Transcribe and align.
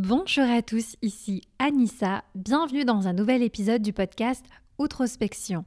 Bonjour 0.00 0.44
à 0.44 0.62
tous, 0.62 0.94
ici 1.02 1.42
Anissa, 1.58 2.22
bienvenue 2.36 2.84
dans 2.84 3.08
un 3.08 3.12
nouvel 3.12 3.42
épisode 3.42 3.82
du 3.82 3.92
podcast 3.92 4.46
Outrospection. 4.78 5.64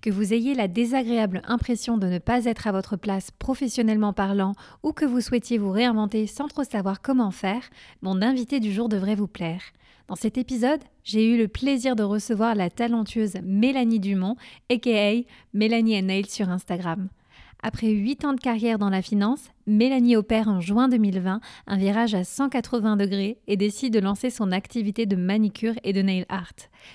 Que 0.00 0.08
vous 0.08 0.32
ayez 0.32 0.54
la 0.54 0.68
désagréable 0.68 1.42
impression 1.48 1.98
de 1.98 2.06
ne 2.06 2.20
pas 2.20 2.44
être 2.44 2.68
à 2.68 2.72
votre 2.72 2.94
place 2.94 3.32
professionnellement 3.32 4.12
parlant 4.12 4.54
ou 4.84 4.92
que 4.92 5.04
vous 5.04 5.20
souhaitiez 5.20 5.58
vous 5.58 5.72
réinventer 5.72 6.28
sans 6.28 6.46
trop 6.46 6.62
savoir 6.62 7.02
comment 7.02 7.32
faire, 7.32 7.70
mon 8.02 8.22
invité 8.22 8.60
du 8.60 8.72
jour 8.72 8.88
devrait 8.88 9.16
vous 9.16 9.26
plaire. 9.26 9.62
Dans 10.06 10.14
cet 10.14 10.38
épisode, 10.38 10.80
j'ai 11.02 11.28
eu 11.28 11.36
le 11.36 11.48
plaisir 11.48 11.96
de 11.96 12.04
recevoir 12.04 12.54
la 12.54 12.70
talentueuse 12.70 13.38
Mélanie 13.42 13.98
Dumont, 13.98 14.36
aka 14.70 15.24
Mélanie 15.54 16.00
Nail 16.04 16.26
sur 16.26 16.50
Instagram. 16.50 17.08
Après 17.64 17.90
8 17.90 18.24
ans 18.24 18.32
de 18.32 18.40
carrière 18.40 18.76
dans 18.76 18.90
la 18.90 19.02
finance, 19.02 19.50
Mélanie 19.68 20.16
opère 20.16 20.48
en 20.48 20.60
juin 20.60 20.88
2020 20.88 21.40
un 21.68 21.76
virage 21.76 22.12
à 22.12 22.24
180 22.24 22.96
degrés 22.96 23.38
et 23.46 23.56
décide 23.56 23.92
de 23.92 24.00
lancer 24.00 24.30
son 24.30 24.50
activité 24.50 25.06
de 25.06 25.14
manicure 25.14 25.74
et 25.84 25.92
de 25.92 26.02
nail 26.02 26.26
art. 26.28 26.52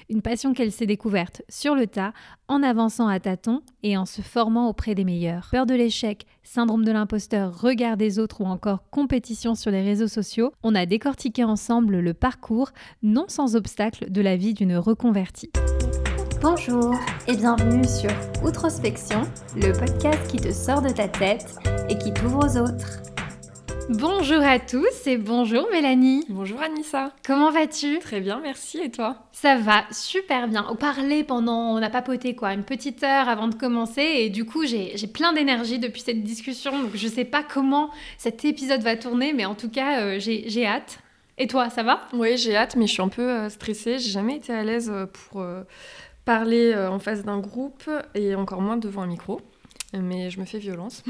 Une 0.09 0.22
passion 0.22 0.53
qu'elle 0.53 0.73
s'est 0.73 0.85
découverte 0.85 1.41
sur 1.48 1.73
le 1.73 1.88
tas, 1.88 2.11
en 2.49 2.63
avançant 2.63 3.08
à 3.08 3.22
tâtons 3.22 3.61
et 3.81 3.95
en 3.95 4.05
se 4.05 4.22
formant 4.22 4.67
auprès 4.67 4.94
des 4.94 5.05
meilleurs. 5.05 5.48
Peur 5.52 5.66
de 5.66 5.73
l'échec, 5.73 6.25
syndrome 6.44 6.84
de 6.84 6.91
l'imposteur, 6.91 7.61
regard 7.61 7.95
des 7.95 8.20
autres 8.20 8.41
ou 8.41 8.45
encore 8.45 8.89
compétition 8.89 9.55
sur 9.55 9.72
les 9.72 9.84
réseaux 9.84 10.09
sociaux, 10.09 10.52
on 10.63 10.75
a 10.75 10.86
décortiqué 10.86 11.45
ensemble 11.45 11.99
le 11.99 12.13
parcours, 12.13 12.72
non 13.03 13.25
sans 13.30 13.55
obstacle, 13.55 14.11
de 14.11 14.22
la 14.22 14.36
vie 14.36 14.53
d'une 14.53 14.75
reconvertie. 14.75 15.52
Bonjour 16.50 16.96
et 17.28 17.36
bienvenue 17.36 17.84
sur 17.84 18.10
Outrospection, 18.42 19.24
le 19.58 19.74
podcast 19.78 20.32
qui 20.32 20.38
te 20.38 20.50
sort 20.50 20.82
de 20.82 20.88
ta 20.88 21.10
tête 21.10 21.58
et 21.90 21.98
qui 21.98 22.14
t'ouvre 22.14 22.38
aux 22.38 22.58
autres. 22.58 23.02
Bonjour 23.90 24.42
à 24.42 24.58
tous 24.58 25.08
et 25.08 25.18
bonjour 25.18 25.68
Mélanie. 25.73 26.23
Bonjour 26.30 26.62
Anissa. 26.62 27.12
Comment 27.26 27.52
vas-tu? 27.52 28.00
Très 28.00 28.22
bien, 28.22 28.40
merci. 28.42 28.78
Et 28.78 28.90
toi? 28.90 29.18
Ça 29.34 29.58
va 29.58 29.84
super 29.92 30.48
bien. 30.48 30.66
On 30.70 30.78
parlait 30.78 31.26
pendant, 31.26 31.76
on 31.76 31.84
a 31.84 31.89
papoté 31.89 32.34
quoi, 32.34 32.54
une 32.54 32.64
petite 32.64 33.04
heure 33.04 33.28
avant 33.28 33.50
de 33.50 33.56
commencer 33.56 34.02
et 34.02 34.30
du 34.30 34.45
coup 34.45 34.66
j'ai 34.66 34.95
plein 35.14 35.34
d'énergie 35.34 35.80
depuis 35.80 36.02
cette 36.02 36.23
discussion. 36.23 36.82
Donc 36.82 36.92
je 36.94 37.09
sais 37.09 37.26
pas 37.26 37.44
comment 37.44 37.89
cet 38.17 38.45
épisode 38.45 38.84
va 38.84 38.95
tourner, 38.95 39.34
mais 39.34 39.44
en 39.44 39.56
tout 39.56 39.70
cas 39.70 40.00
euh, 40.00 40.16
j'ai 40.17 40.66
hâte. 40.66 41.00
Et 41.39 41.45
toi, 41.45 41.70
ça 41.70 41.84
va? 41.84 42.08
Oui, 42.14 42.36
j'ai 42.36 42.56
hâte, 42.56 42.76
mais 42.76 42.88
je 42.88 42.94
suis 42.94 43.02
un 43.04 43.09
peu 43.09 43.22
euh, 43.22 43.50
stressée. 43.50 44.00
J'ai 44.00 44.09
jamais 44.09 44.38
été 44.38 44.52
à 44.52 44.64
l'aise 44.64 44.89
euh, 44.92 45.06
pour 45.06 45.45
parler 46.28 46.73
euh, 46.73 46.92
en 46.92 47.00
face 47.00 47.23
d'un 47.23 47.39
groupe 47.39 47.89
et 48.14 48.36
encore 48.36 48.61
moins 48.61 48.75
devant 48.75 49.03
un 49.03 49.08
micro. 49.08 49.39
Mais 49.94 50.30
je 50.30 50.42
me 50.42 50.44
fais 50.45 50.59
violence. 50.59 51.02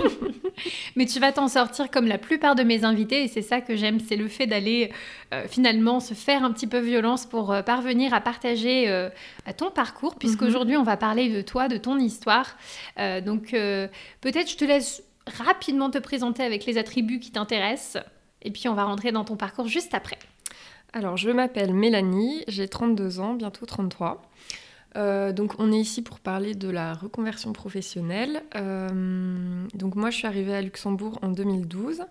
Mais 0.96 1.04
tu 1.04 1.20
vas 1.20 1.32
t'en 1.32 1.48
sortir 1.48 1.90
comme 1.90 2.06
la 2.06 2.16
plupart 2.16 2.54
de 2.54 2.62
mes 2.62 2.82
invités 2.82 3.24
et 3.24 3.28
c'est 3.28 3.42
ça 3.42 3.60
que 3.60 3.76
j'aime, 3.76 4.00
c'est 4.00 4.16
le 4.16 4.26
fait 4.26 4.46
d'aller 4.46 4.90
euh, 5.34 5.46
finalement 5.46 6.00
se 6.00 6.14
faire 6.14 6.42
un 6.42 6.50
petit 6.52 6.66
peu 6.66 6.78
violence 6.78 7.26
pour 7.26 7.52
euh, 7.52 7.60
parvenir 7.60 8.14
à 8.14 8.22
partager 8.22 9.08
ton 9.58 9.70
parcours, 9.70 10.16
puisqu'aujourd'hui 10.16 10.76
mhm. 10.76 10.80
on 10.80 10.84
va 10.84 10.96
parler 10.96 11.28
de 11.28 11.42
toi, 11.42 11.68
de 11.68 11.76
ton 11.76 11.98
histoire. 11.98 12.56
donc 12.96 13.50
peut-être 13.50 14.50
je 14.50 14.56
te 14.56 14.64
laisse 14.64 15.02
rapidement 15.26 15.90
te 15.90 15.98
présenter 15.98 16.42
avec 16.42 16.64
les 16.64 16.78
attributs 16.78 17.20
qui 17.20 17.30
t'intéressent 17.30 18.02
et 18.40 18.50
puis 18.50 18.68
on 18.68 18.74
va 18.74 18.84
rentrer 18.84 19.12
dans 19.12 19.24
ton 19.24 19.36
parcours 19.36 19.68
juste 19.68 19.92
après. 19.92 20.18
Alors, 20.92 21.16
je 21.16 21.30
m'appelle 21.30 21.74
Mélanie, 21.74 22.44
j'ai 22.48 22.68
32 22.68 23.20
ans, 23.20 23.34
bientôt 23.34 23.66
33. 23.66 24.22
Euh, 24.96 25.32
donc 25.32 25.54
on 25.58 25.70
est 25.72 25.78
ici 25.78 26.02
pour 26.02 26.18
parler 26.20 26.54
de 26.54 26.68
la 26.68 26.94
reconversion 26.94 27.52
professionnelle. 27.52 28.42
Euh, 28.56 29.66
donc 29.74 29.94
moi 29.94 30.10
je 30.10 30.16
suis 30.16 30.26
arrivée 30.26 30.54
à 30.54 30.62
Luxembourg 30.62 31.18
en 31.22 31.28
2012 31.28 32.02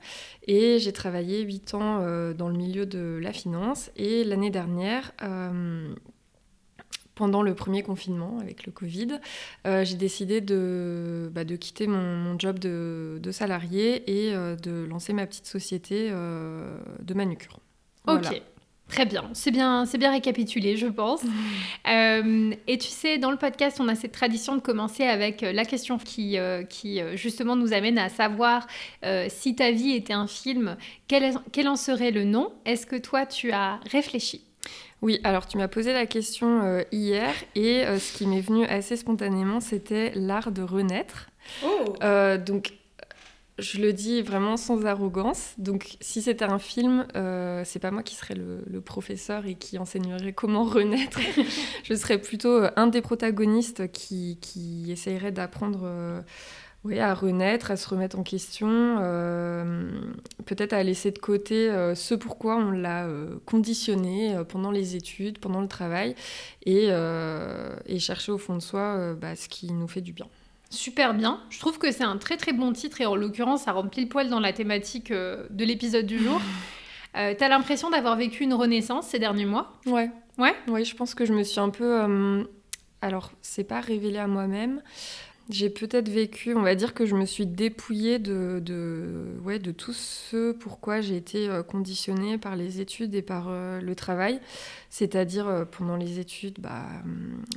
et 0.48 0.80
j'ai 0.80 0.94
travaillé 0.94 1.42
8 1.42 1.74
ans 1.74 2.00
euh, 2.02 2.34
dans 2.34 2.48
le 2.48 2.56
milieu 2.56 2.86
de 2.86 3.20
la 3.22 3.34
finance 3.34 3.92
et 3.96 4.24
l'année 4.24 4.50
dernière 4.50 5.12
pendant 7.16 7.42
le 7.42 7.54
premier 7.54 7.84
confinement 7.84 8.38
avec 8.40 8.66
le 8.66 8.72
Covid, 8.72 9.20
j'ai 9.66 9.96
décidé 9.96 10.40
de, 10.40 11.30
bah, 11.34 11.44
de 11.44 11.58
quitter 11.58 11.86
mon, 11.86 12.40
job 12.40 12.60
de, 12.60 13.20
salarié 13.32 14.10
et 14.10 14.32
de 14.32 14.86
lancer 14.86 15.12
ma 15.12 15.28
petite 15.28 15.46
société 15.46 16.10
de 16.12 17.14
manucure. 17.14 17.60
Ok. 18.08 18.42
Très 18.90 19.06
bien, 19.06 19.30
c'est 19.34 19.52
bien, 19.52 19.86
c'est 19.86 19.98
bien 19.98 20.12
récapitulé, 20.12 20.78
je 20.78 20.88
pense. 20.88 21.22
Euh, 21.88 22.52
et 22.68 22.78
tu 22.78 22.90
sais, 22.90 23.18
dans 23.18 23.32
le 23.32 23.38
podcast, 23.38 23.80
on 23.80 23.88
a 23.88 23.96
cette 23.96 24.12
tradition 24.12 24.56
de 24.56 24.62
commencer 24.62 25.06
avec 25.06 25.42
euh, 25.42 25.52
la 25.52 25.66
question 25.66 25.98
qui, 25.98 26.38
euh, 26.38 26.64
qui 26.64 27.02
justement 27.16 27.56
nous 27.56 27.74
amène 27.74 27.98
à 27.98 28.10
savoir 28.10 28.68
si 29.30 29.56
ta 29.56 29.72
vie 29.72 29.92
était 29.92 30.14
un 30.14 30.28
film, 30.28 30.78
quel, 31.08 31.34
quel 31.52 31.68
en 31.68 31.76
serait 31.76 32.12
le 32.12 32.26
nom? 32.26 32.52
Est-ce 32.66 32.86
que 32.86 32.96
toi, 32.96 33.26
tu 33.26 33.52
as 33.52 33.80
réfléchi? 33.90 34.44
Oui, 35.02 35.20
alors 35.24 35.48
tu 35.48 35.58
m'as 35.58 35.68
posé 35.68 35.94
la 35.94 36.06
question 36.06 36.84
hier 36.92 37.34
et 37.56 37.86
ce 37.98 38.18
qui 38.18 38.28
m'est 38.28 38.42
venu 38.42 38.66
assez 38.66 38.96
spontanément, 38.96 39.62
c'était 39.62 40.12
l'art 40.16 40.52
de 40.52 40.62
renaître. 40.62 41.30
Oh. 41.64 41.96
donc 42.46 42.74
je 43.60 43.80
le 43.80 43.94
dis 43.94 44.22
vraiment 44.22 44.58
sans 44.58 44.86
arrogance. 44.86 45.54
Donc, 45.58 45.98
si 46.02 46.22
c'était 46.22 46.46
un 46.46 46.60
film, 46.60 47.06
euh, 47.16 47.64
c'est 47.66 47.80
pas 47.80 47.92
moi 47.92 48.04
qui 48.04 48.16
serais 48.16 48.36
le, 48.36 48.82
professeur 48.82 49.46
et 49.46 49.56
qui 49.56 49.78
enseignerait 49.78 50.34
comment 50.34 50.64
renaître. 50.64 51.20
je 51.84 51.94
serais 51.94 52.18
plutôt 52.18 52.64
euh, 52.64 52.72
un 52.76 52.88
des 52.88 53.02
protagonistes 53.02 53.92
qui, 53.92 54.38
qui 54.42 54.92
essayerait 54.92 55.32
d'apprendre 55.32 55.82
euh, 55.84 56.22
à 56.98 57.14
renaître, 57.14 57.72
à 57.72 57.78
se 57.78 57.90
remettre 57.90 58.18
en 58.18 58.24
question, 58.24 58.96
peut-être 60.46 60.72
à 60.72 60.82
laisser 60.82 61.12
de 61.12 61.20
côté 61.20 61.70
ce 61.94 62.16
pourquoi 62.16 62.56
on 62.56 62.72
l'a 62.72 63.06
conditionné 63.46 64.38
pendant 64.48 64.72
les 64.72 64.96
études, 64.96 65.40
pendant 65.40 65.60
le 65.60 65.68
travail, 65.68 66.16
et, 66.66 66.88
et 67.86 68.00
chercher 68.00 68.32
au 68.32 68.38
fond 68.38 68.56
de 68.56 68.62
soi 68.62 69.14
bah, 69.16 69.36
ce 69.36 69.50
qui 69.50 69.74
nous 69.74 69.90
fait 69.90 70.00
du 70.00 70.14
bien 70.14 70.28
super 70.70 71.14
bien. 71.14 71.42
Je 71.50 71.60
trouve 71.60 71.78
que 71.78 71.92
c'est 71.92 72.04
un 72.04 72.18
très 72.18 72.38
très 72.38 72.54
bon 72.54 72.72
titre 72.74 73.02
et 73.02 73.06
en 73.06 73.16
l'occurrence, 73.16 73.64
ça 73.64 73.72
rentre 73.72 73.90
pile 73.90 74.08
poil 74.10 74.30
dans 74.30 74.40
la 74.40 74.54
thématique 74.54 75.12
euh, 75.12 75.46
de 75.50 75.66
l'épisode 75.66 76.06
du 76.06 76.20
jour. 76.20 76.42
Euh, 77.18 77.34
T'as 77.36 77.48
l'impression 77.48 77.90
d'avoir 77.90 78.16
vécu 78.16 78.44
une 78.44 78.54
renaissance 78.54 79.08
ces 79.08 79.18
derniers 79.18 79.48
mois? 79.48 79.74
Ouais. 79.88 80.12
Ouais? 80.38 80.56
Oui, 80.68 80.86
je 80.86 80.96
pense 80.96 81.16
que 81.16 81.26
je 81.26 81.34
me 81.34 81.42
suis 81.42 81.60
un 81.60 81.72
peu. 81.72 82.02
Euh, 82.04 82.44
alors, 83.02 83.32
c'est 83.42 83.64
pas 83.64 83.80
révélé 83.80 84.20
à 84.20 84.28
moi-même, 84.28 84.84
j'ai 85.50 85.72
peut-être 85.72 86.10
vécu, 86.10 86.54
on 86.54 86.62
va 86.62 86.76
dire 86.76 86.94
que 86.94 87.08
je 87.08 87.16
me 87.16 87.26
suis 87.26 87.48
dépouillée 87.48 88.20
de, 88.20 88.62
de, 88.64 89.26
ouais, 89.44 89.58
de 89.58 89.72
tout 89.72 89.94
ce 89.94 90.52
pourquoi 90.52 91.02
j'ai 91.02 91.18
été 91.18 91.50
euh, 91.50 91.64
conditionnée 91.64 92.38
par 92.38 92.56
les 92.56 92.82
études 92.82 93.16
et 93.16 93.24
par 93.24 93.48
euh, 93.50 93.82
le 93.82 93.96
travail. 93.96 94.40
C'est-à-dire, 94.92 95.48
euh, 95.48 95.66
pendant 95.66 95.96
les 95.96 96.20
études, 96.20 96.60
bah, 96.60 96.86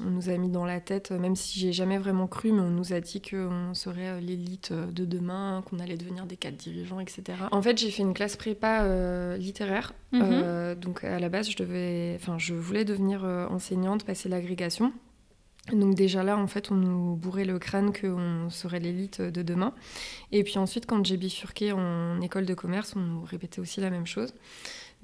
on 0.07 0.11
nous 0.11 0.31
a 0.31 0.37
mis 0.39 0.49
dans 0.49 0.65
la 0.65 0.81
tête, 0.81 1.11
même 1.11 1.37
si 1.37 1.61
j'ai 1.61 1.73
jamais 1.73 1.99
vraiment 1.99 2.27
cru, 2.27 2.53
mais 2.53 2.61
on 2.61 2.71
nous 2.71 2.95
a 2.95 3.01
dit 3.01 3.21
qu'on 3.21 3.75
serait 3.75 4.21
l'élite 4.23 4.73
de 4.73 5.05
demain, 5.05 5.63
qu'on 5.69 5.79
allait 5.79 5.99
devenir 5.99 6.25
des 6.25 6.39
cadres 6.39 6.57
dirigeants, 6.57 7.01
etc. 7.01 7.23
En 7.51 7.61
fait, 7.61 7.77
j'ai 7.77 7.91
fait 7.91 8.03
une 8.03 8.15
classe 8.15 8.37
prépa 8.37 9.37
littéraire. 9.37 9.93
Mhm. 10.13 10.75
donc, 10.75 11.05
à 11.05 11.19
la 11.19 11.29
base, 11.29 11.51
je, 11.51 11.57
devais, 11.57 12.19
je 12.39 12.55
voulais 12.55 12.85
devenir 12.85 13.25
enseignante, 13.25 14.05
passer 14.05 14.29
l'agrégation. 14.29 14.93
Donc 15.71 15.95
déjà 15.95 16.25
là, 16.25 16.37
en 16.37 16.49
fait, 16.49 16.73
on 16.73 16.75
nous 16.75 17.15
bourrait 17.15 17.45
le 17.45 17.59
crâne 17.59 17.93
qu'on 17.93 18.51
serait 18.51 18.81
l'élite 18.81 19.21
de 19.21 19.43
demain. 19.43 19.73
Et 20.33 20.43
puis 20.43 20.59
ensuite, 20.59 20.87
quand 20.87 21.07
j'ai 21.07 21.17
bifurqué 21.17 21.73
en 21.73 22.21
école 22.21 22.47
de 22.47 22.55
commerce, 22.55 22.95
on 22.97 23.01
nous 23.01 23.25
répétait 23.25 23.61
aussi 23.61 23.81
la 23.81 23.91
même 23.91 24.07
chose. 24.07 24.35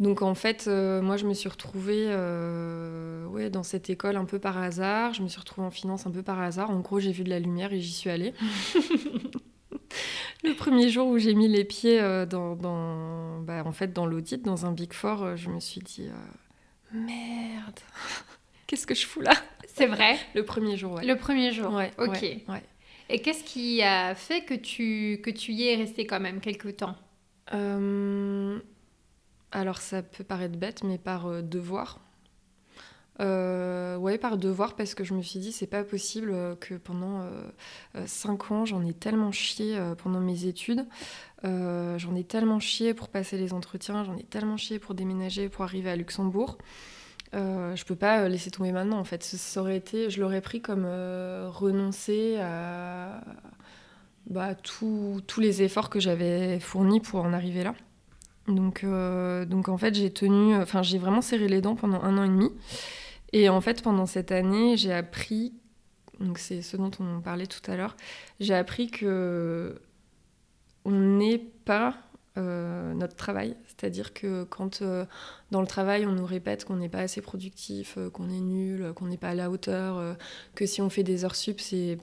Donc 0.00 0.22
en 0.22 0.34
fait, 0.34 0.66
euh, 0.66 1.00
moi, 1.00 1.16
je 1.16 1.26
me 1.26 1.34
suis 1.34 1.48
retrouvée 1.48 2.06
euh, 2.08 3.24
ouais, 3.26 3.50
dans 3.50 3.62
cette 3.62 3.88
école 3.88 4.16
un 4.16 4.24
peu 4.24 4.38
par 4.38 4.58
hasard. 4.58 5.14
Je 5.14 5.22
me 5.22 5.28
suis 5.28 5.38
retrouvée 5.38 5.66
en 5.66 5.70
finance 5.70 6.06
un 6.06 6.10
peu 6.10 6.22
par 6.22 6.40
hasard. 6.40 6.70
En 6.70 6.80
gros, 6.80 6.98
j'ai 6.98 7.12
vu 7.12 7.22
de 7.24 7.30
la 7.30 7.38
lumière 7.38 7.72
et 7.72 7.80
j'y 7.80 7.92
suis 7.92 8.10
allée. 8.10 8.34
le 10.44 10.54
premier 10.54 10.88
jour 10.88 11.06
où 11.06 11.18
j'ai 11.18 11.34
mis 11.34 11.48
les 11.48 11.64
pieds 11.64 12.00
euh, 12.00 12.26
dans, 12.26 12.56
dans 12.56 13.40
bah, 13.40 13.62
en 13.64 13.72
fait, 13.72 13.92
dans 13.92 14.06
l'audit, 14.06 14.44
dans 14.44 14.66
un 14.66 14.72
Big 14.72 14.92
Four, 14.92 15.36
je 15.36 15.50
me 15.50 15.60
suis 15.60 15.80
dit 15.80 16.08
merde, 16.92 17.80
qu'est-ce 18.66 18.86
que 18.86 18.94
je 18.94 19.06
fous 19.06 19.20
là? 19.20 19.34
C'est 19.78 19.86
vrai? 19.86 20.16
Le 20.34 20.44
premier 20.44 20.76
jour, 20.76 20.92
ouais. 20.94 21.04
Le 21.04 21.16
premier 21.16 21.52
jour. 21.52 21.72
Ouais. 21.72 21.92
Ok. 21.98 22.24
Et 23.10 23.20
qu'est-ce 23.20 23.44
qui 23.44 23.82
a 23.82 24.14
fait 24.14 24.42
que 24.42 24.54
tu, 24.54 25.20
que 25.22 25.30
tu 25.30 25.52
y 25.52 25.68
es 25.68 25.76
resté 25.76 26.06
quand 26.06 26.20
même 26.20 26.40
quelques 26.40 26.76
temps? 26.76 26.94
Euh, 27.54 28.58
Alors, 29.50 29.78
ça 29.78 30.02
peut 30.02 30.24
paraître 30.24 30.58
bête, 30.58 30.84
mais 30.84 30.98
par 30.98 31.26
euh, 31.26 31.40
devoir. 31.40 32.00
Euh, 33.20 33.96
ouais, 33.96 34.18
par 34.18 34.36
devoir, 34.36 34.76
parce 34.76 34.94
que 34.94 35.04
je 35.04 35.14
me 35.14 35.22
suis 35.22 35.40
dit, 35.40 35.52
c'est 35.52 35.66
pas 35.66 35.82
possible 35.82 36.32
que 36.60 36.74
pendant 36.74 37.28
5 38.06 38.52
ans, 38.52 38.64
j'en 38.64 38.84
ai 38.86 38.92
tellement 38.92 39.32
chié 39.32 39.76
pendant 40.00 40.20
mes 40.20 40.44
études. 40.44 40.86
j'en 41.42 42.14
ai 42.14 42.22
tellement 42.22 42.60
chié 42.60 42.94
pour 42.94 43.08
passer 43.08 43.36
les 43.36 43.52
entretiens, 43.52 44.04
j'en 44.04 44.16
ai 44.16 44.22
tellement 44.22 44.56
chié 44.56 44.78
pour 44.78 44.94
déménager, 44.94 45.48
pour 45.48 45.64
arriver 45.64 45.90
à 45.90 45.96
Luxembourg. 45.96 46.58
Euh, 47.34 47.76
je 47.76 47.84
peux 47.84 47.96
pas 47.96 48.20
euh, 48.20 48.28
laisser 48.28 48.50
tomber 48.50 48.72
maintenant 48.72 48.98
en 48.98 49.04
fait. 49.04 49.22
Ça 49.22 49.60
aurait 49.60 49.76
été, 49.76 50.10
je 50.10 50.20
l'aurais 50.20 50.40
pris 50.40 50.60
comme 50.60 50.84
euh, 50.86 51.48
renoncer 51.50 52.38
à 52.38 53.20
bah, 54.26 54.54
tous 54.54 55.22
les 55.38 55.62
efforts 55.62 55.90
que 55.90 56.00
j'avais 56.00 56.58
fournis 56.60 57.00
pour 57.00 57.20
en 57.20 57.32
arriver 57.32 57.64
là. 57.64 57.74
Donc, 58.46 58.82
donc 58.82 59.68
en 59.68 59.76
fait, 59.76 59.94
j'ai 59.94 60.10
tenu, 60.10 60.56
enfin, 60.56 60.82
j'ai 60.82 60.96
vraiment 60.96 61.20
serré 61.20 61.48
les 61.48 61.60
dents 61.60 61.76
pendant 61.76 62.02
un 62.02 62.16
an 62.16 62.24
et 62.24 62.28
demi. 62.28 62.50
Et 63.34 63.50
en 63.50 63.60
fait, 63.60 63.82
pendant 63.82 64.06
cette 64.06 64.32
année, 64.32 64.78
j'ai 64.78 64.92
appris, 64.92 65.52
donc 66.18 66.38
c'est 66.38 66.62
ce 66.62 66.78
dont 66.78 66.90
on 66.98 67.20
parlait 67.20 67.46
tout 67.46 67.70
à 67.70 67.76
l'heure, 67.76 67.94
j'ai 68.40 68.54
appris 68.54 68.90
que 68.90 69.78
on 70.86 70.92
n'est 70.92 71.38
pas 71.38 72.07
euh, 72.38 72.94
notre 72.94 73.16
travail. 73.16 73.56
C'est-à-dire 73.66 74.14
que 74.14 74.44
quand 74.44 74.82
euh, 74.82 75.04
dans 75.50 75.60
le 75.60 75.66
travail 75.66 76.06
on 76.06 76.12
nous 76.12 76.24
répète 76.24 76.64
qu'on 76.64 76.76
n'est 76.76 76.88
pas 76.88 77.00
assez 77.00 77.20
productif, 77.20 77.96
euh, 77.98 78.10
qu'on 78.10 78.28
est 78.28 78.40
nul, 78.40 78.92
qu'on 78.94 79.06
n'est 79.06 79.16
pas 79.16 79.30
à 79.30 79.34
la 79.34 79.50
hauteur, 79.50 80.16
que 80.54 80.64
si 80.64 80.80
on 80.80 80.88
fait 80.88 81.02
des 81.02 81.24
heures 81.24 81.34
sup, 81.34 81.60
c'est 81.60 81.98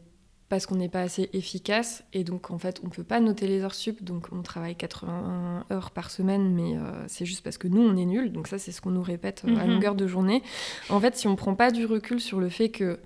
parce 0.50 0.66
qu'on 0.66 0.76
n'est 0.76 0.90
pas 0.90 1.02
assez 1.02 1.30
efficace. 1.34 2.04
Et 2.14 2.24
donc 2.24 2.52
en 2.52 2.58
fait 2.58 2.82
on 2.84 2.88
ne 2.88 2.92
peut 2.92 3.04
pas 3.04 3.20
noter 3.20 3.48
les 3.48 3.62
heures 3.62 3.74
sup, 3.74 4.04
donc 4.04 4.28
on 4.32 4.42
travaille 4.42 4.76
80 4.76 5.66
heures 5.72 5.92
par 5.92 6.12
semaine, 6.12 6.54
mais 6.54 6.76
c'est 7.08 7.26
juste 7.26 7.44
parce 7.44 7.58
que 7.58 7.68
nous 7.68 7.82
on 7.82 7.96
est 7.96 8.06
nul. 8.06 8.32
Donc 8.32 8.48
ça 8.48 8.58
c'est 8.58 8.72
ce 8.72 8.82
qu'on 8.82 8.92
nous 8.92 9.04
répète 9.04 9.44
à 9.46 9.66
mhm. 9.66 9.72
longueur 9.72 9.96
de 9.96 10.06
journée. 10.06 10.44
En 10.90 11.00
fait 11.00 11.16
si 11.16 11.28
on 11.28 11.32
ne 11.32 11.38
prend 11.38 11.56
pas 11.56 11.72
du 11.72 11.86
recul 11.86 12.20
sur 12.20 12.40
le 12.40 12.50
fait 12.50 12.70
que 12.70 13.00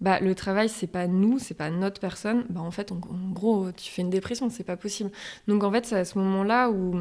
bah, 0.00 0.18
le 0.20 0.34
travail, 0.34 0.68
c'est 0.68 0.86
pas 0.86 1.06
nous, 1.06 1.38
c'est 1.38 1.54
pas 1.54 1.70
notre 1.70 2.00
personne, 2.00 2.46
bah, 2.48 2.60
en 2.60 2.70
fait, 2.70 2.90
en, 2.92 2.96
gros, 2.96 3.70
tu 3.72 3.90
fais 3.90 4.02
une 4.02 4.10
dépression, 4.10 4.48
c'est 4.48 4.64
pas 4.64 4.76
possible. 4.76 5.10
Donc, 5.46 5.62
en 5.62 5.70
fait, 5.70 5.84
c'est 5.84 5.96
à 5.96 6.04
ce 6.04 6.18
moment-là 6.18 6.70
où, 6.70 6.98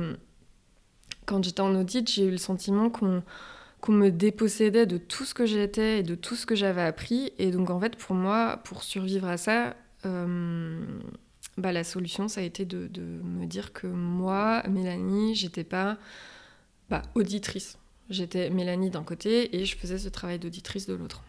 quand 1.26 1.44
j'étais 1.44 1.62
en 1.62 1.74
audit, 1.76 2.10
j'ai 2.10 2.26
eu 2.26 2.32
le 2.32 2.38
sentiment 2.38 2.90
qu'on 2.90 3.92
me 3.92 4.10
dépossédait 4.10 4.86
de 4.86 4.98
tout 4.98 5.24
ce 5.24 5.34
que 5.34 5.46
j'étais 5.46 6.00
et 6.00 6.04
de 6.04 6.16
tout 6.16 6.36
ce 6.36 6.46
que 6.46 6.56
j'avais 6.56 6.82
appris. 6.82 7.32
Et 7.38 7.52
donc, 7.52 7.70
en 7.70 7.80
fait, 7.80 7.96
pour 7.96 8.16
moi, 8.16 8.60
pour 8.66 8.84
survivre 8.84 9.28
à 9.28 9.38
ça, 9.38 9.76
euh, 10.06 10.84
bah, 11.58 11.72
la 11.72 11.86
solution, 11.86 12.28
ça 12.28 12.42
a 12.42 12.44
été 12.44 12.66
de, 12.66 12.88
de, 12.88 13.02
me 13.02 13.46
dire 13.46 13.72
que 13.72 13.88
moi, 13.88 14.62
Mélanie, 14.68 15.36
j'étais 15.36 15.64
pas 15.64 15.98
bah, 16.90 17.04
auditrice. 17.16 17.78
J'étais 18.10 18.50
Mélanie 18.50 18.90
d'un 18.90 19.04
côté 19.04 19.56
et 19.56 19.66
je 19.66 19.78
faisais 19.78 20.00
ce 20.00 20.10
travail 20.10 20.40
d'auditrice 20.40 20.86
de 20.88 20.96
l'autre. 20.96 21.24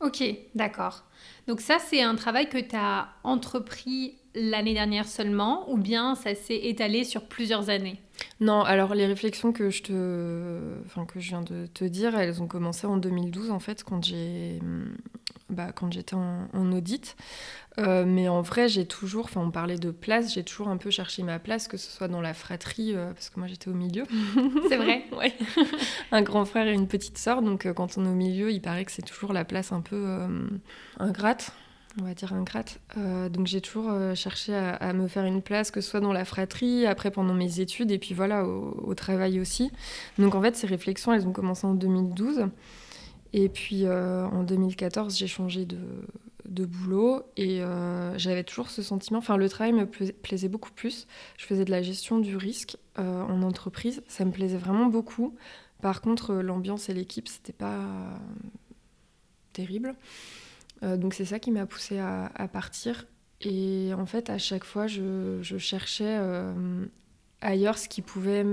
Ok, 0.00 0.22
d'accord. 0.54 1.04
Donc 1.46 1.60
ça, 1.60 1.78
c'est 1.78 2.02
un 2.02 2.14
travail 2.14 2.48
que 2.48 2.58
tu 2.58 2.76
as 2.76 3.08
entrepris 3.24 4.18
l'année 4.34 4.74
dernière 4.74 5.08
seulement 5.08 5.70
ou 5.70 5.78
bien 5.78 6.14
ça 6.14 6.34
s'est 6.34 6.60
étalé 6.64 7.04
sur 7.04 7.26
plusieurs 7.26 7.70
années? 7.70 8.00
Non, 8.40 8.62
alors 8.62 8.94
les 8.94 9.06
réflexions 9.06 9.52
que 9.52 9.70
je, 9.70 9.82
te... 9.82 11.18
viens 11.18 11.42
de 11.42 11.66
te 11.66 11.84
dire, 11.84 12.18
elles 12.18 12.42
ont 12.42 12.46
commencé 12.46 12.86
en 12.86 12.98
2012 12.98 13.50
en 13.50 13.58
fait, 13.58 13.82
quand 13.82 14.04
j'ai 14.04 14.60
bah, 15.48 15.72
quand 15.72 15.92
j'étais 15.92 16.14
en, 16.14 16.72
audit. 16.72 17.16
Euh, 17.78 18.04
mais 18.06 18.28
en 18.28 18.40
vrai, 18.40 18.68
j'ai 18.68 18.86
toujours, 18.86 19.26
enfin 19.26 19.40
on 19.42 19.50
parlait 19.50 19.76
de 19.76 19.90
place, 19.90 20.32
j'ai 20.34 20.42
toujours 20.42 20.68
un 20.68 20.76
peu 20.76 20.90
cherché 20.90 21.22
ma 21.22 21.38
place, 21.38 21.68
que 21.68 21.76
ce 21.76 21.90
soit 21.90 22.08
dans 22.08 22.20
la 22.20 22.34
fratrie, 22.34 22.94
euh, 22.94 23.12
parce 23.12 23.30
que 23.30 23.38
moi 23.38 23.48
j'étais 23.48 23.68
au 23.68 23.74
milieu. 23.74 24.04
C'est 24.68 24.76
vrai 24.76 25.04
Ouais. 25.16 25.34
un 26.12 26.22
grand 26.22 26.44
frère 26.46 26.66
et 26.66 26.72
une 26.72 26.88
petite 26.88 27.18
sœur, 27.18 27.42
donc 27.42 27.66
euh, 27.66 27.74
quand 27.74 27.98
on 27.98 28.06
est 28.06 28.08
au 28.08 28.14
milieu, 28.14 28.50
il 28.50 28.60
paraît 28.60 28.84
que 28.84 28.92
c'est 28.92 29.02
toujours 29.02 29.32
la 29.32 29.44
place 29.44 29.72
un 29.72 29.82
peu 29.82 30.26
ingrate 30.98 31.52
on 31.98 32.04
va 32.04 32.14
dire 32.14 32.32
ingrate. 32.34 32.78
Euh, 32.98 33.28
donc 33.28 33.46
j'ai 33.46 33.60
toujours 33.60 33.90
cherché 34.14 34.54
à, 34.54 34.92
me 34.92 35.08
faire 35.08 35.24
une 35.24 35.40
place, 35.40 35.70
que 35.70 35.80
ce 35.80 35.90
soit 35.90 36.00
dans 36.00 36.12
la 36.12 36.24
fratrie, 36.24 36.86
après 36.86 37.10
pendant 37.10 37.34
mes 37.34 37.60
études, 37.60 37.90
et 37.90 37.98
puis 37.98 38.14
voilà, 38.14 38.44
au, 38.44 38.94
travail 38.94 39.40
aussi. 39.40 39.70
Donc 40.18 40.34
en 40.34 40.42
fait, 40.42 40.56
ces 40.56 40.66
réflexions, 40.66 41.12
elles 41.12 41.26
ont 41.26 41.32
commencé 41.32 41.66
en 41.66 41.74
2012. 41.74 42.48
Et 43.32 43.48
puis 43.48 43.86
en 43.88 44.42
2014, 44.42 45.16
j'ai 45.16 45.26
changé 45.26 45.66
de, 45.66 45.78
de 46.48 46.64
boulot 46.64 47.22
et 47.36 47.62
euh, 47.62 48.16
j'avais 48.18 48.44
toujours 48.44 48.70
ce 48.70 48.82
sentiment, 48.82 49.18
enfin 49.18 49.36
le 49.36 49.48
travail 49.48 49.72
me 49.72 49.86
plaisait 49.86 50.48
beaucoup 50.48 50.70
plus. 50.70 51.06
Je 51.38 51.46
faisais 51.46 51.64
de 51.64 51.70
la 51.70 51.82
gestion 51.82 52.18
du 52.18 52.36
risque 52.36 52.76
euh, 52.98 53.22
en 53.22 53.42
entreprise, 53.42 54.02
ça 54.08 54.24
me 54.24 54.30
plaisait 54.30 54.56
vraiment 54.56 54.86
beaucoup. 54.86 55.34
Par 55.82 56.00
contre, 56.00 56.34
l'ambiance 56.34 56.88
et 56.88 56.94
l'équipe, 56.94 57.28
c'était 57.28 57.52
pas 57.52 57.84
terrible. 59.52 59.94
Euh, 60.82 60.96
donc 60.96 61.14
c'est 61.14 61.24
ça 61.24 61.38
qui 61.38 61.50
m'a 61.50 61.66
poussée 61.66 61.98
à, 61.98 62.48
partir. 62.52 63.06
Et 63.42 63.92
en 63.94 64.06
fait, 64.06 64.30
à 64.30 64.38
chaque 64.38 64.64
fois, 64.64 64.86
je, 64.86 65.38
je 65.42 65.58
cherchais 65.58 66.18
ailleurs 67.42 67.76
ce 67.76 67.88
qui 67.88 68.00
pouvait 68.00 68.44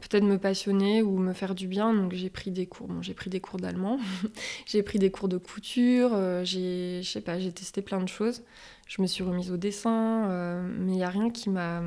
peut-être 0.00 0.24
me 0.24 0.38
passionner 0.38 1.02
ou 1.02 1.18
me 1.18 1.32
faire 1.32 1.54
du 1.54 1.66
bien. 1.68 1.92
Donc 1.92 2.12
j'ai 2.12 2.30
pris 2.30 2.50
des 2.50 2.66
cours. 2.66 2.90
J'ai 3.02 3.14
pris 3.14 3.30
des 3.30 3.40
cours 3.40 3.58
d'allemand, 3.58 3.98
j'ai 4.66 4.82
pris 4.82 4.98
des 4.98 5.10
cours 5.10 5.28
de 5.28 5.38
couture, 5.38 6.10
euh, 6.14 6.44
j'ai, 6.44 7.02
pas, 7.24 7.38
j'ai 7.38 7.52
testé 7.52 7.82
plein 7.82 8.00
de 8.00 8.08
choses. 8.08 8.42
Je 8.86 9.02
me 9.02 9.06
suis 9.06 9.22
remise 9.22 9.50
au 9.50 9.56
dessin, 9.56 10.28
euh, 10.30 10.62
mais 10.78 10.92
il 10.92 10.96
n'y 10.96 11.04
a 11.04 11.10
rien 11.10 11.30
qui 11.30 11.50
m'a 11.50 11.82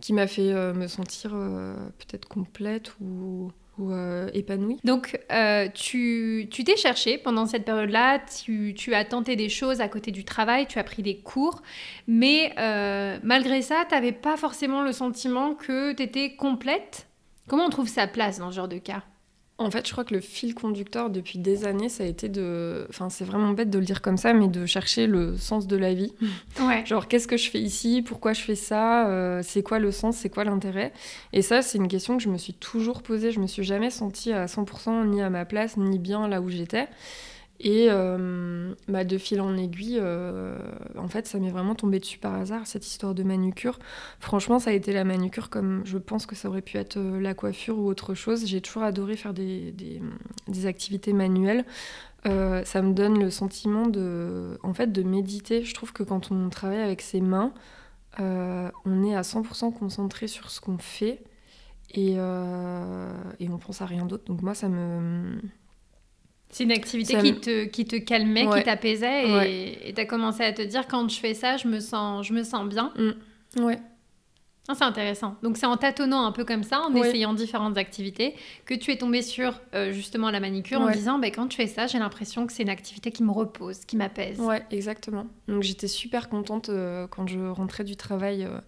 qui 0.00 0.14
m'a 0.14 0.26
fait 0.26 0.52
euh, 0.52 0.72
me 0.72 0.86
sentir 0.86 1.32
peut-être 1.32 2.26
complète 2.26 2.94
ou 3.00 3.52
euh, 3.90 4.28
épanouie. 4.34 4.78
Donc, 4.84 5.18
euh, 5.32 5.68
tu 5.74 6.48
t'es 6.48 6.76
cherché 6.76 7.18
pendant 7.18 7.46
cette 7.46 7.64
période-là, 7.64 8.20
tu, 8.44 8.74
tu, 8.76 8.94
as 8.94 9.04
tenté 9.04 9.36
des 9.36 9.48
choses 9.48 9.80
à 9.80 9.88
côté 9.88 10.10
du 10.10 10.24
travail, 10.24 10.66
tu 10.66 10.78
as 10.78 10.84
pris 10.84 11.02
des 11.02 11.16
cours, 11.16 11.62
mais 12.06 12.52
euh, 12.58 13.18
malgré 13.22 13.62
ça, 13.62 13.84
tu 13.88 13.94
n'avais 13.94 14.12
pas 14.12 14.36
forcément 14.36 14.82
le 14.82 14.92
sentiment 14.92 15.54
que 15.54 15.92
tu 15.92 16.02
étais 16.02 16.36
complète. 16.36 17.06
Comment 17.48 17.66
on 17.66 17.70
trouve 17.70 17.88
sa 17.88 18.06
place 18.06 18.38
dans 18.38 18.50
ce 18.50 18.56
genre 18.56 18.68
de 18.68 18.78
cas? 18.78 19.02
En 19.60 19.70
fait, 19.70 19.86
je 19.86 19.92
crois 19.92 20.04
que 20.04 20.14
le 20.14 20.20
fil 20.20 20.54
conducteur 20.54 21.10
depuis 21.10 21.38
des 21.38 21.66
années, 21.66 21.88
ça 21.90 22.04
a 22.04 22.06
été 22.06 22.28
de. 22.28 22.86
Enfin, 22.88 23.10
c'est 23.10 23.24
vraiment 23.24 23.50
bête 23.52 23.68
de 23.68 23.78
le 23.78 23.84
dire 23.84 24.00
comme 24.00 24.16
ça, 24.16 24.32
mais 24.32 24.48
de 24.48 24.64
chercher 24.64 25.06
le 25.06 25.36
sens 25.36 25.66
de 25.66 25.76
la 25.76 25.92
vie. 25.94 26.12
Ouais. 26.60 26.84
Genre, 26.86 27.08
qu'est-ce 27.08 27.28
que 27.28 27.36
je 27.36 27.50
fais 27.50 27.60
ici? 27.60 28.02
Pourquoi 28.02 28.32
je 28.32 28.40
fais 28.40 28.54
ça? 28.54 29.08
Euh, 29.08 29.40
C'est 29.42 29.62
quoi 29.62 29.78
le 29.78 29.92
sens? 29.92 30.16
C'est 30.16 30.28
quoi 30.30 30.44
l'intérêt? 30.44 30.92
Et 31.32 31.42
ça, 31.42 31.62
c'est 31.62 31.78
une 31.78 31.88
question 31.88 32.16
que 32.16 32.22
je 32.22 32.28
me 32.28 32.38
suis 32.38 32.54
toujours 32.54 33.02
posée. 33.02 33.30
Je 33.32 33.40
me 33.40 33.46
suis 33.46 33.62
jamais 33.64 33.90
sentie 33.90 34.32
à 34.32 34.46
100% 34.46 35.06
ni 35.08 35.20
à 35.22 35.30
ma 35.30 35.44
place, 35.44 35.76
ni 35.76 35.98
bien 35.98 36.26
là 36.28 36.40
où 36.40 36.48
j'étais. 36.48 36.88
Et 37.62 37.88
euh, 37.90 38.74
bah, 38.88 39.04
de 39.04 39.18
fil 39.18 39.38
en 39.42 39.54
aiguille, 39.58 39.98
euh, 40.00 40.56
en 40.96 41.08
fait, 41.08 41.26
ça 41.26 41.38
m'est 41.38 41.50
vraiment 41.50 41.74
tombé 41.74 42.00
dessus 42.00 42.18
par 42.18 42.34
hasard, 42.34 42.66
cette 42.66 42.86
histoire 42.86 43.14
de 43.14 43.22
manucure. 43.22 43.78
Franchement, 44.18 44.58
ça 44.58 44.70
a 44.70 44.72
été 44.72 44.94
la 44.94 45.04
manucure 45.04 45.50
comme 45.50 45.82
je 45.84 45.98
pense 45.98 46.24
que 46.24 46.34
ça 46.34 46.48
aurait 46.48 46.62
pu 46.62 46.78
être 46.78 46.96
euh, 46.96 47.20
la 47.20 47.34
coiffure 47.34 47.78
ou 47.78 47.86
autre 47.86 48.14
chose. 48.14 48.46
J'ai 48.46 48.62
toujours 48.62 48.82
adoré 48.82 49.14
faire 49.14 49.34
des, 49.34 49.72
des, 49.72 50.66
activités 50.66 51.12
manuelles. 51.12 51.66
ça 52.24 52.82
me 52.82 52.92
donne 52.92 53.18
le 53.20 53.30
sentiment 53.30 53.86
de, 53.86 54.58
en 54.62 54.72
fait, 54.72 54.90
de 54.90 55.02
méditer. 55.02 55.62
Je 55.62 55.74
trouve 55.74 55.92
que 55.92 56.02
quand 56.02 56.32
on 56.32 56.48
travaille 56.48 56.80
avec 56.80 57.02
ses 57.02 57.20
mains, 57.20 57.52
on 58.18 59.04
est 59.04 59.14
à 59.14 59.22
100% 59.22 59.72
concentré 59.74 60.28
sur 60.28 60.50
ce 60.50 60.60
qu'on 60.60 60.78
fait 60.78 61.22
et, 61.92 62.12
et 62.12 63.48
on 63.48 63.58
pense 63.58 63.82
à 63.82 63.86
rien 63.86 64.06
d'autre. 64.06 64.24
Donc 64.24 64.42
moi, 64.42 64.54
ça 64.54 64.68
me 64.68 65.40
c'est 66.50 66.64
une 66.64 66.72
activité 66.72 67.16
qui, 67.18 67.34
te, 67.34 67.64
qui 67.64 67.84
te 67.84 67.96
calmait, 67.96 68.46
qui 68.46 68.62
t'apaisait 68.64 69.84
et 69.88 69.92
tu 69.94 70.00
as 70.00 70.06
commencé 70.06 70.42
à 70.42 70.52
te 70.52 70.62
dire 70.62 70.86
quand 70.86 71.08
je 71.08 71.18
fais 71.18 71.34
ça, 71.34 71.56
je 71.56 71.68
me 71.68 71.80
sens, 71.80 72.26
je 72.26 72.32
me 72.32 72.42
sens 72.42 72.68
bien. 72.68 72.92
Mm. 72.96 73.64
Ouais. 73.64 73.78
Ah, 74.68 74.74
c'est 74.76 74.84
intéressant. 74.84 75.36
Donc 75.42 75.56
c'est 75.56 75.66
en 75.66 75.76
tâtonnant 75.76 76.24
un 76.24 76.30
peu 76.30 76.44
comme 76.44 76.62
ça, 76.62 76.80
en 76.80 76.94
essayant 76.94 77.34
différentes 77.34 77.76
activités, 77.76 78.34
que 78.66 78.74
tu 78.74 78.92
es 78.92 78.96
tombé 78.96 79.20
sur 79.20 79.60
euh, 79.74 79.90
justement 79.90 80.30
la 80.30 80.38
manicure 80.38 80.80
en 80.80 80.90
disant 80.90 81.18
bah, 81.18 81.30
quand 81.30 81.50
je 81.50 81.56
fais 81.56 81.66
ça, 81.66 81.88
j'ai 81.88 81.98
l'impression 81.98 82.46
que 82.46 82.52
c'est 82.52 82.62
une 82.62 82.68
activité 82.68 83.10
qui 83.10 83.24
me 83.24 83.32
repose, 83.32 83.80
qui 83.84 83.96
m'apaise. 83.96 84.38
Ouais, 84.38 84.62
exactement. 84.70 85.26
Donc 85.48 85.64
j'étais 85.64 85.88
super 85.88 86.28
contente 86.28 86.68
euh, 86.68 87.08
quand 87.08 87.26
je 87.26 87.40
rentrais 87.40 87.82
du 87.82 87.96
travail 87.96 88.44
euh, 88.44 88.60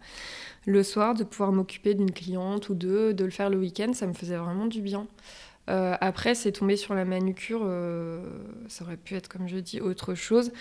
le 0.66 0.82
soir 0.82 1.14
de 1.14 1.22
pouvoir 1.22 1.52
m'occuper 1.52 1.94
d'une 1.94 2.10
cliente 2.10 2.68
ou 2.68 2.74
deux, 2.74 3.14
de 3.14 3.24
le 3.24 3.30
faire 3.30 3.48
le 3.50 3.58
week-end, 3.58 3.92
ça 3.92 4.08
me 4.08 4.12
faisait 4.12 4.36
vraiment 4.36 4.66
du 4.66 4.80
bien. 4.80 5.06
Euh, 5.70 5.96
après, 6.00 6.34
c'est 6.34 6.52
tombé 6.52 6.76
sur 6.76 6.94
la 6.94 7.04
manucure, 7.04 7.62
euh, 7.64 8.24
ça 8.68 8.84
aurait 8.84 8.96
pu 8.96 9.14
être, 9.14 9.28
comme 9.28 9.48
je 9.48 9.58
dis, 9.58 9.80
autre 9.80 10.14
chose. 10.14 10.52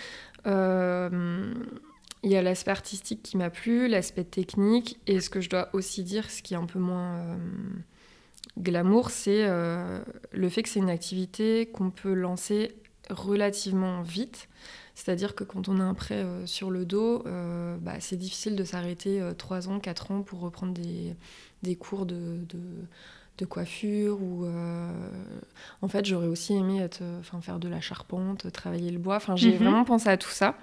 Euh, 0.46 1.52
il 2.22 2.30
y 2.30 2.36
a 2.36 2.42
l'aspect 2.42 2.70
artistique 2.70 3.22
qui 3.22 3.36
m'a 3.36 3.50
plu, 3.50 3.88
l'aspect 3.88 4.24
technique, 4.24 5.00
et 5.06 5.20
ce 5.20 5.28
que 5.28 5.40
je 5.40 5.50
dois 5.50 5.70
aussi 5.72 6.04
dire, 6.04 6.30
ce 6.30 6.40
qui 6.42 6.54
est 6.54 6.56
un 6.56 6.66
peu 6.66 6.78
moins 6.78 7.36
glamour, 8.58 9.10
c'est 9.10 9.44
le 9.44 10.48
fait 10.48 10.62
que 10.62 10.68
c'est 10.68 10.78
une 10.78 10.90
activité 10.90 11.66
qu'on 11.66 11.90
peut 11.90 12.14
lancer 12.14 12.76
relativement 13.10 14.02
vite. 14.02 14.48
C'est-à-dire 14.94 15.34
que 15.34 15.42
quand 15.42 15.68
on 15.68 15.80
a 15.80 15.82
un 15.82 15.94
prêt 15.94 16.24
sur 16.46 16.70
le 16.70 16.84
dos, 16.84 17.24
bah, 17.80 17.94
c'est 17.98 18.14
difficile 18.14 18.54
de 18.54 18.62
s'arrêter 18.62 19.20
3 19.36 19.68
ans, 19.68 19.80
4 19.80 20.12
ans 20.12 20.22
pour 20.22 20.38
reprendre 20.38 20.74
des, 20.74 21.16
des 21.64 21.74
cours 21.74 22.06
de 22.06 22.38
coiffure 23.44 24.22
ou 24.22 24.46
en 25.82 25.88
fait 25.88 26.04
j'aurais 26.04 26.26
aussi 26.26 26.54
aimé 26.54 26.80
être, 26.80 27.02
enfin 27.20 27.40
faire 27.40 27.58
de 27.58 27.68
la 27.68 27.80
charpente, 27.80 28.50
travailler 28.52 28.90
le 28.90 28.98
bois. 28.98 29.16
Enfin 29.16 29.36
j'ai 29.36 29.52
mhm. 29.52 29.58
vraiment 29.58 29.84
pensé 29.84 30.08
à 30.08 30.16
tout 30.16 30.30
ça. 30.30 30.56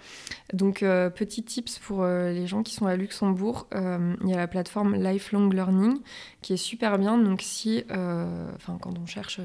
Donc 0.53 0.79
petit 0.79 1.43
tips 1.43 1.79
pour 1.79 2.05
les 2.05 2.47
gens 2.47 2.63
qui 2.63 2.73
sont 2.73 2.85
à 2.85 2.95
Luxembourg, 2.95 3.67
il 3.73 4.29
y 4.29 4.33
a 4.33 4.37
la 4.37 4.47
plateforme 4.47 4.95
Lifelong 4.95 5.49
Learning 5.51 5.99
qui 6.41 6.53
est 6.53 6.57
super 6.57 6.97
bien. 6.97 7.17
Donc 7.17 7.41
si, 7.41 7.83
enfin 7.89 8.77
quand 8.79 8.97
on 8.97 9.05
cherche 9.05 9.39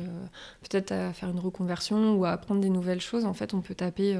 peut-être 0.62 0.92
à 0.92 1.12
faire 1.12 1.30
une 1.30 1.40
reconversion 1.40 2.14
ou 2.14 2.24
à 2.24 2.30
apprendre 2.30 2.60
des 2.60 2.70
nouvelles 2.70 3.00
choses, 3.00 3.24
en 3.24 3.34
fait 3.34 3.54
on 3.54 3.60
peut 3.60 3.74
taper 3.74 4.16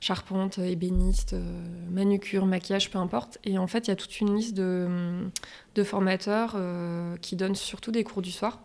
charpente, 0.00 0.58
ébéniste, 0.58 1.34
manucure, 1.90 2.46
maquillage, 2.46 2.90
peu 2.90 2.98
importe. 2.98 3.38
Et 3.44 3.58
en 3.58 3.66
fait 3.66 3.88
il 3.88 3.90
y 3.90 3.92
a 3.92 3.96
toute 3.96 4.20
une 4.20 4.36
liste 4.36 4.54
de, 4.54 4.88
de 5.74 5.84
formateurs 5.84 6.56
qui 7.20 7.36
donnent 7.36 7.54
surtout 7.54 7.90
des 7.92 8.04
cours 8.04 8.22
du 8.22 8.30
soir 8.30 8.60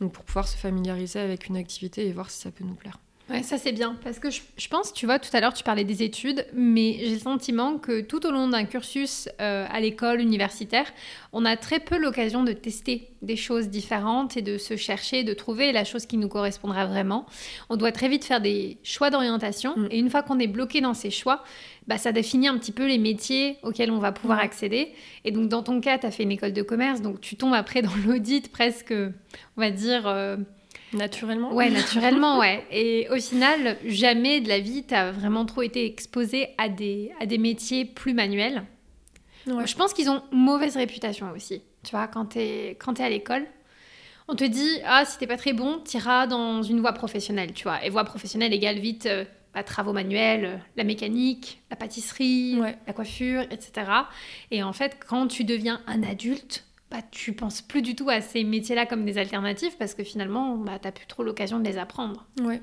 donc 0.00 0.12
pour 0.12 0.24
pouvoir 0.24 0.48
se 0.48 0.56
familiariser 0.56 1.20
avec 1.20 1.46
une 1.46 1.56
activité 1.56 2.06
et 2.06 2.12
voir 2.12 2.30
si 2.30 2.40
ça 2.40 2.50
peut 2.50 2.64
nous 2.64 2.74
plaire. 2.74 2.98
Ouais, 3.32 3.42
ça 3.42 3.56
c'est 3.56 3.72
bien 3.72 3.96
parce 4.04 4.18
que 4.18 4.28
je, 4.28 4.68
pense, 4.68 4.92
tu 4.92 5.06
vois, 5.06 5.18
tout 5.18 5.34
à 5.34 5.40
l'heure 5.40 5.54
tu 5.54 5.64
parlais 5.64 5.84
des 5.84 6.02
études, 6.02 6.44
mais 6.52 6.98
j'ai 7.00 7.14
le 7.14 7.18
sentiment 7.18 7.78
que 7.78 8.02
tout 8.02 8.26
au 8.26 8.30
long 8.30 8.48
d'un 8.48 8.66
cursus 8.66 9.26
euh, 9.40 9.64
à 9.70 9.80
l'école 9.80 10.20
universitaire, 10.20 10.84
on 11.32 11.46
a 11.46 11.56
très 11.56 11.80
peu 11.80 11.96
l'occasion 11.96 12.44
de 12.44 12.52
tester 12.52 13.08
des 13.22 13.36
choses 13.36 13.70
différentes 13.70 14.36
et 14.36 14.42
de 14.42 14.58
se 14.58 14.76
chercher, 14.76 15.24
de 15.24 15.32
trouver 15.32 15.72
la 15.72 15.84
chose 15.84 16.04
qui 16.04 16.18
nous 16.18 16.28
correspondra 16.28 16.84
vraiment. 16.84 17.24
On 17.70 17.76
doit 17.76 17.90
très 17.90 18.10
vite 18.10 18.26
faire 18.26 18.42
des 18.42 18.76
choix 18.82 19.08
d'orientation 19.08 19.78
mm. 19.78 19.88
et 19.90 19.98
une 19.98 20.10
fois 20.10 20.22
qu'on 20.22 20.38
est 20.38 20.46
bloqué 20.46 20.82
dans 20.82 20.92
ces 20.92 21.10
choix, 21.10 21.42
bah, 21.86 21.96
ça 21.96 22.12
définit 22.12 22.48
un 22.48 22.58
petit 22.58 22.72
peu 22.72 22.86
les 22.86 22.98
métiers 22.98 23.56
auxquels 23.62 23.90
on 23.90 23.98
va 23.98 24.12
pouvoir 24.12 24.40
accéder. 24.40 24.92
Et 25.24 25.30
donc, 25.30 25.48
dans 25.48 25.62
ton 25.62 25.80
cas, 25.80 25.96
tu 25.96 26.04
as 26.04 26.10
fait 26.10 26.24
une 26.24 26.32
école 26.32 26.52
de 26.52 26.62
commerce, 26.62 27.00
donc 27.00 27.22
tu 27.22 27.36
tombes 27.36 27.54
après 27.54 27.80
dans 27.80 27.94
l'audit 28.06 28.52
presque, 28.52 28.92
on 28.92 29.60
va 29.60 29.70
dire... 29.70 30.06
Euh, 30.06 30.36
naturellement 30.92 31.52
Ouais, 31.52 31.70
naturellement, 31.70 32.38
ouais. 32.38 32.64
Et 32.70 33.08
au 33.10 33.16
final, 33.16 33.76
jamais 33.84 34.40
de 34.40 34.48
la 34.48 34.60
vie, 34.60 34.84
tu 34.84 34.94
as 34.94 35.12
vraiment 35.12 35.44
trop 35.44 35.62
été 35.62 35.84
exposé 35.86 36.48
à 36.58 36.68
des, 36.68 37.12
à 37.20 37.26
des 37.26 37.38
métiers 37.38 37.84
plus 37.84 38.14
manuels. 38.14 38.64
Je 39.46 39.74
pense 39.74 39.92
qu'ils 39.92 40.08
ont 40.08 40.22
mauvaise 40.30 40.76
réputation 40.76 41.30
aussi. 41.32 41.62
Tu 41.82 41.90
vois, 41.90 42.06
quand 42.06 42.26
tu 42.26 42.38
es, 42.38 42.76
quand 42.78 43.00
es 43.00 43.04
à 43.04 43.08
l'école, 43.08 43.44
on 44.28 44.36
te 44.36 44.44
dit, 44.44 44.78
ah, 44.86 45.04
si 45.04 45.18
t'es 45.18 45.26
pas 45.26 45.36
très 45.36 45.52
bon, 45.52 45.80
t'iras 45.80 46.26
dans 46.28 46.62
une 46.62 46.80
voie 46.80 46.92
professionnelle, 46.92 47.52
tu 47.52 47.64
vois. 47.64 47.84
Et 47.84 47.90
voie 47.90 48.04
professionnelle 48.04 48.52
égale 48.52 48.78
vite... 48.78 49.06
Euh, 49.06 49.24
bah, 49.54 49.62
travaux 49.62 49.92
manuels, 49.92 50.62
la 50.76 50.84
mécanique, 50.84 51.60
la 51.70 51.76
pâtisserie, 51.76 52.58
la 52.86 52.92
coiffure, 52.94 53.42
etc. 53.50 53.90
Et 54.50 54.62
en 54.62 54.72
fait, 54.72 54.96
quand 55.06 55.26
tu 55.26 55.44
deviens 55.44 55.82
un 55.86 56.02
adulte, 56.02 56.64
bah, 56.92 56.98
tu 57.10 57.32
penses 57.32 57.62
plus 57.62 57.80
du 57.80 57.96
tout 57.96 58.10
à 58.10 58.20
ces 58.20 58.44
métiers-là 58.44 58.84
comme 58.84 59.06
des 59.06 59.16
alternatives 59.16 59.76
parce 59.78 59.94
que 59.94 60.04
finalement, 60.04 60.58
bah, 60.58 60.78
tu 60.78 60.86
n'as 60.86 60.92
plus 60.92 61.06
trop 61.06 61.22
l'occasion 61.22 61.58
de 61.58 61.64
les 61.64 61.78
apprendre. 61.78 62.26
Ouais. 62.42 62.60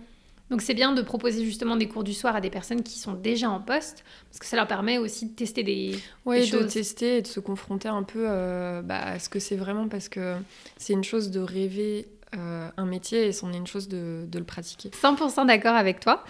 Donc 0.51 0.61
c'est 0.61 0.73
bien 0.73 0.91
de 0.93 1.01
proposer 1.01 1.43
justement 1.45 1.75
des 1.75 1.87
cours 1.87 2.03
du 2.03 2.13
soir 2.13 2.35
à 2.35 2.41
des 2.41 2.49
personnes 2.49 2.83
qui 2.83 2.97
sont 2.99 3.13
déjà 3.13 3.49
en 3.49 3.59
poste, 3.59 4.03
parce 4.29 4.39
que 4.39 4.45
ça 4.45 4.55
leur 4.55 4.67
permet 4.67 4.97
aussi 4.97 5.27
de 5.27 5.35
tester 5.35 5.63
des, 5.63 5.95
ouais, 6.25 6.43
choses. 6.43 6.65
de 6.65 6.67
tester 6.67 7.17
et 7.17 7.21
de 7.21 7.27
se 7.27 7.39
confronter 7.39 7.87
un 7.87 8.03
peu 8.03 8.25
euh, 8.27 8.81
bah, 8.81 8.99
à 8.99 9.19
ce 9.19 9.29
que 9.29 9.39
c'est 9.39 9.55
vraiment, 9.55 9.87
parce 9.87 10.09
que 10.09 10.35
c'est 10.77 10.93
une 10.93 11.03
chose 11.03 11.29
de 11.29 11.39
rêver 11.39 12.07
euh, 12.37 12.69
un 12.77 12.85
métier 12.85 13.25
et 13.25 13.31
c'en 13.31 13.51
est 13.51 13.57
une 13.57 13.65
chose 13.65 13.87
de, 13.87 14.27
le 14.31 14.43
pratiquer. 14.43 14.89
100% 14.89 15.47
d'accord 15.47 15.73
avec 15.73 15.99
toi. 15.99 16.23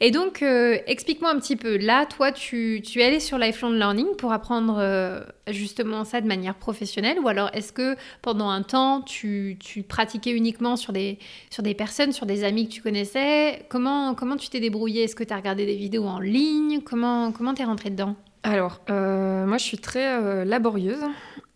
Et 0.00 0.10
donc, 0.10 0.42
euh, 0.42 0.78
explique-moi 0.88 1.30
un 1.30 1.38
petit 1.38 1.54
peu. 1.54 1.76
Là, 1.76 2.06
toi, 2.06 2.32
tu, 2.32 2.82
tu, 2.84 3.00
es 3.00 3.04
allé 3.04 3.20
sur 3.20 3.38
Lifelong 3.38 3.72
Learning 3.72 4.16
pour 4.16 4.32
apprendre 4.32 4.78
euh, 4.80 5.20
justement 5.46 6.02
ça 6.04 6.20
de 6.20 6.26
manière 6.26 6.56
professionnelle 6.56 7.20
ou 7.20 7.28
alors 7.28 7.50
est-ce 7.52 7.72
que 7.72 7.94
pendant 8.20 8.48
un 8.48 8.62
temps, 8.62 9.02
tu, 9.02 9.56
tu, 9.60 9.84
pratiquais 9.84 10.32
uniquement 10.32 10.74
sur 10.74 10.92
des, 10.92 11.20
sur 11.50 11.62
des 11.62 11.74
personnes, 11.74 12.10
sur 12.10 12.26
des 12.26 12.42
amis 12.42 12.66
que 12.66 12.72
tu 12.72 12.82
connaissais? 12.82 13.64
Comment, 13.68 14.16
comment 14.16 14.36
tu 14.36 14.48
t'es 14.48 14.58
débrouillé 14.58 15.04
Est-ce 15.04 15.14
que 15.14 15.22
tu 15.22 15.32
as 15.32 15.36
regardé 15.36 15.66
des 15.66 15.76
vidéos 15.76 16.06
en 16.06 16.18
ligne? 16.18 16.80
Comment 16.80 17.32
tu 17.32 17.62
es 17.62 17.64
rentrée 17.64 17.90
dedans? 17.90 18.16
Alors, 18.42 18.80
moi, 18.88 19.56
je 19.56 19.64
suis 19.64 19.78
très 19.78 20.44
laborieuse. 20.44 21.00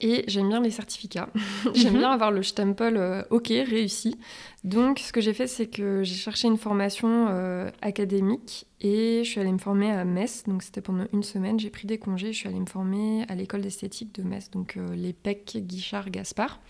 Et 0.01 0.25
j'aime 0.29 0.49
bien 0.49 0.61
les 0.61 0.71
certificats. 0.71 1.29
j'aime 1.75 1.95
mhm. 1.95 1.99
bien 1.99 2.11
avoir 2.13 2.31
le 2.31 2.43
stempel 2.45 2.97
euh, 2.97 3.23
OK, 3.31 3.49
réussi. 3.49 4.17
Donc, 4.63 5.01
ce 5.01 5.13
que 5.13 5.21
j'ai 5.21 5.35
fait, 5.35 5.49
c'est 5.49 5.67
que 5.67 6.05
j'ai 6.05 6.15
cherché 6.15 6.47
une 6.47 6.57
formation 6.57 7.27
euh, 7.31 7.71
académique 7.83 8.67
et 8.81 9.23
je 9.25 9.31
suis 9.31 9.41
allée 9.41 9.53
me 9.53 9.59
former 9.59 9.91
à 9.91 10.05
Metz. 10.05 10.45
Donc, 10.47 10.63
c'était 10.63 10.81
pendant 10.81 11.07
une 11.13 11.25
semaine. 11.25 11.59
J'ai 11.59 11.71
pris 11.71 11.89
des 11.89 11.99
congés. 11.99 12.33
Je 12.33 12.39
suis 12.39 12.49
allée 12.49 12.61
me 12.61 12.67
former 12.67 13.25
à 13.29 13.35
l'école 13.35 13.61
d'esthétique 13.61 14.15
de 14.15 14.23
Metz, 14.23 14.51
donc 14.53 14.77
euh, 14.77 14.95
les 14.95 15.13
PEC 15.13 15.59
Guichard 15.67 16.11
Gaspard. 16.11 16.61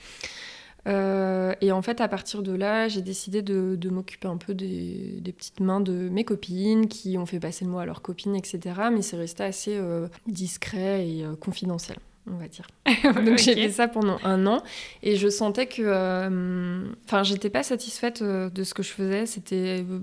et 0.87 1.73
en 1.73 1.83
fait, 1.83 2.01
à 2.01 2.09
partir 2.09 2.43
de 2.43 2.53
là, 2.53 2.89
j'ai 2.89 3.03
décidé 3.03 3.43
de, 3.43 3.77
de 3.77 3.91
m'occuper 3.91 4.29
un 4.29 4.39
peu 4.39 4.55
des, 4.55 5.19
des, 5.21 5.33
petites 5.33 5.61
mains 5.61 5.83
de 5.83 6.09
mes 6.09 6.25
copines 6.25 6.89
qui 6.89 7.19
ont 7.19 7.27
fait 7.27 7.41
passer 7.41 7.67
le 7.67 7.73
mot 7.73 7.79
à 7.79 7.85
leurs 7.85 8.01
copines, 8.01 8.35
etc. 8.35 8.61
Mais 8.91 9.03
c'est 9.03 9.19
resté 9.19 9.43
assez 9.43 9.79
discret 10.27 11.07
et 11.07 11.27
confidentiel 11.41 11.99
on 12.33 12.37
va 12.37 12.49
dire. 12.49 12.67
Donc 13.25 13.39
j'ai 13.39 13.55
fait 13.55 13.71
ça 13.71 13.89
pendant 13.89 14.19
un 14.25 14.47
an 14.47 14.63
et 15.03 15.17
je 15.17 15.29
sentais 15.29 15.67
que, 15.67 15.83
euh, 15.85 16.85
enfin, 17.05 17.23
j'étais 17.23 17.51
pas 17.51 17.63
satisfaite 17.63 18.23
euh, 18.23 18.51
de 18.51 18.65
ce 18.65 18.75
que 18.75 18.83
je 18.83 18.91
faisais. 18.91 19.27
C'était 19.27 19.85
euh, 19.89 20.01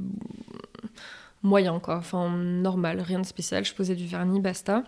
moyen, 1.43 1.79
quoi. 1.79 1.97
Enfin, 1.97 2.29
normal, 2.29 3.01
rien 3.01 3.19
de 3.19 3.25
spécial. 3.25 3.65
Je 3.65 3.73
posais 3.73 3.95
du 3.95 4.07
vernis, 4.07 4.39
basta. 4.39 4.83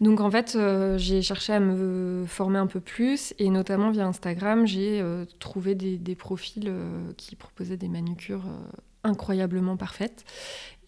Donc 0.00 0.20
en 0.20 0.30
fait, 0.30 0.58
j'ai 0.96 1.22
cherché 1.22 1.52
à 1.52 1.60
me 1.60 2.24
former 2.26 2.58
un 2.58 2.66
peu 2.66 2.80
plus 2.80 3.34
et 3.38 3.50
notamment 3.50 3.90
via 3.90 4.06
Instagram, 4.06 4.66
j'ai 4.66 5.04
trouvé 5.38 5.74
des, 5.74 5.96
des 5.98 6.16
profils 6.16 6.72
qui 7.16 7.36
proposaient 7.36 7.76
des 7.76 7.88
manucures 7.88 8.44
incroyablement 9.04 9.76
parfaites. 9.76 10.24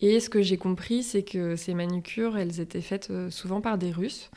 Et 0.01 0.19
ce 0.19 0.29
que 0.29 0.43
j'ai 0.43 0.57
compris, 0.57 1.05
c'est 1.05 1.23
que 1.23 1.55
ces 1.55 1.75
manucures, 1.75 2.37
elles 2.37 2.61
étaient 2.61 2.81
faites 2.81 3.13
souvent 3.31 3.61
par 3.61 3.79
des 3.79 3.93
Russes. 3.93 4.31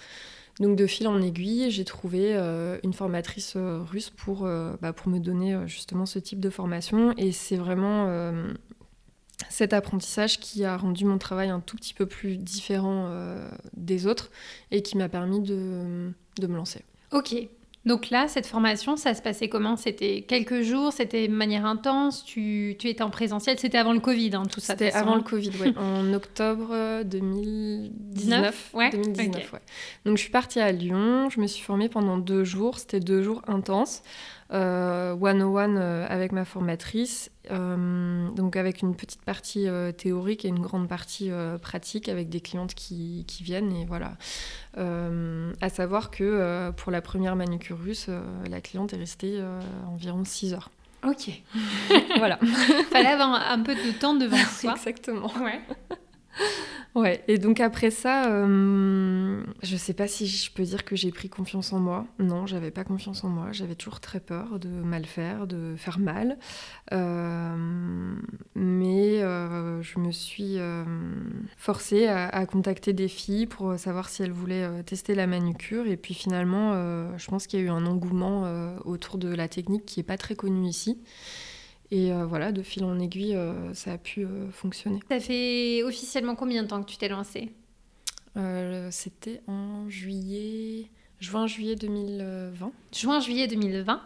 Donc 0.59 0.75
de 0.75 0.87
fil 0.87 1.07
en 1.07 1.21
aiguille, 1.21 1.69
j'ai 1.69 1.85
trouvé 1.85 2.35
euh, 2.35 2.79
une 2.83 2.93
formatrice 2.93 3.53
euh, 3.55 3.79
russe 3.81 4.09
pour, 4.09 4.45
euh, 4.45 4.75
bah, 4.81 4.91
pour 4.91 5.09
me 5.09 5.19
donner 5.19 5.55
justement 5.67 6.05
ce 6.05 6.17
type 6.17 6.39
de 6.39 6.49
formation. 6.49 7.13
Et 7.17 7.31
c'est 7.31 7.57
vraiment 7.57 8.11
cet 9.49 9.73
apprentissage 9.73 10.39
qui 10.39 10.65
a 10.65 10.75
rendu 10.77 11.05
mon 11.05 11.19
travail 11.19 11.49
un 11.49 11.59
tout 11.59 11.75
petit 11.75 11.93
peu 11.93 12.07
plus 12.07 12.37
différent 12.37 13.11
des 13.73 14.07
autres 14.07 14.31
et 14.71 14.81
qui 14.81 14.97
m'a 14.97 15.09
permis 15.09 15.41
de, 15.41 16.11
de 16.39 16.47
me 16.47 16.55
lancer. 16.55 16.83
Ok, 17.11 17.35
donc 17.87 18.09
là, 18.09 18.27
cette 18.27 18.45
formation, 18.45 18.97
ça 18.97 19.13
se 19.13 19.21
passait 19.21 19.49
comment? 19.49 19.75
C'était 19.77 20.23
quelques 20.27 20.61
jours, 20.61 20.93
c'était 20.93 21.27
de 21.27 21.33
manière 21.33 21.65
intense, 21.65 22.23
tu, 22.23 22.75
tu 22.77 22.89
étais 22.89 23.01
en 23.01 23.09
présentiel, 23.09 23.57
c'était 23.57 23.77
avant 23.77 23.93
le 23.93 23.99
Covid, 23.99 24.31
hein, 24.35 24.43
tout 24.51 24.59
ça 24.59 24.73
C'était 24.73 24.91
avant 24.91 25.15
le 25.15 25.21
Covid, 25.21 25.51
oui, 25.61 25.73
en 25.77 26.13
octobre 26.13 27.03
2019. 27.03 28.71
Ouais, 28.73 28.89
2019 28.91 29.53
ouais. 29.53 29.59
Donc 30.05 30.17
je 30.17 30.21
suis 30.21 30.31
partie 30.31 30.59
à 30.59 30.71
Lyon, 30.71 31.29
je 31.29 31.39
me 31.39 31.47
suis 31.47 31.63
formée 31.63 31.89
pendant 31.89 32.17
deux 32.17 32.43
jours, 32.43 32.77
c'était 32.77 32.99
deux 32.99 33.23
jours 33.23 33.41
intenses. 33.47 34.01
euh, 34.03 34.36
one-on-one 34.49 35.77
euh, 35.77 36.05
avec 36.07 36.31
ma 36.31 36.45
formatrice, 36.45 37.31
euh, 37.51 38.29
donc 38.31 38.55
avec 38.55 38.81
une 38.81 38.95
petite 38.95 39.21
partie 39.21 39.67
euh, 39.67 39.91
théorique 39.91 40.45
et 40.45 40.47
une 40.47 40.59
grande 40.59 40.87
partie 40.87 41.29
pratique 41.61 42.09
avec 42.09 42.29
des 42.29 42.41
clientes 42.41 42.73
qui, 42.73 43.25
qui 43.27 43.43
viennent. 43.43 43.75
Et 43.75 43.85
voilà. 43.85 44.17
à 44.77 45.69
savoir 45.69 46.11
que 46.11 46.71
pour 46.71 46.91
la 46.91 47.01
première 47.01 47.35
manucure 47.35 47.77
russe, 47.79 48.09
la 48.49 48.61
cliente 48.61 48.93
est 48.93 48.97
restée 48.97 49.41
environ 49.87 50.23
6 50.23 50.53
heures. 50.53 50.69
Ok. 51.05 51.29
voilà. 52.17 52.39
Fallait 52.89 53.09
avoir 53.09 53.51
un 53.51 53.61
peu 53.61 53.75
de 53.75 53.91
temps 53.99 54.15
devant 54.15 54.37
soi. 54.59 54.73
Exactement. 54.75 55.31
Ouais. 55.41 55.61
Ouais, 56.97 57.23
et 57.27 57.37
donc 57.37 57.59
après 57.59 57.91
ça, 57.91 58.25
euh, 58.31 59.43
je 59.61 59.77
sais 59.77 59.93
pas 59.93 60.07
si 60.07 60.25
je 60.25 60.51
peux 60.51 60.63
dire 60.63 60.83
que 60.83 60.95
j'ai 60.95 61.11
pris 61.11 61.29
confiance 61.29 61.71
en 61.71 61.79
moi. 61.79 62.07
Non, 62.17 62.47
j'avais 62.47 62.71
pas 62.71 62.83
confiance 62.83 63.23
en 63.23 63.29
moi. 63.29 63.51
J'avais 63.51 63.75
toujours 63.75 63.99
très 63.99 64.19
peur 64.19 64.57
de 64.57 64.67
mal 64.67 65.05
faire, 65.05 65.45
de 65.45 65.75
faire 65.77 65.99
mal. 65.99 66.39
Euh, 66.93 68.15
mais 68.55 69.21
euh, 69.21 69.79
je 69.83 69.99
me 69.99 70.11
suis 70.11 70.57
forcée 71.55 72.07
à, 72.07 72.45
contacter 72.47 72.93
des 72.93 73.09
filles 73.09 73.45
pour 73.45 73.77
savoir 73.77 74.09
si 74.09 74.23
elles 74.23 74.31
voulaient 74.31 74.81
tester 74.81 75.13
la 75.13 75.27
manucure. 75.27 75.85
Et 75.85 75.97
puis 75.97 76.15
finalement, 76.15 76.73
je 77.15 77.27
pense 77.27 77.45
qu'il 77.45 77.59
y 77.59 77.61
a 77.61 77.65
eu 77.67 77.69
un 77.69 77.85
engouement 77.85 78.51
autour 78.85 79.19
de 79.19 79.29
la 79.29 79.47
technique 79.47 79.85
qui 79.85 79.99
est 79.99 80.03
pas 80.03 80.17
très 80.17 80.33
connue 80.33 80.67
ici. 80.67 80.97
Et 81.89 82.11
euh, 82.11 82.25
voilà, 82.25 82.51
de 82.51 82.61
fil 82.61 82.83
en 82.83 82.99
aiguille, 82.99 83.35
euh, 83.35 83.73
ça 83.73 83.93
a 83.93 83.97
pu 83.97 84.25
euh, 84.25 84.49
fonctionner. 84.51 84.99
Ça 85.09 85.19
fait 85.19 85.83
officiellement 85.83 86.35
combien 86.35 86.63
de 86.63 86.67
temps 86.67 86.83
que 86.83 86.89
tu 86.89 86.97
t'es 86.97 87.07
lancée? 87.07 87.51
C'était 88.91 89.41
en 89.47 89.89
juillet, 89.89 90.91
juin-juillet 91.19 91.75
2020. 91.75 92.71
Juin-juillet 92.93 93.47
2020. 93.47 93.99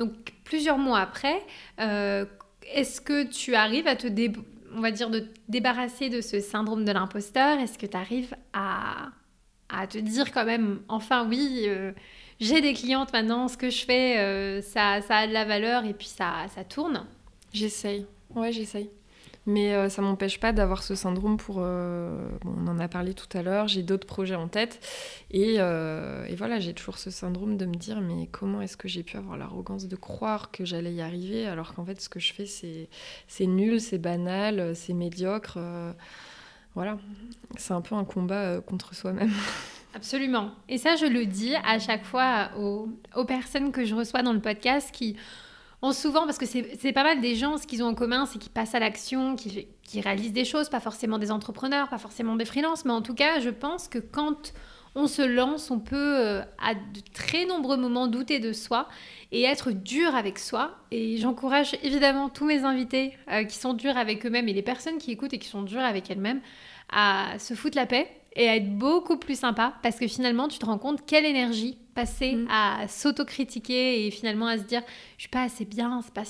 Donc 0.00 0.10
plusieurs 0.42 0.76
mois 0.76 0.98
après, 0.98 1.40
est-ce 1.78 3.00
que 3.00 3.22
tu 3.22 3.54
arrives 3.54 3.86
à 3.86 3.94
te, 3.94 4.08
on 4.74 4.80
va 4.80 4.90
dire, 4.90 5.08
de 5.08 5.28
débarrasser 5.48 6.08
de 6.08 6.20
ce 6.20 6.40
syndrome 6.40 6.84
de 6.84 6.90
l'imposteur? 6.90 7.60
Est-ce 7.60 7.78
que 7.78 7.86
tu 7.86 7.96
arrives 7.96 8.34
à, 8.52 9.10
à 9.68 9.86
te 9.86 9.98
dire 9.98 10.32
quand 10.32 10.44
même, 10.44 10.80
enfin 10.88 11.24
oui 11.28 11.68
j'ai 12.40 12.60
des 12.60 12.72
clientes 12.72 13.12
maintenant, 13.12 13.46
ce 13.46 13.56
que 13.56 13.70
je 13.70 13.84
fais, 13.84 14.62
ça, 14.62 15.00
ça 15.00 15.18
a 15.18 15.26
de 15.28 15.32
la 15.32 15.44
valeur 15.44 15.84
et 15.84 15.94
puis 15.94 16.08
ça, 16.08 16.46
ça 16.52 16.64
tourne? 16.64 17.06
J'essaye. 17.56 18.06
Ouais, 18.34 18.52
j'essaye. 18.52 18.90
Mais 19.46 19.70
ça 19.70 19.76
euh, 19.76 19.88
ça 19.88 20.02
m'empêche 20.02 20.40
pas 20.40 20.52
d'avoir 20.52 20.82
ce 20.82 20.94
syndrome 20.94 21.36
pour... 21.36 21.56
Euh, 21.60 22.28
on 22.44 22.66
en 22.66 22.78
a 22.78 22.88
parlé 22.88 23.14
tout 23.14 23.28
à 23.38 23.42
l'heure, 23.42 23.68
j'ai 23.68 23.82
d'autres 23.82 24.06
projets 24.06 24.34
en 24.34 24.48
tête. 24.48 24.84
Et, 25.30 25.54
euh, 25.58 26.26
et 26.26 26.34
voilà, 26.34 26.58
j'ai 26.58 26.74
toujours 26.74 26.98
ce 26.98 27.10
syndrome 27.10 27.56
de 27.56 27.64
me 27.64 27.74
dire, 27.74 28.00
mais 28.00 28.26
comment 28.30 28.60
est-ce 28.60 28.76
que 28.76 28.88
j'ai 28.88 29.02
pu 29.02 29.16
avoir 29.16 29.38
l'arrogance 29.38 29.86
de 29.86 29.96
croire 29.96 30.50
que 30.50 30.64
j'allais 30.64 30.92
y 30.92 31.00
arriver 31.00 31.46
alors 31.46 31.74
qu'en 31.74 31.84
fait, 31.84 32.00
ce 32.00 32.08
que 32.08 32.20
je 32.20 32.34
fais, 32.34 32.44
c'est 32.46 33.46
nul, 33.46 33.80
c'est 33.80 33.98
banal, 33.98 34.74
c'est 34.74 34.92
médiocre. 34.92 35.58
voilà, 36.74 36.98
c'est 37.56 37.72
un 37.72 37.80
peu 37.80 37.94
un 37.94 38.04
combat 38.04 38.60
contre 38.60 38.94
soi-même. 38.94 39.32
Absolument. 39.94 40.50
Et 40.68 40.76
ça, 40.76 40.96
je 40.96 41.06
le 41.06 41.24
dis 41.24 41.54
à 41.54 41.78
chaque 41.78 42.04
fois 42.04 42.50
aux, 42.58 42.88
aux 43.14 43.24
personnes 43.24 43.72
que 43.72 43.86
je 43.86 43.94
reçois 43.94 44.22
dans 44.22 44.34
le 44.34 44.40
podcast 44.40 44.90
qui 44.92 45.16
souvent, 45.92 46.24
parce 46.24 46.38
que 46.38 46.46
c'est 46.46 46.92
pas 46.92 47.04
mal 47.04 47.20
des 47.20 47.34
gens, 47.34 47.58
ce 47.58 47.66
qu'ils 47.66 47.82
ont 47.82 47.88
en 47.88 47.94
commun, 47.94 48.26
c'est 48.26 48.38
qu'ils 48.38 48.52
passent 48.52 48.74
à 48.74 48.80
l'action, 48.80 49.36
qu'ils 49.36 50.00
réalisent 50.00 50.32
des 50.32 50.44
choses, 50.44 50.68
pas 50.68 50.80
forcément 50.80 51.18
des 51.18 51.30
entrepreneurs, 51.30 51.88
pas 51.88 51.98
forcément 51.98 52.36
des 52.36 52.44
freelances, 52.44 52.84
mais 52.84 52.92
en 52.92 53.02
tout 53.02 53.14
cas, 53.14 53.40
je 53.40 53.50
pense 53.50 53.88
que 53.88 53.98
quand 53.98 54.52
on 54.96 55.06
se 55.06 55.22
lance, 55.22 55.70
on 55.70 55.78
peut 55.78 55.94
euh, 55.94 56.42
à 56.58 56.74
de 56.74 57.00
très 57.12 57.44
nombreux 57.44 57.76
moments 57.76 58.06
douter 58.06 58.40
de 58.40 58.54
soi 58.54 58.88
et 59.30 59.42
être 59.42 59.70
dur 59.70 60.14
avec 60.14 60.38
soi. 60.38 60.74
Et 60.90 61.18
j'encourage 61.18 61.76
évidemment 61.82 62.30
tous 62.30 62.46
mes 62.46 62.64
invités 62.64 63.12
euh, 63.30 63.44
qui 63.44 63.58
sont 63.58 63.74
durs 63.74 63.98
avec 63.98 64.24
eux-mêmes 64.24 64.48
et 64.48 64.54
les 64.54 64.62
personnes 64.62 64.96
qui 64.96 65.12
écoutent 65.12 65.34
et 65.34 65.38
qui 65.38 65.48
sont 65.48 65.62
dures 65.62 65.82
avec 65.82 66.10
elles-mêmes 66.10 66.40
à 66.90 67.38
se 67.38 67.52
foutre 67.52 67.76
la 67.76 67.84
paix 67.84 68.08
et 68.34 68.48
à 68.48 68.56
être 68.56 68.70
beaucoup 68.70 69.18
plus 69.18 69.38
sympa 69.38 69.74
parce 69.82 69.96
que 69.96 70.08
finalement 70.08 70.48
tu 70.48 70.58
te 70.58 70.64
rends 70.64 70.78
compte 70.78 71.04
quelle 71.04 71.26
énergie 71.26 71.76
passer 71.96 72.36
mm. 72.36 72.48
à 72.50 72.86
s'autocritiquer 72.88 74.06
et 74.06 74.10
finalement 74.12 74.46
à 74.46 74.58
se 74.58 74.62
dire 74.62 74.82
je 75.16 75.22
suis 75.22 75.30
pas 75.30 75.42
assez 75.42 75.64
bien, 75.64 76.00
c'est 76.04 76.14
pas 76.14 76.24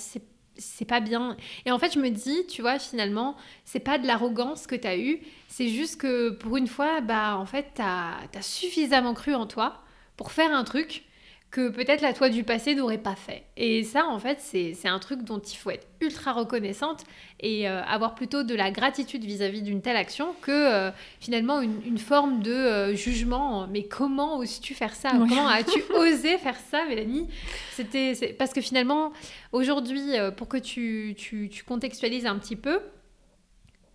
c'est 0.58 0.86
pas 0.86 1.00
bien. 1.00 1.36
Et 1.66 1.70
en 1.70 1.78
fait, 1.78 1.92
je 1.92 1.98
me 1.98 2.08
dis, 2.08 2.46
tu 2.46 2.62
vois, 2.62 2.78
finalement, 2.78 3.36
c'est 3.66 3.80
pas 3.80 3.98
de 3.98 4.06
l'arrogance 4.06 4.66
que 4.66 4.74
tu 4.74 4.86
as 4.86 4.96
eue, 4.96 5.20
c'est 5.48 5.68
juste 5.68 6.00
que 6.00 6.30
pour 6.30 6.56
une 6.56 6.66
fois, 6.66 7.02
bah 7.02 7.36
en 7.36 7.44
fait, 7.44 7.72
tu 7.74 7.82
as, 7.82 8.14
as, 8.34 8.42
suffisamment 8.42 9.12
cru 9.12 9.34
en 9.34 9.46
toi 9.46 9.82
pour 10.16 10.32
faire 10.32 10.54
un 10.54 10.64
truc 10.64 11.04
que 11.56 11.70
peut-être 11.70 12.02
la 12.02 12.12
toi 12.12 12.28
du 12.28 12.44
passé 12.44 12.74
n'aurait 12.74 12.98
pas 12.98 13.14
fait. 13.14 13.44
Et 13.56 13.82
ça, 13.82 14.06
en 14.08 14.18
fait, 14.18 14.40
c'est 14.40 14.88
un 14.88 14.98
truc 14.98 15.22
dont 15.22 15.38
il 15.38 15.56
faut 15.56 15.70
être 15.70 15.86
ultra 16.02 16.34
reconnaissante 16.34 17.04
et 17.40 17.66
euh, 17.66 17.82
avoir 17.84 18.14
plutôt 18.14 18.42
de 18.42 18.54
la 18.54 18.70
gratitude 18.70 19.24
vis-à-vis 19.24 19.62
d'une 19.62 19.80
telle 19.80 19.96
action 19.96 20.34
que 20.42 20.50
euh, 20.50 20.90
finalement 21.18 21.62
une, 21.62 21.96
forme 21.96 22.42
de 22.42 22.52
euh, 22.52 22.94
jugement. 22.94 23.66
Mais 23.68 23.84
comment 23.84 24.36
oses-tu 24.36 24.74
faire 24.74 24.94
ça? 24.94 25.12
Comment 25.12 25.48
as-tu 25.48 25.82
osé 25.94 26.36
faire 26.36 26.58
ça, 26.70 26.84
Mélanie? 26.84 27.26
C'était 27.72 28.34
parce 28.38 28.52
que 28.52 28.60
finalement, 28.60 29.14
aujourd'hui, 29.52 30.10
pour 30.36 30.48
que 30.48 30.58
tu, 30.58 31.14
tu, 31.16 31.48
tu 31.48 31.64
contextualises 31.64 32.26
un 32.26 32.36
petit 32.36 32.56
peu, 32.56 32.82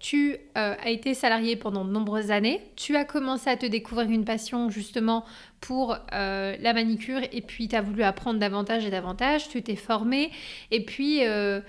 tu 0.01 0.35
euh, 0.57 0.75
as 0.83 0.89
été 0.89 1.13
salarié 1.13 1.55
pendant 1.55 1.85
de 1.85 1.91
nombreuses 1.91 2.31
années, 2.31 2.59
tu 2.75 2.95
as 2.95 3.05
commencé 3.05 3.49
à 3.49 3.55
te 3.55 3.65
découvrir 3.65 4.09
une 4.09 4.25
passion 4.25 4.69
justement 4.69 5.23
pour 5.61 5.95
euh, 6.13 6.55
la 6.59 6.73
manicure 6.73 7.21
et 7.31 7.41
puis 7.41 7.67
tu 7.67 7.75
as 7.75 7.81
voulu 7.81 8.03
apprendre 8.03 8.39
davantage 8.39 8.85
et 8.85 8.89
davantage, 8.89 9.47
tu 9.47 9.61
t'es 9.61 9.75
formé 9.75 10.31
et 10.71 10.83
puis 10.83 11.19
euh, 11.23 11.61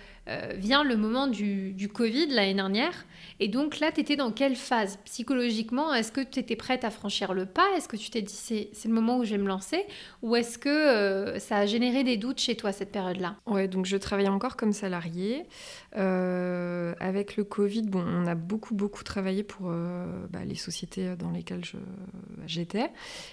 vient 0.54 0.82
le 0.82 0.96
moment 0.96 1.26
du, 1.26 1.72
du 1.72 1.88
Covid 1.88 2.28
l'année 2.28 2.54
dernière 2.54 3.04
et 3.38 3.48
donc 3.48 3.80
là 3.80 3.92
tu 3.92 4.00
étais 4.00 4.16
dans 4.16 4.32
quelle 4.32 4.56
phase? 4.56 4.98
Psychologiquement 5.04 5.92
Est-ce 5.92 6.10
que 6.10 6.22
tu 6.22 6.38
étais 6.38 6.56
prête 6.56 6.84
à 6.84 6.90
franchir 6.90 7.34
le 7.34 7.44
pas? 7.44 7.66
Est-ce 7.76 7.86
que 7.86 7.96
tu 7.96 8.08
t'es 8.08 8.22
dit 8.22 8.32
c'est, 8.32 8.70
le 8.84 8.94
moment 8.94 9.18
où 9.18 9.24
je 9.24 9.32
vais 9.32 9.42
me 9.42 9.48
lancer? 9.48 9.84
Ou 10.22 10.36
est-ce 10.36 10.58
que 10.58 11.38
ça 11.38 11.58
a 11.58 11.66
généré 11.66 12.02
des 12.02 12.16
doutes 12.16 12.40
chez 12.40 12.56
toi 12.56 12.72
cette 12.72 12.92
période-là? 12.92 13.36
Ouais, 13.46 13.68
donc 13.68 13.84
je 13.84 13.96
travaillais 13.98 14.28
encore 14.28 14.56
comme 14.56 14.72
salarié. 14.72 15.44
avec 15.94 17.36
le 17.36 17.44
Covid, 17.44 17.82
bon, 17.82 18.04
on 18.06 18.26
a 18.26 18.34
beaucoup, 18.34 18.74
beaucoup 18.74 19.04
travaillé 19.04 19.42
pour 19.42 19.70
euh, 19.70 20.26
bah, 20.30 20.44
les 20.44 20.54
sociétés 20.54 21.14
dans 21.16 21.30
lesquelles 21.30 21.62
j'étais. 22.46 22.90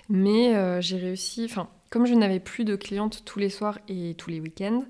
Mais 0.10 0.49
euh, 0.56 0.82
j'ai 0.82 0.98
réussi, 0.98 1.46
enfin, 1.46 1.70
comme 1.90 2.06
je 2.06 2.14
n'avais 2.14 2.40
plus 2.40 2.66
de 2.66 2.76
clientes 2.76 3.24
tous 3.26 3.40
les 3.40 3.50
soirs 3.50 3.80
et 3.88 4.16
tous 4.18 4.30
les 4.30 4.40
week-ends, 4.40 4.84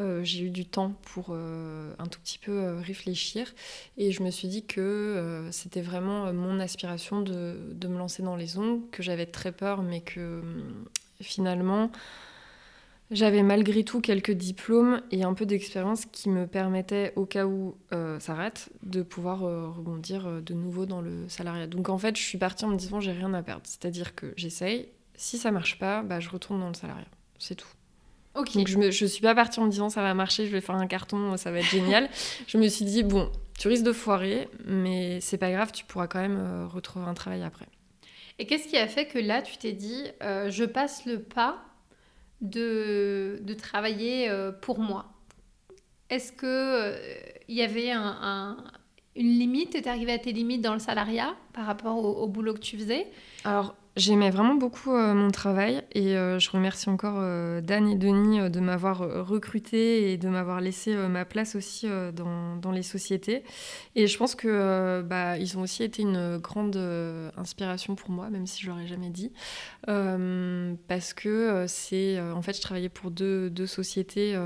euh, 0.00 0.24
j'ai 0.24 0.44
eu 0.44 0.50
du 0.50 0.66
temps 0.66 0.92
pour 1.02 1.30
un 1.34 2.06
tout 2.06 2.20
petit 2.20 2.38
peu 2.38 2.76
réfléchir. 2.78 3.52
Et 3.96 4.12
je 4.12 4.22
me 4.22 4.30
suis 4.30 4.48
dit 4.48 4.64
que 4.64 5.48
c'était 5.50 5.82
vraiment 5.82 6.32
mon 6.32 6.60
aspiration 6.60 7.20
de, 7.20 7.56
de, 7.72 7.88
me 7.88 7.98
lancer 7.98 8.22
dans 8.22 8.36
les 8.36 8.58
ongles, 8.58 8.82
que 8.90 9.02
j'avais 9.02 9.26
très 9.26 9.52
peur, 9.52 9.82
mais 9.82 10.00
que 10.00 10.42
finalement 11.20 11.90
j'avais 13.10 13.42
malgré 13.42 13.84
tout 13.84 14.00
quelques 14.00 14.32
diplômes 14.32 15.02
et 15.10 15.24
un 15.24 15.34
peu 15.34 15.44
d'expérience 15.46 16.06
qui 16.06 16.30
me 16.30 16.46
permettaient, 16.46 17.12
au 17.16 17.26
cas 17.26 17.46
où 17.46 17.76
euh, 17.92 18.18
ça 18.18 18.34
rate, 18.34 18.70
de 18.82 19.02
pouvoir 19.02 19.44
euh, 19.44 19.68
rebondir 19.68 20.26
euh, 20.26 20.40
de 20.40 20.54
nouveau 20.54 20.86
dans 20.86 21.00
le 21.00 21.28
salariat. 21.28 21.66
Donc 21.66 21.90
en 21.90 21.98
fait, 21.98 22.16
je 22.16 22.22
suis 22.22 22.38
partie 22.38 22.64
en 22.64 22.68
me 22.68 22.76
disant 22.76 23.00
j'ai 23.00 23.12
rien 23.12 23.32
à 23.34 23.42
perdre. 23.42 23.62
C'est-à-dire 23.64 24.14
que 24.14 24.32
j'essaye. 24.36 24.88
Si 25.16 25.38
ça 25.38 25.50
marche 25.50 25.78
pas, 25.78 26.02
bah, 26.02 26.20
je 26.20 26.28
retourne 26.28 26.60
dans 26.60 26.68
le 26.68 26.74
salariat. 26.74 27.06
C'est 27.38 27.54
tout. 27.54 27.68
Ok. 28.34 28.54
Donc 28.54 28.66
je, 28.66 28.78
me, 28.78 28.90
je 28.90 29.06
suis 29.06 29.20
pas 29.20 29.34
partie 29.34 29.60
en 29.60 29.66
me 29.66 29.70
disant 29.70 29.90
ça 29.90 30.02
va 30.02 30.12
marcher, 30.14 30.46
je 30.46 30.50
vais 30.50 30.60
faire 30.60 30.74
un 30.74 30.86
carton, 30.86 31.36
ça 31.36 31.50
va 31.50 31.60
être 31.60 31.70
génial. 31.70 32.10
je 32.48 32.58
me 32.58 32.66
suis 32.68 32.84
dit 32.84 33.02
bon, 33.04 33.30
tu 33.58 33.68
risques 33.68 33.84
de 33.84 33.92
foirer, 33.92 34.48
mais 34.66 35.20
c'est 35.20 35.38
pas 35.38 35.52
grave, 35.52 35.70
tu 35.72 35.84
pourras 35.84 36.08
quand 36.08 36.20
même 36.20 36.66
retrouver 36.66 37.06
un 37.06 37.14
travail 37.14 37.42
après. 37.44 37.66
Et 38.40 38.46
qu'est-ce 38.46 38.66
qui 38.66 38.76
a 38.76 38.88
fait 38.88 39.06
que 39.06 39.18
là, 39.20 39.42
tu 39.42 39.56
t'es 39.56 39.72
dit 39.72 40.04
je 40.20 40.64
passe 40.64 41.06
le 41.06 41.22
pas 41.22 41.64
de, 42.44 43.38
de 43.42 43.54
travailler 43.54 44.28
euh, 44.28 44.52
pour 44.52 44.78
moi? 44.78 45.06
Est-ce 46.10 46.32
que 46.32 46.46
euh, 46.46 47.16
il 47.48 47.56
y 47.56 47.62
avait 47.62 47.90
un, 47.90 48.56
une 49.16 49.38
limite? 49.38 49.70
Tu 49.70 49.78
es 49.78 49.88
arrivé 49.88 50.12
à 50.12 50.18
tes 50.18 50.32
limites 50.32 50.60
dans 50.60 50.74
le 50.74 50.78
salariat 50.78 51.34
par 51.52 51.66
rapport 51.66 51.96
au, 51.96 52.26
boulot 52.28 52.54
que 52.54 52.60
tu 52.60 52.76
faisais? 52.76 53.06
Alors, 53.44 53.74
j'aimais 53.96 54.30
vraiment 54.30 54.54
beaucoup 54.54 54.92
euh, 54.92 55.14
mon 55.14 55.30
travail 55.30 55.82
et 55.92 56.14
je 56.14 56.50
remercie 56.50 56.88
encore 56.88 57.20
Dan 57.62 57.88
et 57.88 57.96
Denis 57.96 58.50
de 58.50 58.60
m'avoir 58.60 58.98
recruté 59.26 60.12
et 60.12 60.16
de 60.16 60.28
m'avoir 60.28 60.60
laissé 60.60 60.94
ma 60.94 61.24
place 61.24 61.54
aussi 61.54 61.86
dans, 62.14 62.56
dans, 62.56 62.72
les 62.72 62.82
sociétés. 62.82 63.44
Et 63.94 64.06
je 64.06 64.18
pense 64.18 64.34
que 64.34 65.02
bah, 65.02 65.38
ils 65.38 65.56
ont 65.58 65.62
aussi 65.62 65.82
été 65.82 66.02
une 66.02 66.38
grande 66.38 66.76
inspiration 67.36 67.94
pour 67.94 68.10
moi, 68.10 68.30
même 68.30 68.46
si 68.46 68.62
je 68.62 68.68
l'aurais 68.68 68.86
jamais 68.86 69.10
dit, 69.10 69.32
parce 69.86 71.14
que 71.14 71.64
c'est 71.68 72.20
en 72.20 72.42
fait 72.42 72.56
je 72.56 72.62
travaillais 72.62 72.88
pour 72.88 73.10
deux, 73.10 73.50
deux 73.50 73.66
sociétés 73.66 74.36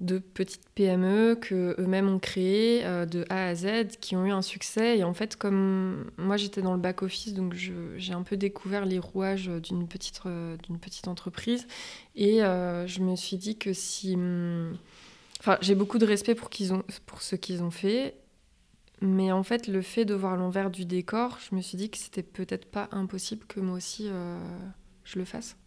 de 0.00 0.18
petites 0.18 0.68
PME 0.74 1.36
que 1.40 1.74
eux-mêmes 1.78 2.08
ont 2.08 2.18
créées 2.18 2.84
euh, 2.84 3.06
de 3.06 3.24
A 3.30 3.46
à 3.46 3.54
Z, 3.54 3.96
qui 4.00 4.14
ont 4.14 4.26
eu 4.26 4.30
un 4.30 4.42
succès. 4.42 4.98
Et 4.98 5.04
en 5.04 5.14
fait, 5.14 5.36
comme 5.36 6.10
moi 6.18 6.36
j'étais 6.36 6.60
dans 6.60 6.74
le 6.74 6.80
back 6.80 7.02
office, 7.02 7.32
donc 7.32 7.54
j'ai 7.54 8.12
un 8.12 8.22
peu 8.22 8.36
découvert 8.36 8.84
les 8.84 8.98
rouages 8.98 9.48
d'une 9.48 9.88
petite, 9.88 10.20
euh, 10.26 10.56
d'une 10.64 10.78
petite 10.78 11.08
entreprise. 11.08 11.66
Et 12.14 12.42
euh, 12.42 12.86
je 12.86 13.00
me 13.00 13.16
suis 13.16 13.38
dit 13.38 13.56
que 13.56 13.72
si, 13.72 14.14
hum, 14.14 14.76
enfin, 15.40 15.56
j'ai 15.62 15.74
beaucoup 15.74 15.98
de 15.98 16.06
respect 16.06 16.34
pour 16.34 16.50
qu'ils 16.50 16.74
ont, 16.74 16.82
pour 17.06 17.22
ce 17.22 17.36
qu'ils 17.36 17.62
ont 17.62 17.70
fait. 17.70 18.16
Mais 19.02 19.30
en 19.30 19.42
fait, 19.42 19.66
le 19.66 19.82
fait 19.82 20.06
de 20.06 20.14
voir 20.14 20.36
l'envers 20.36 20.70
du 20.70 20.86
décor, 20.86 21.38
je 21.48 21.54
me 21.54 21.60
suis 21.60 21.76
dit 21.76 21.90
que 21.90 21.98
c'était 21.98 22.22
peut-être 22.22 22.64
pas 22.64 22.88
impossible 22.92 23.44
que 23.46 23.60
moi 23.60 23.76
aussi 23.76 24.08
je 25.04 25.18
le 25.18 25.26
fasse. 25.26 25.58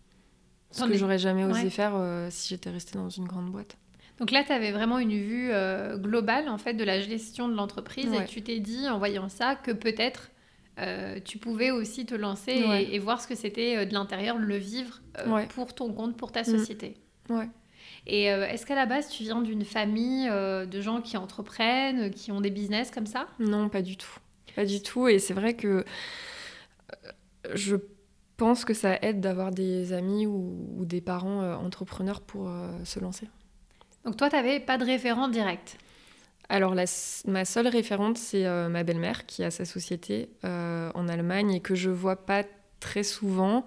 Ce 0.72 0.84
que 0.84 0.98
j'aurais 0.98 1.20
jamais 1.20 1.46
osé 1.46 1.70
faire 1.70 1.94
si 2.32 2.50
j'étais 2.50 2.72
restée 2.72 2.98
dans 2.98 3.10
une 3.10 3.26
grande 3.26 3.52
boîte. 3.52 3.78
Donc 4.20 4.32
là, 4.32 4.44
tu 4.44 4.52
avais 4.52 4.72
vraiment 4.72 5.00
une 5.00 5.18
vue 5.18 5.50
euh, 5.52 5.98
globale 5.98 6.50
en 6.50 6.58
fait 6.58 6.74
de 6.74 6.84
la 6.84 7.00
gestion 7.00 7.48
de 7.48 7.56
l'entreprise 7.56 8.12
et 8.14 8.26
tu 8.26 8.42
t'es 8.42 8.60
dit 8.60 8.90
en 8.90 8.98
voyant 8.98 9.30
ça 9.30 9.56
que 9.56 9.72
peut-être 9.72 10.32
euh, 10.78 11.20
tu 11.24 11.38
pouvais 11.38 11.72
aussi 11.72 12.06
te 12.06 12.16
lancer 12.16 12.52
et, 12.52 13.00
voir 13.00 13.22
ce 13.22 13.28
que 13.28 13.36
c'était 13.36 13.78
euh, 13.78 13.86
de 13.86 13.94
l'intérieur, 13.94 14.38
le 14.38 14.58
vivre 14.58 15.02
pour 15.50 15.74
ton 15.74 15.94
compte, 15.94 16.18
pour 16.18 16.32
ta 16.32 16.42
mm. 16.42 16.46
société. 16.46 16.98
Ouais. 17.30 17.50
Et 18.08 18.26
est-ce 18.26 18.66
qu'à 18.66 18.76
la 18.76 18.86
base, 18.86 19.10
tu 19.10 19.24
viens 19.24 19.42
d'une 19.42 19.66
famille 19.66 20.28
de 20.30 20.82
gens 20.82 21.02
qui 21.02 21.18
entreprennent, 21.18 22.10
qui 22.12 22.32
ont 22.32 22.42
des 22.42 22.50
business 22.50 22.92
comme 22.92 23.06
ça? 23.06 23.28
Non, 23.40 23.70
pas 23.70 23.82
du 23.82 23.98
tout. 23.98 24.18
Pas 24.56 24.66
du 24.66 24.82
tout. 24.82 25.08
Et 25.08 25.20
c'est 25.20 25.34
vrai 25.34 25.54
que 25.56 25.84
je 27.54 27.76
pense 28.38 28.66
que 28.66 28.74
ça 28.74 28.98
aide 29.02 29.20
d'avoir 29.22 29.52
des 29.52 29.94
amis 29.94 30.26
ou 30.26 30.86
des 30.86 31.02
parents 31.02 31.54
entrepreneurs 31.56 32.22
pour 32.22 32.50
se 32.84 33.00
lancer. 33.00 33.28
Donc 34.06 34.18
toi, 34.18 34.30
tu 34.30 34.36
n'avais 34.36 34.60
pas 34.60 34.78
de 34.78 34.86
référent 34.86 35.28
direct 35.28 35.78
alors, 36.50 36.74
ma 37.28 37.46
seule 37.46 37.68
référente, 37.68 38.18
c'est 38.18 38.48
euh, 38.48 38.70
ma 38.70 38.84
belle-mère 38.84 39.28
qui 39.28 39.44
a 39.44 39.52
sa 39.52 39.66
société 39.66 40.30
euh, 40.44 40.92
en 40.96 41.08
Allemagne 41.08 41.52
et 41.52 41.60
que 41.60 41.76
je 41.76 41.92
vois 41.92 42.16
pas 42.26 42.44
très 42.80 43.04
souvent. 43.04 43.64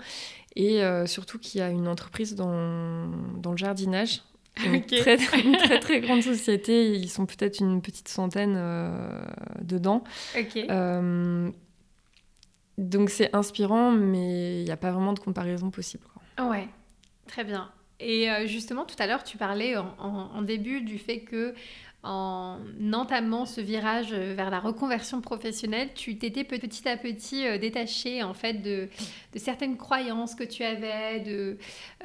Et 0.57 0.83
euh, 0.83 1.07
surtout 1.07 1.39
qui 1.39 1.61
a 1.61 1.69
une 1.71 1.87
entreprise 1.87 2.35
dans, 2.35 3.09
dans 3.37 3.53
le 3.53 3.57
jardinage. 3.57 4.23
Une, 4.67 4.85
très, 4.85 5.17
très, 5.17 5.81
très 5.81 6.01
grande 6.03 6.21
société. 6.21 6.93
Ils 6.93 7.09
sont 7.09 7.25
peut-être 7.25 7.61
une 7.61 7.81
petite 7.81 8.09
centaine 8.09 8.61
dedans. 9.63 10.05
donc 12.77 13.09
c'est 13.09 13.35
inspirant, 13.35 13.93
mais 13.93 14.61
il 14.61 14.65
n'y 14.65 14.71
a 14.71 14.77
pas 14.77 14.91
vraiment 14.91 15.15
de 15.15 15.21
comparaison 15.21 15.71
possible. 15.71 16.05
Quoi. 16.37 16.51
Ouais, 16.51 16.69
très 17.27 17.45
bien. 17.45 17.73
Et 18.03 18.29
justement, 18.47 18.85
tout 18.85 18.97
à 18.99 19.07
l'heure, 19.07 19.25
tu 19.25 19.37
parlais 19.37 19.77
en, 19.77 20.43
début 20.43 20.81
du 20.81 20.99
fait 20.99 21.21
que 21.21 21.55
en 22.03 22.59
entamant 22.93 23.47
ce 23.47 23.61
virage 23.61 24.13
vers 24.13 24.51
la 24.51 24.59
reconversion 24.59 25.21
professionnelle, 25.21 25.91
tu 25.95 26.19
t'étais 26.19 26.43
petit 26.43 26.89
à 26.89 26.97
petit 26.97 27.47
euh, 27.47 27.59
détaché 27.59 28.25
en 28.25 28.35
fait 28.35 28.55
de, 28.55 28.89
certaines 29.37 29.77
croyances 29.77 30.35
que 30.35 30.43
tu 30.43 30.65
avais, 30.65 31.21
de, 31.21 31.59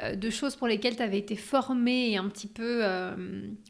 euh, 0.04 0.32
choses 0.32 0.56
pour 0.56 0.68
lesquelles 0.68 0.96
tu 0.96 1.02
avais 1.02 1.18
été 1.18 1.36
formé 1.36 2.12
et 2.12 2.18
un 2.18 2.30
petit 2.30 2.48
peu 2.48 2.82
euh, 2.84 3.16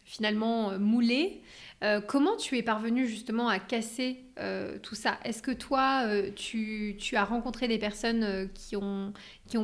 finalement 0.03 0.77
moulé. 0.77 1.41
Euh, 1.83 2.01
comment 2.01 2.35
tu 2.37 2.57
es 2.57 2.63
parvenu 2.63 3.05
justement 3.05 3.47
à 3.49 3.59
casser 3.59 4.25
euh, 4.39 4.79
tout 4.79 4.95
ça? 4.95 5.19
Est-ce 5.23 5.43
que 5.43 5.51
toi, 5.51 6.05
euh, 6.05 6.31
tu, 6.35 6.97
as 7.13 7.23
rencontré 7.23 7.67
des 7.67 7.77
personnes 7.77 8.49
qui, 8.55 8.75
ont, 8.75 9.13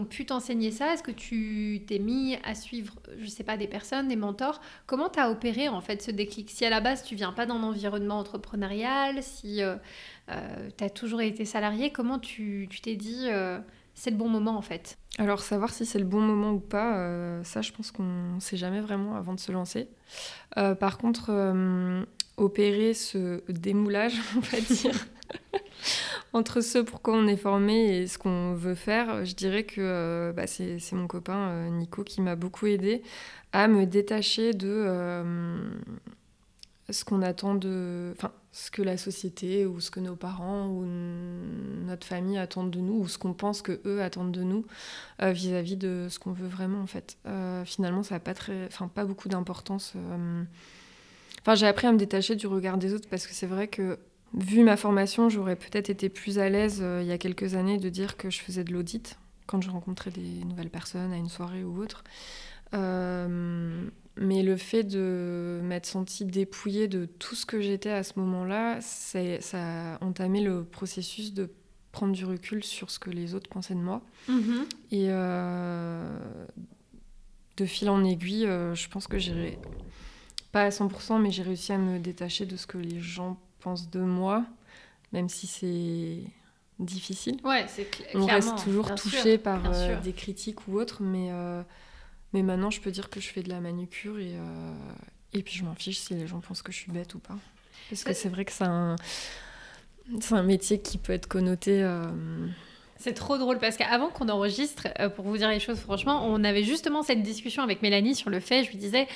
pu 0.06 0.26
t'enseigner 0.26 0.70
ça? 0.70 0.94
Est-ce 0.94 1.02
que 1.02 1.12
tu 1.12 1.82
t'es 1.88 1.98
mis 1.98 2.38
à 2.44 2.54
suivre, 2.54 2.96
je 3.18 3.24
ne 3.24 3.30
sais 3.30 3.44
pas, 3.44 3.58
des 3.58 3.68
personnes, 3.68 4.08
des 4.08 4.16
mentors? 4.16 4.62
Comment 4.86 5.10
tu 5.10 5.20
as 5.20 5.32
opéré 5.32 5.70
en 5.70 5.82
fait 5.82 6.04
ce 6.04 6.12
déclic? 6.12 6.52
Si 6.52 6.64
à 6.66 6.70
la 6.70 6.82
base 6.82 7.04
tu 7.04 7.16
viens 7.16 7.34
pas 7.34 7.48
d'un 7.48 7.64
environnement 7.64 8.20
entrepreneurial, 8.20 9.24
si 9.24 9.62
tu 10.28 10.84
as 10.84 10.90
toujours 10.92 11.22
été 11.22 11.46
salarié, 11.46 11.92
comment 11.92 12.20
tu 12.20 12.70
t'es 12.84 12.96
dit 12.96 13.28
c'est 13.96 14.12
le 14.12 14.18
bon 14.18 14.30
moment 14.30 14.56
en 14.56 14.62
fait? 14.62 14.98
Alors 15.20 15.42
savoir 15.42 15.72
si 15.72 15.86
c'est 15.86 16.00
le 16.00 16.06
bon 16.06 16.22
moment 16.22 16.54
ou 16.54 16.60
pas, 16.60 16.98
euh, 16.98 17.44
ça 17.44 17.62
je 17.62 17.72
pense 17.72 17.92
qu'on 17.92 18.34
ne 18.36 18.40
sait 18.40 18.58
jamais 18.58 18.82
vraiment 18.82 19.16
avant 19.16 19.34
de 19.34 19.40
se 19.40 19.52
lancer. 19.52 19.88
Euh, 20.58 20.74
par 20.74 20.98
contre, 20.98 21.28
euh, 21.30 22.04
opérer 22.38 22.96
ce 22.96 23.44
démoulage, 23.48 24.16
on 24.36 24.40
va 24.40 24.60
dire, 24.60 25.06
entre 26.34 26.62
ce 26.62 26.80
pourquoi 26.80 27.14
on 27.14 27.28
est 27.28 27.38
formé 27.38 27.98
et 27.98 28.08
ce 28.08 28.18
qu'on 28.18 28.56
veut 28.56 28.74
faire, 28.74 29.24
je 29.24 29.36
dirais 29.36 29.66
que 29.66 30.34
bah, 30.36 30.48
c'est 30.48 30.80
mon 30.94 31.06
copain 31.06 31.70
Nico 31.70 32.04
qui 32.04 32.22
m'a 32.22 32.36
beaucoup 32.36 32.66
aidé 32.66 33.04
à 33.52 33.68
me 33.68 33.86
détacher 33.86 34.54
de 34.54 34.88
ce 36.90 37.06
qu'on 37.06 37.22
attend 37.22 37.56
de. 37.56 38.14
Enfin, 38.16 38.32
ce 38.54 38.70
que 38.70 38.84
la 38.84 38.98
société 38.98 39.66
ou 39.66 39.80
ce 39.80 39.90
que 39.90 40.00
nos 40.00 40.16
parents 40.16 40.68
ou 40.68 40.86
notre 41.86 42.06
famille 42.06 42.38
attendent 42.38 42.70
de 42.70 42.80
nous 42.80 43.00
ou 43.00 43.08
ce 43.08 43.18
qu'on 43.18 43.34
pense 43.34 43.64
que 43.64 43.82
eux 43.86 44.02
attendent 44.02 44.32
de 44.32 44.44
nous 44.44 44.64
euh, 45.24 45.32
vis-à-vis 45.32 45.76
de 45.76 46.06
ce 46.10 46.20
qu'on 46.20 46.34
veut 46.34 46.48
vraiment 46.48 46.80
en 46.80 46.88
fait. 46.88 47.18
Euh, 47.26 47.66
finalement, 47.66 48.04
ça 48.04 48.16
n'a 48.16 48.20
pas 48.20 48.36
très, 48.36 48.68
enfin 48.68 48.88
pas 48.88 49.06
beaucoup 49.06 49.28
d'importance. 49.28 49.94
Euh. 49.96 50.44
Enfin, 51.42 51.56
j'ai 51.56 51.66
appris 51.66 51.88
à 51.88 51.92
me 51.92 51.98
détacher 51.98 52.36
du 52.36 52.46
regard 52.46 52.78
des 52.78 52.94
autres 52.94 53.10
parce 53.10 53.26
que 53.26 53.34
c'est 53.34 53.48
vrai 53.48 53.68
que 53.68 53.98
vu 54.36 54.64
ma 54.64 54.78
formation, 54.78 55.30
j'aurais 55.30 55.56
peut-être 55.56 55.90
été 55.90 56.08
plus 56.10 56.38
à 56.38 56.48
l'aise 56.48 56.84
il 57.02 57.08
y 57.08 57.12
a 57.12 57.18
quelques 57.18 57.56
années 57.56 57.80
de 57.80 57.90
dire 57.90 58.18
que 58.18 58.30
je 58.30 58.40
faisais 58.40 58.64
de 58.64 58.72
l'audit 58.72 59.18
quand 59.48 59.62
je 59.62 59.72
rencontrais 59.72 60.12
des 60.12 60.46
nouvelles 60.46 60.70
personnes 60.70 61.12
à 61.12 61.18
une 61.18 61.28
soirée 61.28 61.64
ou 61.64 61.82
autre. 61.82 62.04
Mais 64.16 64.44
le 64.44 64.58
fait 64.58 64.84
de 64.84 65.60
m'être 65.64 65.88
sentie 65.88 66.26
dépouillée 66.26 66.88
de 66.88 67.06
tout 67.06 67.36
ce 67.36 67.46
que 67.46 67.62
j'étais 67.62 67.90
à 67.90 68.04
ce 68.04 68.20
moment-là, 68.20 68.80
ça 68.82 69.20
a 69.54 70.04
entamé 70.04 70.42
le 70.42 70.64
processus 70.64 71.34
de 71.34 71.50
prendre 71.92 72.14
du 72.14 72.26
recul 72.26 72.64
sur 72.64 72.92
ce 72.92 73.00
que 73.00 73.10
les 73.10 73.34
autres 73.34 73.50
pensaient 73.50 73.76
de 73.76 73.80
moi. 73.80 74.02
Mm-hmm. 74.30 74.66
Et 74.92 75.06
euh, 75.10 76.20
de 77.58 77.66
fil 77.66 77.90
en 77.90 78.04
aiguille, 78.04 78.46
euh, 78.46 78.76
je 78.76 78.88
pense 78.90 79.08
que 79.08 79.18
j'ai, 79.18 79.58
pas 80.52 80.64
à 80.64 80.70
100%, 80.70 81.22
mais 81.22 81.32
j'ai 81.32 81.44
réussi 81.44 81.72
à 81.72 81.78
me 81.78 82.00
détacher 82.00 82.46
de 82.46 82.58
ce 82.58 82.68
que 82.68 82.78
les 82.78 83.00
gens 83.00 83.40
pensent 83.62 83.90
de 83.90 84.00
moi, 84.00 84.46
même 85.12 85.30
si 85.30 85.48
c'est 85.48 86.20
difficile. 86.80 87.38
Ouais, 87.44 87.66
c'est 87.68 87.90
On 88.14 88.26
reste 88.26 88.64
toujours 88.64 88.94
touché 88.94 89.38
par 89.38 89.62
euh, 89.66 90.00
des 90.02 90.14
critiques 90.14 90.68
ou 90.68 90.80
autres, 90.80 91.02
mais 91.02 91.30
mais 92.34 92.42
maintenant, 92.42 92.70
je 92.70 92.82
peux 92.82 92.92
dire 92.92 93.10
que 93.10 93.20
je 93.20 93.28
fais 93.30 93.44
de 93.44 93.50
la 93.50 93.60
manucure 93.60 94.20
et, 94.20 94.36
euh, 94.36 94.74
et 95.34 95.44
puis 95.44 95.56
je 95.56 95.64
m'en 95.64 95.76
fiche 95.76 96.00
si 96.00 96.14
les 96.14 96.28
gens 96.28 96.40
pensent 96.40 96.62
que 96.62 96.72
je 96.72 96.78
suis 96.78 96.92
bête 96.92 97.14
ou 97.16 97.20
pas. 97.20 97.38
Parce 97.90 98.04
que 98.04 98.14
c'est 98.14 98.30
vrai 98.30 98.46
que 98.46 98.52
c'est 98.52 98.64
un, 98.64 98.96
c'est 100.20 100.34
un 100.34 100.44
métier 100.44 100.82
qui 100.82 100.98
peut 100.98 101.14
être 101.14 101.28
connoté. 101.28 101.84
Euh, 101.84 102.04
c'est 102.98 103.14
trop 103.14 103.38
drôle 103.38 103.60
parce 103.60 103.78
qu'avant 103.78 104.10
qu'on 104.10 104.30
enregistre, 104.30 104.88
euh, 105.00 105.10
pour 105.10 105.26
vous 105.26 105.38
dire 105.38 105.50
les 105.50 105.60
choses 105.60 105.80
franchement, 105.80 106.26
on 106.26 106.44
avait 106.44 106.64
justement 106.64 107.04
cette 107.04 107.22
discussion 107.22 107.62
avec 107.62 107.82
Mélanie 107.82 108.16
sur 108.16 108.30
le 108.30 108.40
fait, 108.40 108.64
je 108.64 108.70
lui 108.70 108.78
disais, 108.78 109.08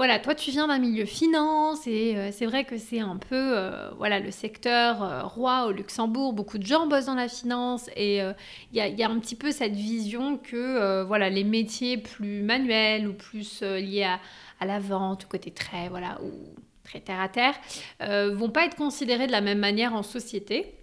voilà, 0.00 0.18
toi 0.18 0.34
tu 0.34 0.50
viens 0.50 0.66
d'un 0.66 0.78
milieu 0.78 1.04
finance 1.04 1.86
et 1.86 2.16
euh, 2.16 2.30
c'est 2.32 2.46
vrai 2.46 2.64
que 2.64 2.78
c'est 2.78 3.00
un 3.00 3.18
peu 3.18 3.34
euh, 3.34 3.90
voilà 3.98 4.18
le 4.18 4.30
secteur 4.30 5.02
euh, 5.02 5.24
roi 5.24 5.66
au 5.66 5.72
Luxembourg. 5.72 6.32
Beaucoup 6.32 6.56
de 6.56 6.64
gens 6.64 6.86
bossent 6.86 7.04
dans 7.04 7.14
la 7.14 7.28
finance 7.28 7.90
et 7.96 8.22
il 8.72 8.78
y 8.78 9.02
a, 9.02 9.10
un 9.10 9.18
petit 9.18 9.36
peu 9.36 9.52
cette 9.52 9.74
vision 9.74 10.38
que 10.38 11.02
voilà 11.02 11.28
les 11.28 11.44
métiers 11.44 11.98
plus 11.98 12.40
manuels 12.40 13.08
ou 13.08 13.12
plus 13.12 13.60
liés 13.60 14.04
à, 14.04 14.20
à, 14.58 14.64
la 14.64 14.78
vente, 14.78 15.26
au 15.26 15.28
côté 15.28 15.50
très 15.50 15.90
voilà 15.90 16.18
ou 16.22 16.30
très 16.82 17.00
terre 17.00 17.20
à 17.20 17.28
terre, 17.28 17.54
vont 18.32 18.48
pas 18.48 18.64
être 18.64 18.76
considérés 18.76 19.26
de 19.26 19.32
la 19.32 19.42
même 19.42 19.58
manière 19.58 19.94
en 19.94 20.02
société. 20.02 20.79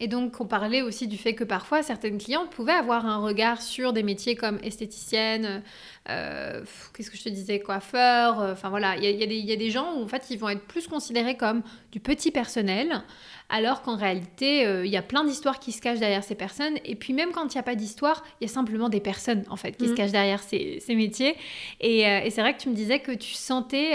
Et 0.00 0.08
donc, 0.08 0.40
on 0.40 0.46
parlait 0.46 0.82
aussi 0.82 1.06
du 1.06 1.16
fait 1.16 1.34
que 1.34 1.44
parfois, 1.44 1.82
certaines 1.84 2.18
clientes 2.18 2.50
pouvaient 2.50 2.72
avoir 2.72 3.06
un 3.06 3.18
regard 3.18 3.62
sur 3.62 3.92
des 3.92 4.02
métiers 4.02 4.34
comme 4.34 4.58
esthéticienne, 4.64 5.62
euh, 6.10 6.64
qu'est-ce 6.92 7.12
que 7.12 7.16
je 7.16 7.22
te 7.22 7.28
disais, 7.28 7.60
coiffeur. 7.60 8.40
Euh, 8.40 8.52
enfin 8.52 8.70
voilà, 8.70 8.96
il 8.96 9.04
y, 9.04 9.46
y, 9.46 9.52
a 9.52 9.56
des 9.56 9.70
gens 9.70 9.94
où 9.94 10.02
en 10.02 10.08
fait, 10.08 10.26
ils 10.30 10.38
vont 10.38 10.48
être 10.48 10.66
plus 10.66 10.88
considérés 10.88 11.36
comme 11.36 11.62
du 11.92 12.00
petit 12.00 12.32
personnel, 12.32 13.04
alors 13.48 13.82
qu'en 13.82 13.96
réalité, 13.96 14.66
euh, 14.66 14.84
il 14.84 14.90
y 14.90 14.96
a 14.96 15.02
plein 15.02 15.22
d'histoires 15.22 15.60
qui 15.60 15.70
se 15.70 15.80
cachent 15.80 16.00
derrière 16.00 16.24
ces 16.24 16.34
personnes. 16.34 16.74
Et 16.84 16.96
puis, 16.96 17.12
même 17.12 17.30
quand 17.30 17.54
il 17.54 17.56
n'y 17.56 17.60
a 17.60 17.64
pas 17.64 17.76
d'histoire, 17.76 18.24
il 18.40 18.48
y 18.48 18.50
a 18.50 18.52
simplement 18.52 18.88
des 18.88 19.00
personnes 19.00 19.44
en 19.48 19.56
fait 19.56 19.76
qui 19.76 19.86
se 19.86 19.92
mmh. 19.92 19.94
cachent 19.94 20.12
derrière 20.12 20.42
ces, 20.42 20.80
ces 20.84 20.96
métiers. 20.96 21.36
Et, 21.80 22.00
et 22.00 22.30
c'est 22.30 22.40
vrai 22.40 22.54
que 22.54 22.60
tu 22.60 22.68
me 22.68 22.74
disais 22.74 22.98
que 22.98 23.12
tu 23.12 23.34
sentais 23.34 23.92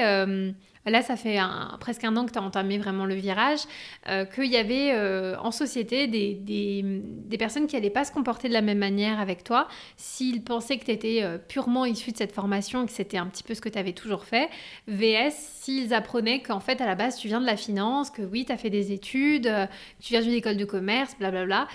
Là, 0.85 1.01
ça 1.01 1.15
fait 1.15 1.37
presque 1.79 2.03
un 2.03 2.15
an 2.15 2.25
que 2.25 2.31
tu 2.31 2.39
as 2.39 2.41
entamé 2.41 2.77
vraiment 2.77 3.05
le 3.05 3.15
virage, 3.15 3.59
euh, 4.07 4.25
qu'il 4.25 4.45
y 4.45 4.57
avait 4.57 4.91
euh, 4.93 5.35
en 5.39 5.51
société 5.51 6.07
des, 6.07 7.37
personnes 7.37 7.67
qui 7.67 7.75
n'allaient 7.75 7.89
pas 7.89 8.05
se 8.05 8.11
comporter 8.11 8.47
de 8.47 8.53
la 8.53 8.61
même 8.61 8.77
manière 8.77 9.19
avec 9.19 9.43
toi 9.43 9.67
s'ils 9.97 10.43
pensaient 10.43 10.77
que 10.77 10.85
tu 10.85 10.91
étais 10.91 11.19
euh, 11.21 11.37
purement 11.37 11.85
issu 11.85 12.11
de 12.11 12.17
cette 12.17 12.31
formation, 12.31 12.85
que 12.85 12.91
c'était 12.91 13.17
un 13.17 13.27
petit 13.27 13.43
peu 13.43 13.53
ce 13.53 13.61
que 13.61 13.69
tu 13.69 13.77
avais 13.77 13.93
toujours 13.93 14.23
fait, 14.23 14.49
VS 14.87 15.31
s'ils 15.31 15.93
apprenaient 15.93 16.41
qu'en 16.41 16.59
fait, 16.59 16.81
à 16.81 16.85
la 16.85 16.95
base, 16.95 17.17
tu 17.17 17.27
viens 17.27 17.41
de 17.41 17.45
la 17.45 17.57
finance, 17.57 18.09
que 18.09 18.21
oui, 18.21 18.45
tu 18.45 18.51
as 18.51 18.57
fait 18.57 18.69
des 18.69 18.91
études, 18.91 19.51
tu 19.99 20.13
viens 20.13 20.21
d'une 20.21 20.33
école 20.33 20.57
de 20.57 20.65
commerce, 20.65 21.15
blablabla. 21.19 21.67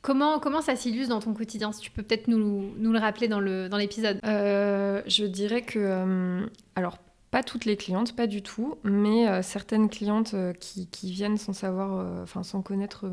Comment, 0.00 0.38
comment 0.38 0.62
ça 0.62 0.76
s'illustre 0.76 1.10
dans 1.10 1.20
ton 1.20 1.34
quotidien 1.34 1.72
Si 1.72 1.80
tu 1.80 1.90
peux 1.90 2.02
peut-être 2.02 2.28
nous, 2.28 2.72
le 2.80 2.98
rappeler 2.98 3.28
dans 3.28 3.40
l'épisode? 3.40 4.20
Dans 4.22 5.02
je 5.06 5.24
dirais 5.24 5.62
que, 5.62 6.46
alors 6.76 6.98
pas 7.30 7.42
toutes 7.42 7.64
les 7.64 7.76
clientes, 7.76 8.16
pas 8.16 8.26
du 8.26 8.42
tout, 8.42 8.76
mais 8.84 9.28
euh, 9.28 9.42
certaines 9.42 9.90
clientes 9.90 10.32
euh, 10.34 10.52
qui, 10.54 10.88
viennent 11.12 11.36
sans 11.36 11.52
savoir, 11.52 11.98
euh, 11.98 12.22
enfin 12.22 12.42
sans 12.42 12.62
connaître 12.62 13.10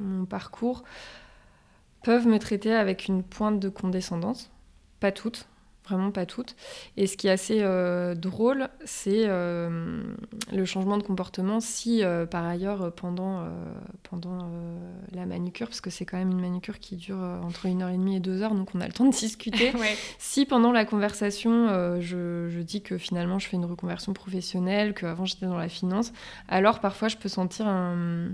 mon, 0.00 0.24
parcours, 0.26 0.82
peuvent 2.02 2.26
me 2.26 2.38
traiter 2.38 2.74
avec 2.74 3.06
une 3.06 3.22
pointe 3.22 3.60
de 3.60 3.68
condescendance. 3.68 4.50
Pas 5.00 5.12
toutes, 5.12 5.46
vraiment 5.88 6.10
pas 6.10 6.26
toutes. 6.26 6.56
Et 6.96 7.06
ce 7.06 7.16
qui 7.16 7.28
est 7.28 7.30
assez 7.30 7.58
euh, 7.60 8.14
drôle, 8.14 8.68
c'est 8.84 9.24
euh, 9.26 10.02
le 10.52 10.64
changement 10.64 10.96
de 10.96 11.02
comportement 11.02 11.60
si 11.60 12.02
euh, 12.02 12.26
par 12.26 12.44
ailleurs 12.44 12.92
pendant, 12.94 13.46
pendant 14.02 14.50
la 15.12 15.26
manucure, 15.26 15.68
parce 15.68 15.80
que 15.80 15.90
c'est 15.90 16.04
quand 16.04 16.16
même 16.16 16.30
une 16.30 16.40
manucure 16.40 16.78
qui 16.78 16.96
dure 16.96 17.18
entre 17.18 17.66
une 17.66 17.82
heure 17.82 17.90
et 17.90 17.96
demie 17.96 18.16
et 18.16 18.20
deux 18.20 18.42
heures, 18.42 18.54
donc 18.54 18.74
on 18.74 18.80
a 18.80 18.86
le 18.86 18.92
temps 18.92 19.04
de 19.04 19.12
discuter. 19.12 19.72
Si 20.18 20.46
pendant 20.46 20.72
la 20.72 20.84
conversation, 20.84 21.68
je, 22.00 22.48
je, 22.48 22.60
dis 22.60 22.82
que 22.82 22.98
finalement 22.98 23.38
je 23.38 23.48
fais 23.48 23.56
une 23.56 23.64
reconversion 23.64 24.12
professionnelle, 24.12 24.94
qu'avant 24.94 25.24
j'étais 25.24 25.46
dans 25.46 25.56
la 25.56 25.68
finance, 25.68 26.12
alors 26.48 26.80
parfois 26.80 27.08
je 27.08 27.16
peux 27.16 27.28
sentir 27.28 27.66
un, 27.66 28.28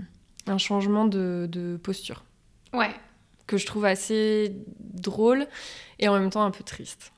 un 0.47 0.57
changement 0.57 1.05
de, 1.05 1.47
de 1.51 1.77
posture. 1.77 2.23
Ouais. 2.73 2.91
Que 3.47 3.57
je 3.57 3.65
trouve 3.65 3.85
assez 3.85 4.55
drôle 4.79 5.47
et 5.99 6.07
en 6.07 6.17
même 6.17 6.29
temps 6.29 6.43
un 6.43 6.51
peu 6.51 6.63
triste 6.63 7.11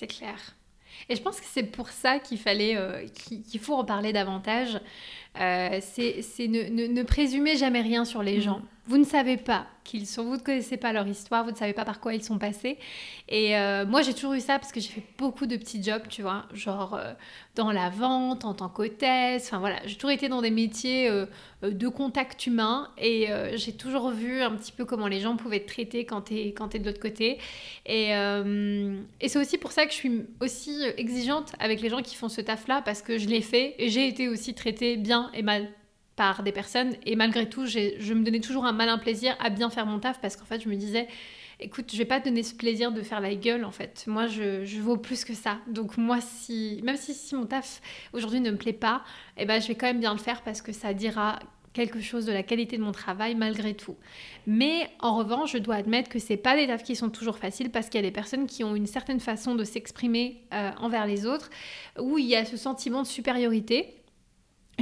c'est 0.00 0.06
clair. 0.06 0.56
Et 1.08 1.16
je 1.16 1.20
pense 1.20 1.40
que 1.40 1.46
c'est 1.46 1.64
pour 1.64 1.90
ça 1.90 2.18
qu'il 2.18 2.38
fallait, 2.38 2.76
euh, 2.76 3.06
qu'il 3.06 3.60
faut 3.60 3.74
en 3.74 3.84
parler 3.84 4.12
davantage. 4.12 4.80
Euh, 5.38 5.78
c'est 5.80 6.48
ne, 6.48 6.86
ne, 6.86 7.02
présumer 7.02 7.56
jamais 7.56 7.82
rien 7.82 8.04
sur 8.04 8.22
les 8.22 8.38
mm. 8.38 8.42
gens. 8.42 8.62
Vous 8.90 8.98
ne 8.98 9.04
savez 9.04 9.36
pas 9.36 9.68
qu'ils 9.84 10.04
sont, 10.04 10.24
vous 10.24 10.34
ne 10.34 10.42
connaissez 10.42 10.76
pas 10.76 10.92
leur 10.92 11.06
histoire, 11.06 11.44
vous 11.44 11.52
ne 11.52 11.56
savez 11.56 11.72
pas 11.72 11.84
par 11.84 12.00
quoi 12.00 12.12
ils 12.12 12.24
sont 12.24 12.38
passés. 12.38 12.76
Et 13.28 13.56
euh, 13.56 13.86
moi, 13.86 14.02
j'ai 14.02 14.14
toujours 14.14 14.32
eu 14.32 14.40
ça 14.40 14.58
parce 14.58 14.72
que 14.72 14.80
j'ai 14.80 14.88
fait 14.88 15.04
beaucoup 15.16 15.46
de 15.46 15.56
petits 15.56 15.80
jobs, 15.80 16.02
tu 16.08 16.22
vois, 16.22 16.46
genre 16.54 16.94
euh, 16.94 17.12
dans 17.54 17.70
la 17.70 17.88
vente, 17.88 18.44
en 18.44 18.52
tant 18.52 18.68
qu'hôtesse. 18.68 19.46
Enfin 19.46 19.60
voilà, 19.60 19.76
j'ai 19.86 19.94
toujours 19.94 20.10
été 20.10 20.28
dans 20.28 20.42
des 20.42 20.50
métiers 20.50 21.08
de 21.62 21.88
contact 21.88 22.48
humain 22.48 22.90
et 22.98 23.28
j'ai 23.54 23.76
toujours 23.76 24.10
vu 24.10 24.42
un 24.42 24.56
petit 24.56 24.72
peu 24.72 24.84
comment 24.84 25.06
les 25.06 25.20
gens 25.20 25.36
pouvaient 25.36 25.60
te 25.60 25.68
traiter 25.68 26.04
quand 26.04 26.22
tu 26.22 26.34
es, 26.34 26.48
es 26.48 26.78
de 26.80 26.84
l'autre 26.84 26.98
côté. 26.98 27.38
Et, 27.86 28.10
et 28.10 29.28
c'est 29.28 29.38
aussi 29.38 29.56
pour 29.56 29.70
ça 29.70 29.84
que 29.86 29.92
je 29.92 29.96
suis 29.96 30.26
aussi 30.40 30.82
exigeante 30.96 31.52
avec 31.60 31.80
les 31.80 31.90
gens 31.90 32.02
qui 32.02 32.16
font 32.16 32.28
ce 32.28 32.40
taf-là 32.40 32.82
parce 32.84 33.02
que 33.02 33.18
je 33.18 33.28
l'ai 33.28 33.42
fait 33.42 33.76
et 33.78 33.88
j'ai 33.88 34.08
été 34.08 34.28
aussi 34.28 34.52
traitée 34.52 34.96
bien 34.96 35.30
et 35.32 35.42
mal 35.42 35.68
par 36.20 36.42
des 36.42 36.52
personnes. 36.52 36.92
Et 37.06 37.16
malgré 37.16 37.48
tout, 37.48 37.64
je 37.64 38.12
me 38.12 38.22
donnais 38.22 38.40
toujours 38.40 38.66
un 38.66 38.72
malin 38.72 38.98
plaisir 38.98 39.34
à 39.40 39.48
bien 39.48 39.70
faire 39.70 39.86
mon 39.86 39.98
taf 39.98 40.20
parce 40.20 40.36
qu'en 40.36 40.44
fait, 40.44 40.60
je 40.60 40.68
me 40.68 40.76
disais, 40.76 41.08
écoute, 41.60 41.86
je 41.90 41.96
vais 41.96 42.04
pas 42.04 42.20
te 42.20 42.26
donner 42.26 42.42
ce 42.42 42.54
plaisir 42.54 42.92
de 42.92 43.00
faire 43.00 43.22
la 43.22 43.34
gueule 43.34 43.64
en 43.64 43.70
fait. 43.70 44.04
Moi, 44.06 44.26
je, 44.26 44.66
je 44.66 44.80
vaux 44.82 44.98
plus 44.98 45.24
que 45.24 45.32
ça. 45.32 45.56
Donc 45.66 45.96
moi, 45.96 46.20
si 46.20 46.82
même 46.84 46.98
si, 46.98 47.34
mon 47.34 47.46
taf 47.46 47.80
aujourd'hui 48.12 48.40
ne 48.40 48.50
me 48.50 48.58
plaît 48.58 48.74
pas, 48.74 49.02
eh 49.38 49.46
ben, 49.46 49.62
je 49.62 49.68
vais 49.68 49.74
quand 49.76 49.86
même 49.86 50.00
bien 50.00 50.12
le 50.12 50.18
faire 50.18 50.42
parce 50.42 50.60
que 50.60 50.72
ça 50.72 50.92
dira 50.92 51.38
quelque 51.72 52.02
chose 52.02 52.26
de 52.26 52.32
la 52.32 52.42
qualité 52.42 52.76
de 52.76 52.82
mon 52.82 52.92
travail 52.92 53.34
malgré 53.34 53.72
tout. 53.72 53.96
Mais 54.46 54.90
en 54.98 55.16
revanche, 55.16 55.52
je 55.52 55.58
dois 55.58 55.76
admettre 55.76 56.10
que 56.10 56.18
c'est 56.18 56.36
pas 56.36 56.54
des 56.54 56.66
tafs 56.66 56.82
qui 56.82 56.96
sont 56.96 57.08
toujours 57.08 57.38
faciles 57.38 57.70
parce 57.70 57.88
qu'il 57.88 57.98
y 57.98 58.04
a 58.04 58.06
des 58.06 58.12
personnes 58.12 58.46
qui 58.46 58.62
ont 58.62 58.76
une 58.76 58.86
certaine 58.86 59.20
façon 59.20 59.54
de 59.54 59.64
s'exprimer 59.64 60.42
euh, 60.52 60.70
envers 60.80 61.06
les 61.06 61.24
autres 61.24 61.48
où 61.98 62.18
il 62.18 62.26
y 62.26 62.36
a 62.36 62.44
ce 62.44 62.58
sentiment 62.58 63.00
de 63.00 63.06
supériorité 63.06 63.94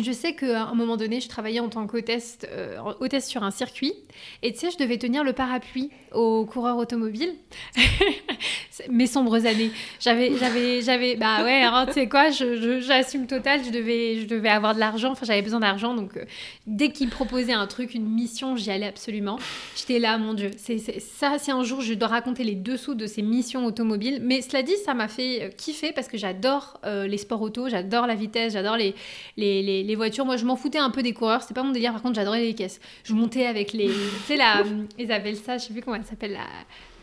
je 0.03 0.13
sais 0.13 0.35
qu'à 0.35 0.65
un 0.65 0.75
moment 0.75 0.97
donné, 0.97 1.21
je 1.21 1.29
travaillais 1.29 1.61
en 1.61 1.69
tant 1.69 1.87
qu'hôtesse 1.87 2.39
euh, 2.51 3.21
sur 3.21 3.43
un 3.43 3.51
circuit. 3.51 3.95
Et 4.43 4.53
tu 4.53 4.59
sais, 4.59 4.71
je 4.71 4.79
devais 4.79 4.99
tenir 4.99 5.25
le 5.25 5.33
parapluie 5.33 5.91
aux 6.13 6.45
coureurs 6.45 6.77
automobiles. 6.77 7.35
Mes 8.91 9.07
sombres 9.07 9.47
années. 9.47 9.71
J'avais, 9.99 10.37
j'avais, 10.37 10.83
j'avais, 10.83 11.17
bah 11.17 11.43
ouais, 11.43 11.63
hein, 11.63 11.87
tu 11.87 11.95
sais 11.95 12.09
quoi, 12.09 12.31
j'assume 12.31 13.27
total. 13.27 13.65
Je 13.65 13.71
devais, 13.71 14.21
je 14.21 14.27
devais 14.27 14.49
avoir 14.49 14.75
de 14.75 14.81
l'argent. 14.81 15.13
Enfin, 15.13 15.27
j'avais 15.27 15.43
besoin 15.43 15.61
d'argent. 15.61 15.95
Donc, 15.95 16.17
euh, 16.17 16.25
dès 16.67 16.91
qu'ils 16.91 17.11
proposaient 17.11 17.53
un 17.53 17.67
truc, 17.67 17.95
une 17.95 18.09
mission, 18.09 18.57
j'y 18.57 18.71
allais 18.71 18.87
absolument. 18.87 19.39
J'étais 19.77 19.99
là, 19.99 20.17
mon 20.19 20.35
Dieu. 20.35 20.51
C'est, 20.57 20.79
ça, 20.79 21.39
si 21.39 21.51
un 21.51 21.63
jour 21.65 21.81
je 21.81 21.95
dois 21.95 22.09
raconter 22.09 22.45
les 22.45 22.55
dessous 22.55 22.95
de 22.95 23.07
ces 23.07 23.23
missions 23.23 23.65
automobiles. 23.65 24.21
Mais 24.23 24.43
cela 24.43 24.63
dit, 24.63 24.77
ça 24.85 24.95
m'a 24.95 25.09
fait 25.09 25.43
euh, 25.43 25.49
kiffer 25.57 25.93
parce 25.93 26.09
que 26.09 26.17
j'adore 26.17 26.81
les 26.85 27.19
sports 27.19 27.43
auto, 27.43 27.69
j'adore 27.69 28.07
la 28.07 28.15
vitesse, 28.15 28.53
j'adore 28.55 28.77
les, 28.77 28.95
les, 29.37 29.63
les 29.83 29.88
les 29.89 29.97
voitures. 29.97 30.25
Moi, 30.25 30.37
je 30.37 30.45
m'en 30.45 30.55
foutais 30.55 30.79
un 30.79 30.91
peu 30.91 31.03
des 31.03 31.13
coureurs. 31.13 31.43
C'était 31.43 31.55
pas 31.55 31.65
mon 31.65 31.73
délire. 31.73 31.93
Par 31.93 32.03
contre, 32.03 32.15
j'adorais 32.15 32.41
les 32.41 32.55
caisses. 32.55 32.79
Je 33.03 33.15
montais 33.15 33.47
avec 33.47 33.73
les. 33.73 33.89
tu 33.89 33.95
sais, 34.27 34.37
la. 34.37 34.63
Ils 34.99 35.11
appellent 35.11 35.37
ça, 35.37 35.59
je 35.59 35.65
sais 35.65 35.73
plus 35.73 35.83
comment 35.83 35.97
elle 35.97 36.05
s'appelle, 36.05 36.33
la 36.33 36.47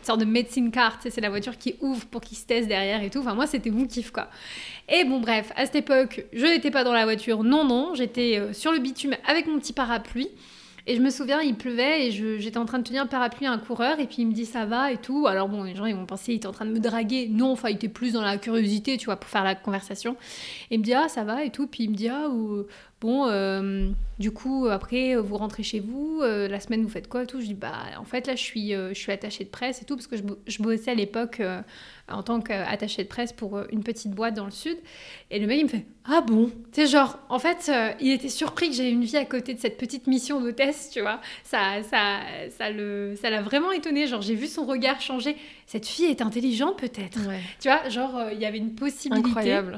sorte 0.02 0.20
de 0.20 0.24
médecine 0.24 0.70
carte, 0.70 1.08
c'est 1.10 1.20
la 1.20 1.30
voiture 1.30 1.58
qui 1.58 1.74
ouvre 1.80 2.06
pour 2.06 2.20
qu'ils 2.20 2.38
se 2.38 2.46
testent 2.46 2.68
derrière 2.68 3.02
et 3.02 3.10
tout. 3.10 3.18
Enfin, 3.18 3.34
moi, 3.34 3.48
c'était 3.48 3.70
mon 3.70 3.86
kiff, 3.86 4.12
quoi. 4.12 4.28
Et 4.88 5.04
bon, 5.04 5.18
bref, 5.20 5.52
à 5.56 5.66
cette 5.66 5.74
époque, 5.74 6.24
je 6.32 6.46
n'étais 6.46 6.70
pas 6.70 6.84
dans 6.84 6.92
la 6.92 7.04
voiture, 7.04 7.42
non, 7.42 7.64
non, 7.64 7.94
j'étais 7.94 8.38
euh, 8.38 8.52
sur 8.52 8.70
le 8.70 8.78
bitume 8.78 9.16
avec 9.26 9.48
mon 9.48 9.58
petit 9.58 9.72
parapluie. 9.72 10.28
Et 10.88 10.94
je 10.94 11.00
me 11.00 11.10
souviens, 11.10 11.40
il 11.40 11.56
pleuvait 11.56 12.06
et 12.06 12.10
j'étais 12.12 12.58
en 12.58 12.64
train 12.64 12.78
de 12.78 12.84
tenir 12.84 13.02
un 13.02 13.06
parapluie 13.06 13.46
à 13.46 13.50
un 13.50 13.58
coureur 13.58 13.98
et 13.98 14.06
puis 14.06 14.18
il 14.18 14.26
me 14.26 14.32
dit 14.32 14.46
ça 14.46 14.66
va 14.66 14.92
et 14.92 14.98
tout. 14.98 15.26
Alors 15.26 15.48
bon, 15.48 15.64
les 15.64 15.74
gens 15.74 15.86
ils 15.86 15.96
vont 15.96 16.06
penser 16.06 16.26
qu'il 16.26 16.34
était 16.36 16.46
en 16.46 16.52
train 16.52 16.64
de 16.64 16.70
me 16.70 16.78
draguer. 16.78 17.28
Non, 17.28 17.50
enfin 17.50 17.70
il 17.70 17.74
était 17.74 17.88
plus 17.88 18.12
dans 18.12 18.22
la 18.22 18.38
curiosité, 18.38 18.96
tu 18.96 19.06
vois, 19.06 19.16
pour 19.16 19.28
faire 19.28 19.42
la 19.42 19.56
conversation. 19.56 20.16
Et 20.70 20.76
il 20.76 20.78
me 20.78 20.84
dit 20.84 20.94
ah 20.94 21.08
ça 21.08 21.24
va 21.24 21.42
et 21.44 21.50
tout. 21.50 21.66
Puis 21.66 21.84
il 21.84 21.90
me 21.90 21.96
dit 21.96 22.08
ah 22.08 22.28
ou, 22.28 22.66
bon, 23.00 23.26
euh, 23.28 23.90
du 24.18 24.30
coup 24.30 24.66
après 24.68 25.16
vous 25.16 25.36
rentrez 25.36 25.62
chez 25.62 25.80
vous, 25.80 26.20
euh, 26.22 26.48
la 26.48 26.60
semaine 26.60 26.82
vous 26.82 26.88
faites 26.88 27.08
quoi 27.08 27.26
tout? 27.26 27.40
Je 27.40 27.46
dis 27.46 27.54
bah 27.54 27.74
en 27.98 28.04
fait 28.04 28.26
là 28.26 28.34
je 28.34 28.42
suis, 28.42 28.74
euh, 28.74 28.90
je 28.94 28.98
suis 28.98 29.12
attachée 29.12 29.44
de 29.44 29.50
presse 29.50 29.82
et 29.82 29.84
tout 29.84 29.96
parce 29.96 30.06
que 30.06 30.16
je, 30.16 30.22
je 30.46 30.62
bossais 30.62 30.90
à 30.90 30.94
l'époque 30.94 31.42
en 32.08 32.22
tant 32.22 32.40
qu'attaché 32.40 33.02
de 33.02 33.08
presse 33.08 33.32
pour 33.32 33.60
une 33.70 33.82
petite 33.82 34.12
boîte 34.12 34.34
dans 34.34 34.44
le 34.44 34.52
sud. 34.52 34.76
Et 35.30 35.38
le 35.40 35.46
mec, 35.48 35.58
il 35.58 35.64
me 35.64 35.68
fait 35.68 35.84
Ah 36.04 36.20
bon? 36.20 36.50
Tu 36.72 36.82
sais, 36.82 36.86
genre, 36.86 37.18
en 37.28 37.40
fait, 37.40 37.70
il 38.00 38.12
était 38.12 38.28
surpris 38.28 38.68
que 38.70 38.76
j'avais 38.76 38.90
une 38.90 39.02
vie 39.02 39.16
à 39.16 39.24
côté 39.24 39.54
de 39.54 39.58
cette 39.58 39.76
petite 39.76 40.06
mission 40.06 40.40
d'hôtesse, 40.40 40.90
tu 40.92 41.00
vois? 41.00 41.20
Ça, 41.42 41.82
ça, 41.82 42.20
ça, 42.56 42.70
le, 42.70 43.16
ça 43.20 43.28
l'a 43.28 43.42
vraiment 43.42 43.72
étonné. 43.72 44.06
Genre, 44.06 44.22
j'ai 44.22 44.36
vu 44.36 44.46
son 44.46 44.66
regard 44.66 45.00
changer. 45.00 45.36
Cette 45.66 45.86
fille 45.86 46.06
est 46.06 46.22
intelligente, 46.22 46.78
peut-être. 46.78 47.18
Tu 47.60 47.68
vois, 47.68 47.88
genre, 47.88 48.16
euh, 48.16 48.32
il 48.32 48.40
y 48.40 48.46
avait 48.46 48.58
une 48.58 48.74
possibilité. 48.74 49.28
Incroyable. 49.28 49.76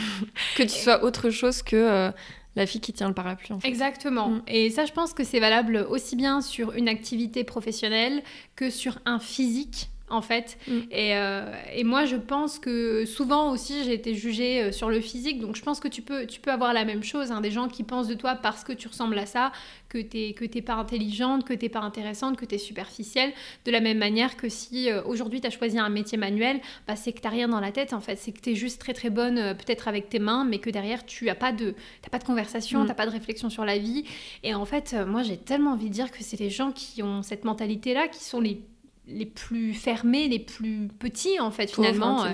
que 0.56 0.62
tu 0.62 0.68
sois 0.68 1.04
autre 1.04 1.30
chose 1.30 1.62
que. 1.62 2.12
la 2.54 2.66
fille 2.66 2.80
qui 2.82 2.92
tient 2.92 3.08
le 3.08 3.14
parapluie. 3.14 3.52
En 3.52 3.60
fait. 3.60 3.68
Exactement. 3.68 4.28
Mm. 4.28 4.42
Et 4.46 4.70
ça, 4.70 4.84
je 4.84 4.92
pense 4.92 5.14
que 5.14 5.24
c'est 5.24 5.40
valable 5.40 5.86
aussi 5.88 6.16
bien 6.16 6.42
sur 6.42 6.72
une 6.72 6.88
activité 6.88 7.44
professionnelle 7.44 8.22
que 8.56 8.68
sur 8.68 8.98
un 9.06 9.18
physique 9.18 9.91
en 10.12 10.22
fait. 10.22 10.58
Mm. 10.68 10.78
Et, 10.90 11.16
euh, 11.16 11.52
et, 11.74 11.84
moi, 11.84 12.04
je 12.04 12.16
pense 12.16 12.58
que 12.58 13.04
souvent 13.06 13.50
aussi, 13.50 13.82
j'ai 13.84 13.94
été 13.94 14.14
jugée 14.14 14.62
euh, 14.62 14.72
sur 14.72 14.90
le 14.90 15.00
physique. 15.00 15.40
Donc, 15.40 15.56
je 15.56 15.62
pense 15.62 15.80
que 15.80 15.88
tu 15.88 16.02
peux, 16.02 16.26
tu 16.26 16.40
peux 16.40 16.52
avoir 16.52 16.72
la 16.72 16.84
même 16.84 17.02
chose. 17.02 17.32
Hein, 17.32 17.40
des 17.40 17.50
gens 17.50 17.68
qui 17.68 17.82
pensent 17.82 18.08
de 18.08 18.14
toi 18.14 18.34
parce 18.34 18.62
que 18.62 18.72
tu 18.72 18.88
ressembles 18.88 19.18
à 19.18 19.26
ça, 19.26 19.52
que 19.88 19.98
tu 19.98 20.34
que 20.34 20.44
t'es 20.44 20.62
pas 20.62 20.74
intelligente, 20.74 21.44
que 21.44 21.54
t'es 21.54 21.68
pas 21.68 21.80
intéressante, 21.80 22.36
que 22.36 22.44
tu 22.44 22.54
es 22.54 22.58
superficielle. 22.58 23.32
De 23.64 23.70
la 23.70 23.80
même 23.80 23.98
manière 23.98 24.36
que 24.36 24.48
si 24.48 24.90
euh, 24.90 25.02
aujourd'hui, 25.04 25.40
tu 25.40 25.46
as 25.46 25.50
choisi 25.50 25.78
un 25.78 25.88
métier 25.88 26.18
manuel, 26.18 26.60
bah, 26.86 26.94
c'est 26.96 27.12
que 27.12 27.20
tu 27.20 27.28
rien 27.28 27.48
dans 27.48 27.60
la 27.60 27.72
tête, 27.72 27.94
en 27.94 28.00
fait. 28.00 28.16
C'est 28.16 28.32
que 28.32 28.40
tu 28.40 28.50
es 28.50 28.54
juste 28.54 28.80
très, 28.80 28.92
très 28.92 29.10
bonne, 29.10 29.56
peut-être 29.56 29.88
avec 29.88 30.10
tes 30.10 30.18
mains, 30.18 30.44
mais 30.44 30.58
que 30.58 30.68
derrière, 30.68 31.06
tu 31.06 31.24
n'as 31.24 31.34
pas, 31.34 31.52
de, 31.52 31.74
pas 32.10 32.18
de 32.18 32.24
conversation, 32.24 32.84
mm. 32.84 32.88
tu 32.88 32.94
pas 32.94 33.06
de 33.06 33.12
réflexion 33.12 33.48
sur 33.48 33.64
la 33.64 33.78
vie. 33.78 34.04
Et 34.42 34.54
en 34.54 34.66
fait, 34.66 34.94
moi, 35.06 35.22
j'ai 35.22 35.38
tellement 35.38 35.72
envie 35.72 35.88
de 35.88 35.94
dire 35.94 36.10
que 36.10 36.18
c'est 36.22 36.38
les 36.38 36.50
gens 36.50 36.72
qui 36.72 37.02
ont 37.02 37.22
cette 37.22 37.44
mentalité-là 37.44 38.08
qui 38.08 38.22
sont 38.22 38.40
les 38.40 38.60
les 39.06 39.26
plus 39.26 39.74
fermés, 39.74 40.28
les 40.28 40.38
plus 40.38 40.88
petits 40.98 41.40
en 41.40 41.50
fait 41.50 41.70
finalement. 41.70 42.26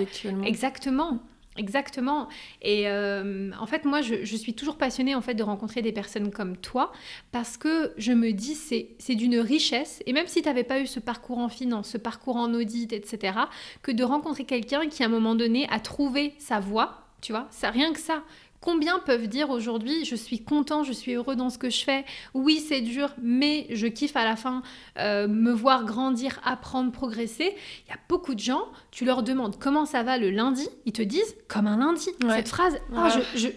Exactement. 0.45 1.21
Exactement. 1.59 2.29
Et 2.63 2.89
euh, 2.89 3.51
en 3.59 3.67
fait, 3.67 3.85
moi, 3.85 4.01
je, 4.01 4.37
suis 4.37 4.55
toujours 4.55 4.79
passionnée 4.79 5.17
en 5.17 5.21
fait 5.21 5.35
de 5.35 5.43
rencontrer 5.43 5.83
des 5.83 5.91
personnes 5.91 6.31
comme 6.31 6.57
toi 6.57 6.93
parce 7.33 7.57
que 7.57 7.93
je 7.99 8.13
me 8.13 8.33
dis 8.33 8.55
c'est 8.55 8.91
c'est 8.99 9.17
d'une 9.17 9.39
richesse. 9.39 10.01
Et 10.07 10.13
même 10.13 10.29
si 10.29 10.41
tu 10.41 10.49
n'avais 10.49 10.63
pas 10.63 10.81
eu 10.81 10.87
ce 10.87 11.01
parcours 11.01 11.39
en 11.39 11.49
finance, 11.49 11.91
ce 11.91 11.99
parcours 11.99 12.37
en 12.37 12.55
audit, 12.55 12.93
etc., 12.93 13.39
que 13.83 13.91
de 13.91 14.05
rencontrer 14.05 14.45
quelqu'un 14.45 14.87
qui 14.89 15.03
à 15.03 15.07
un 15.07 15.11
moment 15.11 15.35
donné 15.35 15.67
a 15.71 15.81
trouvé 15.81 16.35
sa 16.39 16.61
voie, 16.61 17.09
tu 17.21 17.33
vois, 17.33 17.49
ça 17.51 17.71
rien 17.71 17.93
que 17.93 18.01
ça. 18.01 18.23
Combien 18.61 18.99
peuvent 18.99 19.29
dire 19.29 19.51
aujourd'hui 19.51 20.05
je 20.05 20.17
suis 20.17 20.43
content, 20.43 20.83
je 20.83 20.93
suis 20.93 21.13
heureux 21.15 21.37
dans 21.37 21.51
ce 21.51 21.59
que 21.59 21.71
je 21.71 21.85
fais 21.85 22.05
Oui, 22.35 22.65
c'est 22.67 22.81
dur, 22.81 23.11
mais 23.23 23.67
je 23.71 23.87
kiffe 23.87 24.17
à 24.17 24.25
la 24.25 24.37
fin 24.37 24.63
euh, 24.99 25.29
me 25.29 25.53
voir 25.53 25.85
grandir, 25.85 26.41
apprendre, 26.45 26.91
progresser. 26.91 27.55
Il 27.87 27.91
y 27.91 27.93
a 27.93 27.99
beaucoup 28.09 28.35
de 28.35 28.41
gens, 28.41 28.67
tu 28.91 29.05
leur 29.05 29.23
demandes 29.23 29.59
comment 29.59 29.87
ça 29.87 30.03
va 30.03 30.19
le 30.19 30.31
lundi, 30.31 30.69
ils 30.87 30.93
te 30.93 31.03
disent 31.03 31.37
comme 31.47 31.67
un 31.67 31.79
lundi. 31.79 32.11
Cette 32.29 32.49
phrase, 32.49 32.79
oh, 32.93 33.09
je, 33.35 33.39
je, 33.39 33.49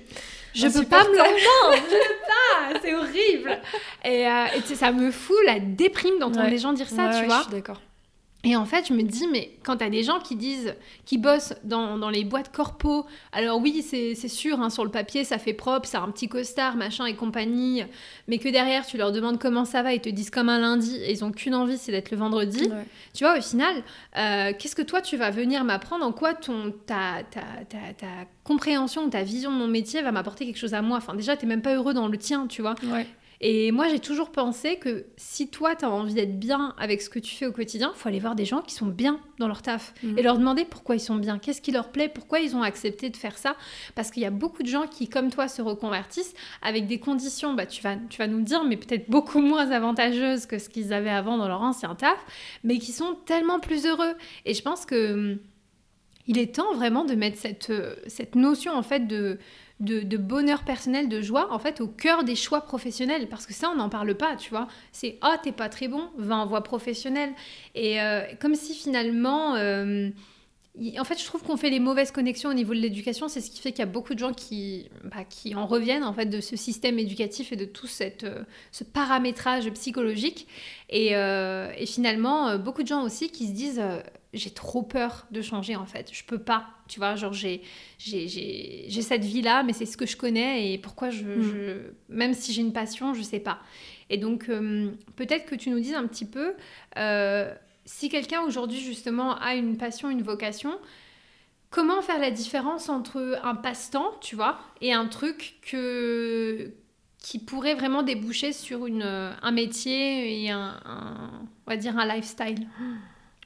je 0.53 0.67
peux 0.67 0.85
pas 0.85 1.03
me 1.03 1.17
l'entendre, 1.17 1.83
je 1.89 1.95
peux 1.95 2.73
pas, 2.73 2.79
c'est 2.81 2.93
horrible. 2.93 3.59
Et, 4.05 4.27
euh, 4.27 4.75
ça 4.75 4.91
me 4.91 5.11
fout 5.11 5.37
la 5.45 5.59
déprime 5.59 6.19
d'entendre 6.19 6.49
les 6.49 6.57
gens 6.57 6.73
dire 6.73 6.89
ça, 6.89 7.09
tu 7.19 7.25
vois. 7.25 7.39
Je 7.39 7.43
suis 7.43 7.51
d'accord. 7.51 7.81
Et 8.43 8.55
en 8.55 8.65
fait, 8.65 8.87
je 8.87 8.93
me 8.93 9.03
dis, 9.03 9.27
mais 9.27 9.51
quand 9.63 9.77
tu 9.77 9.83
as 9.83 9.89
des 9.89 10.01
gens 10.01 10.19
qui 10.19 10.35
disent, 10.35 10.73
qui 11.05 11.19
bossent 11.19 11.53
dans, 11.63 11.99
dans 11.99 12.09
les 12.09 12.23
boîtes 12.23 12.51
corpo, 12.51 13.05
alors 13.33 13.59
oui, 13.59 13.83
c'est 13.83 14.15
sûr, 14.27 14.59
hein, 14.59 14.71
sur 14.71 14.83
le 14.83 14.89
papier, 14.89 15.23
ça 15.23 15.37
fait 15.37 15.53
propre, 15.53 15.87
ça 15.87 15.99
a 15.99 16.01
un 16.01 16.09
petit 16.09 16.27
costard, 16.27 16.75
machin 16.75 17.05
et 17.05 17.13
compagnie, 17.15 17.83
mais 18.27 18.39
que 18.39 18.49
derrière, 18.49 18.85
tu 18.85 18.97
leur 18.97 19.11
demandes 19.11 19.37
comment 19.37 19.63
ça 19.63 19.83
va, 19.83 19.93
ils 19.93 20.01
te 20.01 20.09
disent 20.09 20.31
comme 20.31 20.49
un 20.49 20.59
lundi, 20.59 20.95
et 20.95 21.11
ils 21.11 21.23
ont 21.23 21.31
qu'une 21.31 21.53
envie, 21.53 21.77
c'est 21.77 21.91
d'être 21.91 22.09
le 22.09 22.17
vendredi. 22.17 22.67
Tu 23.13 23.23
vois, 23.23 23.37
au 23.37 23.41
final, 23.41 23.75
euh, 24.17 24.53
qu'est-ce 24.57 24.75
que 24.75 24.81
toi, 24.81 25.01
tu 25.01 25.17
vas 25.17 25.29
venir 25.29 25.63
m'apprendre? 25.63 26.03
En 26.03 26.11
quoi 26.11 26.33
ton, 26.33 26.73
ta, 26.87 27.21
ta, 27.29 27.41
ta, 27.69 27.93
ta 27.95 28.07
compréhension, 28.43 29.07
ta 29.09 29.21
vision 29.21 29.51
de 29.51 29.57
mon 29.57 29.67
métier 29.67 30.01
va 30.01 30.11
m'apporter 30.11 30.47
quelque 30.47 30.57
chose 30.57 30.73
à 30.73 30.81
moi? 30.81 30.97
Enfin, 30.97 31.13
déjà, 31.13 31.37
tu 31.37 31.45
même 31.45 31.61
pas 31.61 31.75
heureux 31.75 31.93
dans 31.93 32.07
le 32.07 32.17
tien, 32.17 32.47
tu 32.47 32.63
vois. 32.63 32.73
Et 33.43 33.71
moi, 33.71 33.89
j'ai 33.89 33.99
toujours 33.99 34.31
pensé 34.31 34.77
que 34.77 35.05
si 35.17 35.49
toi, 35.49 35.75
tu 35.75 35.83
as 35.83 35.89
envie 35.89 36.13
d'être 36.13 36.39
bien 36.39 36.75
avec 36.77 37.01
ce 37.01 37.09
que 37.09 37.17
tu 37.17 37.35
fais 37.35 37.47
au 37.47 37.51
quotidien, 37.51 37.91
il 37.95 37.97
faut 37.97 38.07
aller 38.07 38.19
voir 38.19 38.35
des 38.35 38.45
gens 38.45 38.61
qui 38.61 38.75
sont 38.75 38.85
bien 38.85 39.19
dans 39.39 39.47
leur 39.47 39.63
taf 39.63 39.95
mm. 40.03 40.19
et 40.19 40.21
leur 40.21 40.37
demander 40.37 40.63
pourquoi 40.63 40.95
ils 40.95 40.99
sont 40.99 41.15
bien, 41.15 41.39
qu'est-ce 41.39 41.61
qui 41.61 41.71
leur 41.71 41.91
plaît, 41.91 42.07
pourquoi 42.07 42.39
ils 42.39 42.55
ont 42.55 42.61
accepté 42.61 43.09
de 43.09 43.17
faire 43.17 43.39
ça. 43.39 43.55
Parce 43.95 44.11
qu'il 44.11 44.21
y 44.21 44.27
a 44.27 44.31
beaucoup 44.31 44.61
de 44.61 44.67
gens 44.67 44.85
qui, 44.85 45.09
comme 45.09 45.31
toi, 45.31 45.47
se 45.47 45.63
reconvertissent 45.63 46.35
avec 46.61 46.85
des 46.85 46.99
conditions, 46.99 47.55
bah, 47.55 47.65
tu, 47.65 47.81
vas, 47.81 47.95
tu 48.09 48.19
vas 48.19 48.27
nous 48.27 48.37
le 48.37 48.43
dire, 48.43 48.63
mais 48.63 48.77
peut-être 48.77 49.09
beaucoup 49.09 49.41
moins 49.41 49.71
avantageuses 49.71 50.45
que 50.45 50.59
ce 50.59 50.69
qu'ils 50.69 50.93
avaient 50.93 51.09
avant 51.09 51.37
dans 51.37 51.47
leur 51.47 51.61
ancien 51.61 51.95
taf, 51.95 52.19
mais 52.63 52.77
qui 52.77 52.91
sont 52.91 53.15
tellement 53.25 53.59
plus 53.59 53.87
heureux. 53.87 54.13
Et 54.45 54.53
je 54.53 54.61
pense 54.61 54.85
que 54.85 55.13
hum, 55.13 55.39
il 56.27 56.37
est 56.37 56.55
temps 56.55 56.73
vraiment 56.75 57.05
de 57.05 57.15
mettre 57.15 57.37
cette, 57.37 57.71
euh, 57.71 57.95
cette 58.05 58.35
notion 58.35 58.73
en 58.73 58.83
fait 58.83 59.07
de 59.07 59.39
de, 59.81 60.17
bonheur 60.17 60.63
personnel, 60.63 61.09
de 61.09 61.21
joie, 61.21 61.51
en 61.51 61.59
fait, 61.59 61.81
au 61.81 61.87
cœur 61.87 62.23
des 62.23 62.35
choix 62.35 62.61
professionnels. 62.61 63.27
Parce 63.27 63.45
que 63.45 63.53
ça, 63.53 63.69
on 63.69 63.75
n'en 63.75 63.89
parle 63.89 64.15
pas, 64.15 64.35
tu 64.35 64.49
vois. 64.51 64.67
C'est 64.91 65.17
«Ah, 65.21 65.37
t'es 65.41 65.51
pas 65.51 65.69
très 65.69 65.87
bon, 65.87 66.09
va 66.17 66.37
en 66.37 66.45
voie 66.45 66.63
professionnelle.» 66.63 67.33
Et 67.75 68.01
euh, 68.01 68.21
comme 68.39 68.55
si 68.55 68.73
finalement... 68.73 69.55
Euh, 69.55 70.09
en 70.97 71.03
fait, 71.03 71.19
je 71.19 71.25
trouve 71.25 71.43
qu'on 71.43 71.57
fait 71.57 71.69
les 71.69 71.81
mauvaises 71.81 72.11
connexions 72.11 72.49
au 72.49 72.53
niveau 72.53 72.73
de 72.73 72.79
l'éducation. 72.79 73.27
C'est 73.27 73.41
ce 73.41 73.51
qui 73.51 73.59
fait 73.59 73.71
qu'il 73.71 73.79
y 73.79 73.83
a 73.83 73.91
beaucoup 73.91 74.13
de 74.13 74.19
gens 74.19 74.31
qui, 74.31 74.89
bah, 75.03 75.25
qui 75.29 75.53
en 75.53 75.67
reviennent 75.67 76.05
en 76.05 76.13
fait 76.13 76.27
de 76.27 76.39
ce 76.39 76.55
système 76.55 76.97
éducatif 76.97 77.51
et 77.51 77.57
de 77.57 77.65
tout 77.65 77.87
cette, 77.87 78.23
euh, 78.23 78.45
ce 78.71 78.85
paramétrage 78.85 79.69
psychologique. 79.71 80.47
Et, 80.89 81.07
et 81.11 81.85
finalement, 81.85 82.57
beaucoup 82.57 82.83
de 82.83 82.87
gens 82.87 83.03
aussi 83.03 83.29
qui 83.31 83.47
se 83.47 83.51
disent 83.51 83.81
j'ai 84.33 84.49
trop 84.49 84.81
peur 84.81 85.27
de 85.31 85.41
changer 85.41 85.75
en 85.75 85.85
fait. 85.85 86.09
Je 86.13 86.23
peux 86.23 86.39
pas, 86.39 86.67
tu 86.91 86.99
vois, 86.99 87.15
genre 87.15 87.31
j'ai, 87.31 87.61
j'ai, 87.97 89.01
cette 89.01 89.23
vie-là, 89.23 89.63
mais 89.63 89.71
c'est 89.71 89.85
ce 89.85 89.95
que 89.95 90.05
je 90.05 90.17
connais 90.17 90.73
et 90.73 90.77
pourquoi 90.77 91.09
je, 91.09 91.23
mm. 91.23 91.81
même 92.09 92.33
si 92.33 92.51
j'ai 92.51 92.61
une 92.61 92.73
passion, 92.73 93.13
je 93.13 93.21
sais 93.21 93.39
pas. 93.39 93.59
Et 94.09 94.17
donc 94.17 94.49
euh, 94.49 94.91
peut-être 95.15 95.45
que 95.45 95.55
tu 95.55 95.69
nous 95.69 95.79
dises 95.79 95.93
un 95.93 96.05
petit 96.05 96.25
peu, 96.25 96.53
euh, 96.97 97.53
si 97.85 98.09
quelqu'un 98.09 98.41
aujourd'hui 98.41 98.81
justement 98.81 99.37
a 99.37 99.55
une 99.55 99.77
passion, 99.77 100.09
une 100.09 100.21
vocation, 100.21 100.77
comment 101.69 102.01
faire 102.01 102.19
la 102.19 102.29
différence 102.29 102.89
entre 102.89 103.39
un 103.41 103.55
passe-temps, 103.55 104.17
tu 104.19 104.35
vois, 104.35 104.59
et 104.81 104.91
un 104.91 105.07
truc 105.07 105.59
que 105.61 106.73
qui 107.19 107.39
pourrait 107.39 107.75
vraiment 107.75 108.03
déboucher 108.03 108.51
sur 108.51 108.85
une, 108.85 109.03
un 109.03 109.51
métier 109.51 110.43
et 110.43 110.49
un, 110.49 110.75
on 111.65 111.69
va 111.69 111.77
dire 111.77 111.97
un 111.97 112.05
lifestyle? 112.05 112.67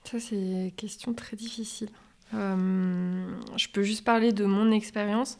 Ça, 0.05 0.19
c'est 0.19 0.35
une 0.35 0.71
question 0.71 1.13
très 1.13 1.35
difficile. 1.35 1.89
Euh, 2.33 3.27
je 3.55 3.67
peux 3.69 3.83
juste 3.83 4.03
parler 4.03 4.31
de 4.31 4.45
mon 4.45 4.71
expérience. 4.71 5.37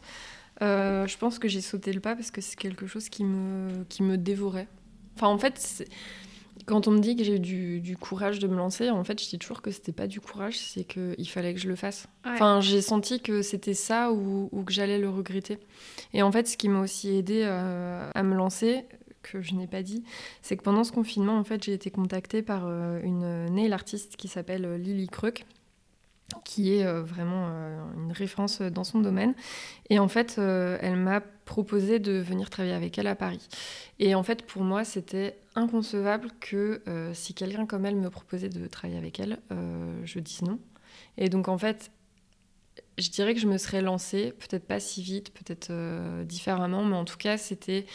Euh, 0.62 1.06
je 1.06 1.18
pense 1.18 1.38
que 1.38 1.48
j'ai 1.48 1.60
sauté 1.60 1.92
le 1.92 2.00
pas 2.00 2.14
parce 2.14 2.30
que 2.30 2.40
c'est 2.40 2.56
quelque 2.56 2.86
chose 2.86 3.08
qui 3.08 3.24
me, 3.24 3.84
qui 3.88 4.02
me 4.02 4.16
dévorait. 4.16 4.68
Enfin, 5.16 5.28
en 5.28 5.38
fait, 5.38 5.84
quand 6.64 6.88
on 6.88 6.92
me 6.92 6.98
dit 6.98 7.16
que 7.16 7.24
j'ai 7.24 7.36
eu 7.36 7.80
du, 7.80 7.96
courage 7.96 8.38
de 8.38 8.48
me 8.48 8.56
lancer, 8.56 8.90
en 8.90 9.04
fait, 9.04 9.22
je 9.22 9.28
dis 9.28 9.38
toujours 9.38 9.62
que 9.62 9.70
c'était 9.70 9.92
pas 9.92 10.06
du 10.06 10.20
courage, 10.20 10.58
c'est 10.58 10.84
qu'il 10.84 11.28
fallait 11.28 11.54
que 11.54 11.60
je 11.60 11.68
le 11.68 11.76
fasse. 11.76 12.08
Enfin, 12.24 12.60
j'ai 12.60 12.80
senti 12.80 13.20
que 13.20 13.42
c'était 13.42 13.74
ça 13.74 14.12
ou, 14.12 14.48
ou 14.52 14.62
que 14.62 14.72
j'allais 14.72 14.98
le 14.98 15.08
regretter. 15.08 15.58
Et 16.12 16.22
en 16.22 16.32
fait, 16.32 16.48
ce 16.48 16.56
qui 16.56 16.68
m'a 16.68 16.80
aussi 16.80 17.10
aidé 17.10 17.42
euh, 17.44 18.10
à 18.14 18.22
me 18.22 18.34
lancer, 18.34 18.84
que 19.22 19.42
je 19.42 19.54
n'ai 19.54 19.66
pas 19.66 19.82
dit, 19.82 20.04
c'est 20.42 20.56
que 20.56 20.62
pendant 20.62 20.84
ce 20.84 20.92
confinement, 20.92 21.36
en 21.36 21.44
fait, 21.44 21.64
j'ai 21.64 21.72
été 21.72 21.90
contactée 21.90 22.42
par 22.42 22.64
euh, 22.66 23.00
une 23.02 23.46
nail 23.46 23.72
artiste 23.72 24.16
qui 24.16 24.28
s'appelle 24.28 24.76
Lily 24.76 25.08
Kruk 25.08 25.44
qui 26.44 26.74
est 26.74 26.84
euh, 26.84 27.02
vraiment 27.02 27.48
une 27.96 28.12
référence 28.12 28.60
dans 28.62 28.84
son 28.84 29.00
domaine. 29.00 29.34
Et 29.90 29.98
en 29.98 30.08
fait, 30.08 30.38
elle 30.38 30.96
m'a 30.96 31.20
proposé 31.20 31.98
de 31.98 32.12
venir 32.12 32.50
travailler 32.50 32.74
avec 32.74 32.98
elle 32.98 33.06
à 33.06 33.14
Paris. 33.14 33.48
Et 33.98 34.14
en 34.14 34.22
fait, 34.22 34.42
pour 34.42 34.62
moi, 34.62 34.84
c'était 34.84 35.38
inconcevable 35.54 36.30
que 36.40 36.82
si 37.14 37.34
quelqu'un 37.34 37.66
comme 37.66 37.86
elle 37.86 37.96
me 37.96 38.10
proposait 38.10 38.48
de 38.48 38.66
travailler 38.66 38.98
avec 38.98 39.20
elle, 39.20 39.38
je 40.04 40.18
dise 40.18 40.42
non. 40.42 40.58
Et 41.18 41.28
donc, 41.28 41.48
en 41.48 41.58
fait, 41.58 41.90
je 42.98 43.10
dirais 43.10 43.34
que 43.34 43.40
je 43.40 43.46
me 43.46 43.58
serais 43.58 43.82
lancée, 43.82 44.32
peut-être 44.38 44.66
pas 44.66 44.80
si 44.80 45.02
vite, 45.02 45.32
peut-être 45.32 45.68
euh, 45.70 46.24
différemment, 46.24 46.84
mais 46.84 46.96
en 46.96 47.04
tout 47.04 47.18
cas, 47.18 47.36
c'était 47.36 47.86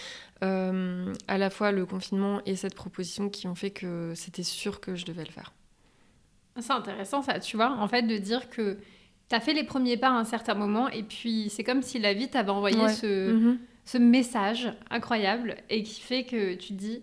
euh, 0.43 1.13
à 1.27 1.37
la 1.37 1.49
fois 1.49 1.71
le 1.71 1.85
confinement 1.85 2.41
et 2.45 2.55
cette 2.55 2.75
proposition 2.75 3.29
qui 3.29 3.47
ont 3.47 3.55
fait 3.55 3.71
que 3.71 4.13
c'était 4.15 4.43
sûr 4.43 4.79
que 4.79 4.95
je 4.95 5.05
devais 5.05 5.25
le 5.25 5.31
faire. 5.31 5.53
C'est 6.59 6.73
intéressant 6.73 7.21
ça, 7.21 7.39
tu 7.39 7.55
vois, 7.55 7.71
en 7.71 7.87
fait, 7.87 8.03
de 8.03 8.17
dire 8.17 8.49
que 8.49 8.77
tu 9.29 9.35
as 9.35 9.39
fait 9.39 9.53
les 9.53 9.63
premiers 9.63 9.97
pas 9.97 10.09
à 10.09 10.13
un 10.13 10.25
certain 10.25 10.53
moment, 10.53 10.89
et 10.89 11.03
puis 11.03 11.49
c'est 11.49 11.63
comme 11.63 11.81
si 11.81 11.99
la 11.99 12.13
vie 12.13 12.27
t'avait 12.27 12.51
envoyé 12.51 12.89
ce, 12.89 13.31
mm-hmm. 13.31 13.57
ce 13.85 13.97
message 13.97 14.73
incroyable, 14.89 15.55
et 15.69 15.83
qui 15.83 16.01
fait 16.01 16.25
que 16.25 16.55
tu 16.55 16.73
dis, 16.73 17.01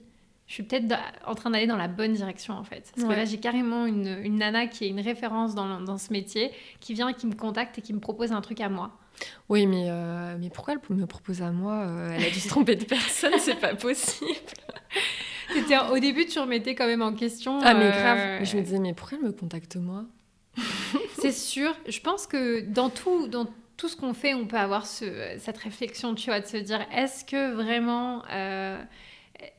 je 0.49 0.55
suis 0.55 0.63
peut-être 0.63 0.95
en 1.27 1.35
train 1.35 1.51
d'aller 1.51 1.67
dans 1.67 1.77
la 1.77 1.89
bonne 1.89 2.15
direction 2.15 2.55
en 2.55 2.65
fait. 2.65 2.91
Parce 2.95 3.07
que 3.07 3.13
là, 3.13 3.27
j'ai 3.27 3.39
carrément 3.39 3.85
une, 3.85 4.19
une, 4.25 4.37
nana 4.37 4.67
qui 4.67 4.87
est 4.87 4.89
une 4.89 5.01
référence 5.01 5.55
dans, 5.55 5.81
dans, 5.81 5.99
ce 5.99 6.11
métier, 6.11 6.51
qui 6.81 6.95
vient, 6.95 7.13
qui 7.13 7.27
me 7.27 7.35
contacte 7.35 7.79
et 7.79 7.83
qui 7.83 7.93
me 7.93 8.01
propose 8.01 8.33
un 8.33 8.41
truc 8.41 8.63
à 8.63 8.71
moi. 8.71 8.97
Oui, 9.51 9.67
mais, 9.67 9.87
euh, 9.89 10.37
mais 10.41 10.49
pourquoi 10.49 10.75
elle 10.75 10.97
me 10.97 11.07
propose 11.07 11.43
à 11.43 11.51
moi? 11.51 11.85
Euh, 11.87 12.15
Elle 12.17 12.25
a 12.25 12.31
dû 12.31 12.41
se 12.41 12.49
tromper 12.49 12.77
de 12.77 12.85
personne, 12.85 13.35
c'est 13.39 13.61
pas 13.61 13.75
possible. 13.75 14.31
Au 15.91 15.99
début, 15.99 16.27
tu 16.27 16.39
remettais 16.39 16.75
quand 16.75 16.87
même 16.87 17.03
en 17.03 17.13
question. 17.13 17.59
Ah, 17.63 17.75
mais 17.75 17.91
grave. 17.91 18.19
Euh, 18.19 18.45
je 18.45 18.57
me 18.57 18.63
disais, 18.63 18.79
mais 18.79 18.95
pourquoi 18.95 19.19
elle 19.19 19.25
me 19.25 19.33
contacte 19.33 19.77
moi? 19.77 20.05
C'est 21.21 21.33
sûr. 21.33 21.75
Je 21.87 22.01
pense 22.01 22.27
que 22.27 22.61
dans 22.61 22.91
tout, 22.91 23.29
dans 23.29 23.47
tout 23.77 23.89
ce 23.89 23.97
qu'on 23.97 24.15
fait, 24.15 24.35
on 24.35 24.47
peut 24.47 24.57
avoir 24.57 24.87
ce, 24.87 25.05
cette 25.39 25.59
réflexion, 25.59 26.15
tu 26.15 26.31
vois, 26.31 26.41
de 26.41 26.47
se 26.47 26.57
dire, 26.57 26.85
est-ce 26.93 27.25
que 27.25 27.53
vraiment 27.53 28.23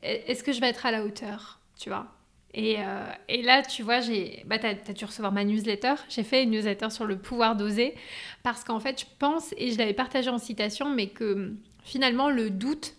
est-ce 0.02 0.42
que 0.42 0.52
je 0.52 0.60
vais 0.60 0.68
être 0.68 0.86
à 0.86 0.90
la 0.90 1.04
hauteur, 1.04 1.60
tu 1.78 1.88
vois? 1.88 2.06
Et, 2.52 2.76
euh, 2.78 3.04
et, 3.28 3.42
là, 3.42 3.62
tu 3.62 3.82
vois, 3.82 4.00
j'ai, 4.00 4.42
bah, 4.46 4.58
tu 4.58 4.66
as, 4.66 4.74
dû 4.74 5.04
recevoir 5.04 5.32
ma 5.32 5.44
newsletter. 5.44 5.94
J'ai 6.08 6.24
fait 6.24 6.42
une 6.42 6.50
newsletter 6.50 6.90
sur 6.90 7.04
le 7.04 7.16
pouvoir 7.16 7.54
d'oser 7.54 7.94
parce 8.42 8.64
qu'en 8.64 8.80
fait, 8.80 9.00
je 9.00 9.06
pense, 9.18 9.54
et 9.56 9.70
je 9.70 9.78
l'avais 9.78 9.92
partagé 9.92 10.30
en 10.30 10.38
citation, 10.38 10.92
mais 10.92 11.08
que 11.08 11.54
finalement, 11.84 12.28
le 12.28 12.50
doute 12.50 12.94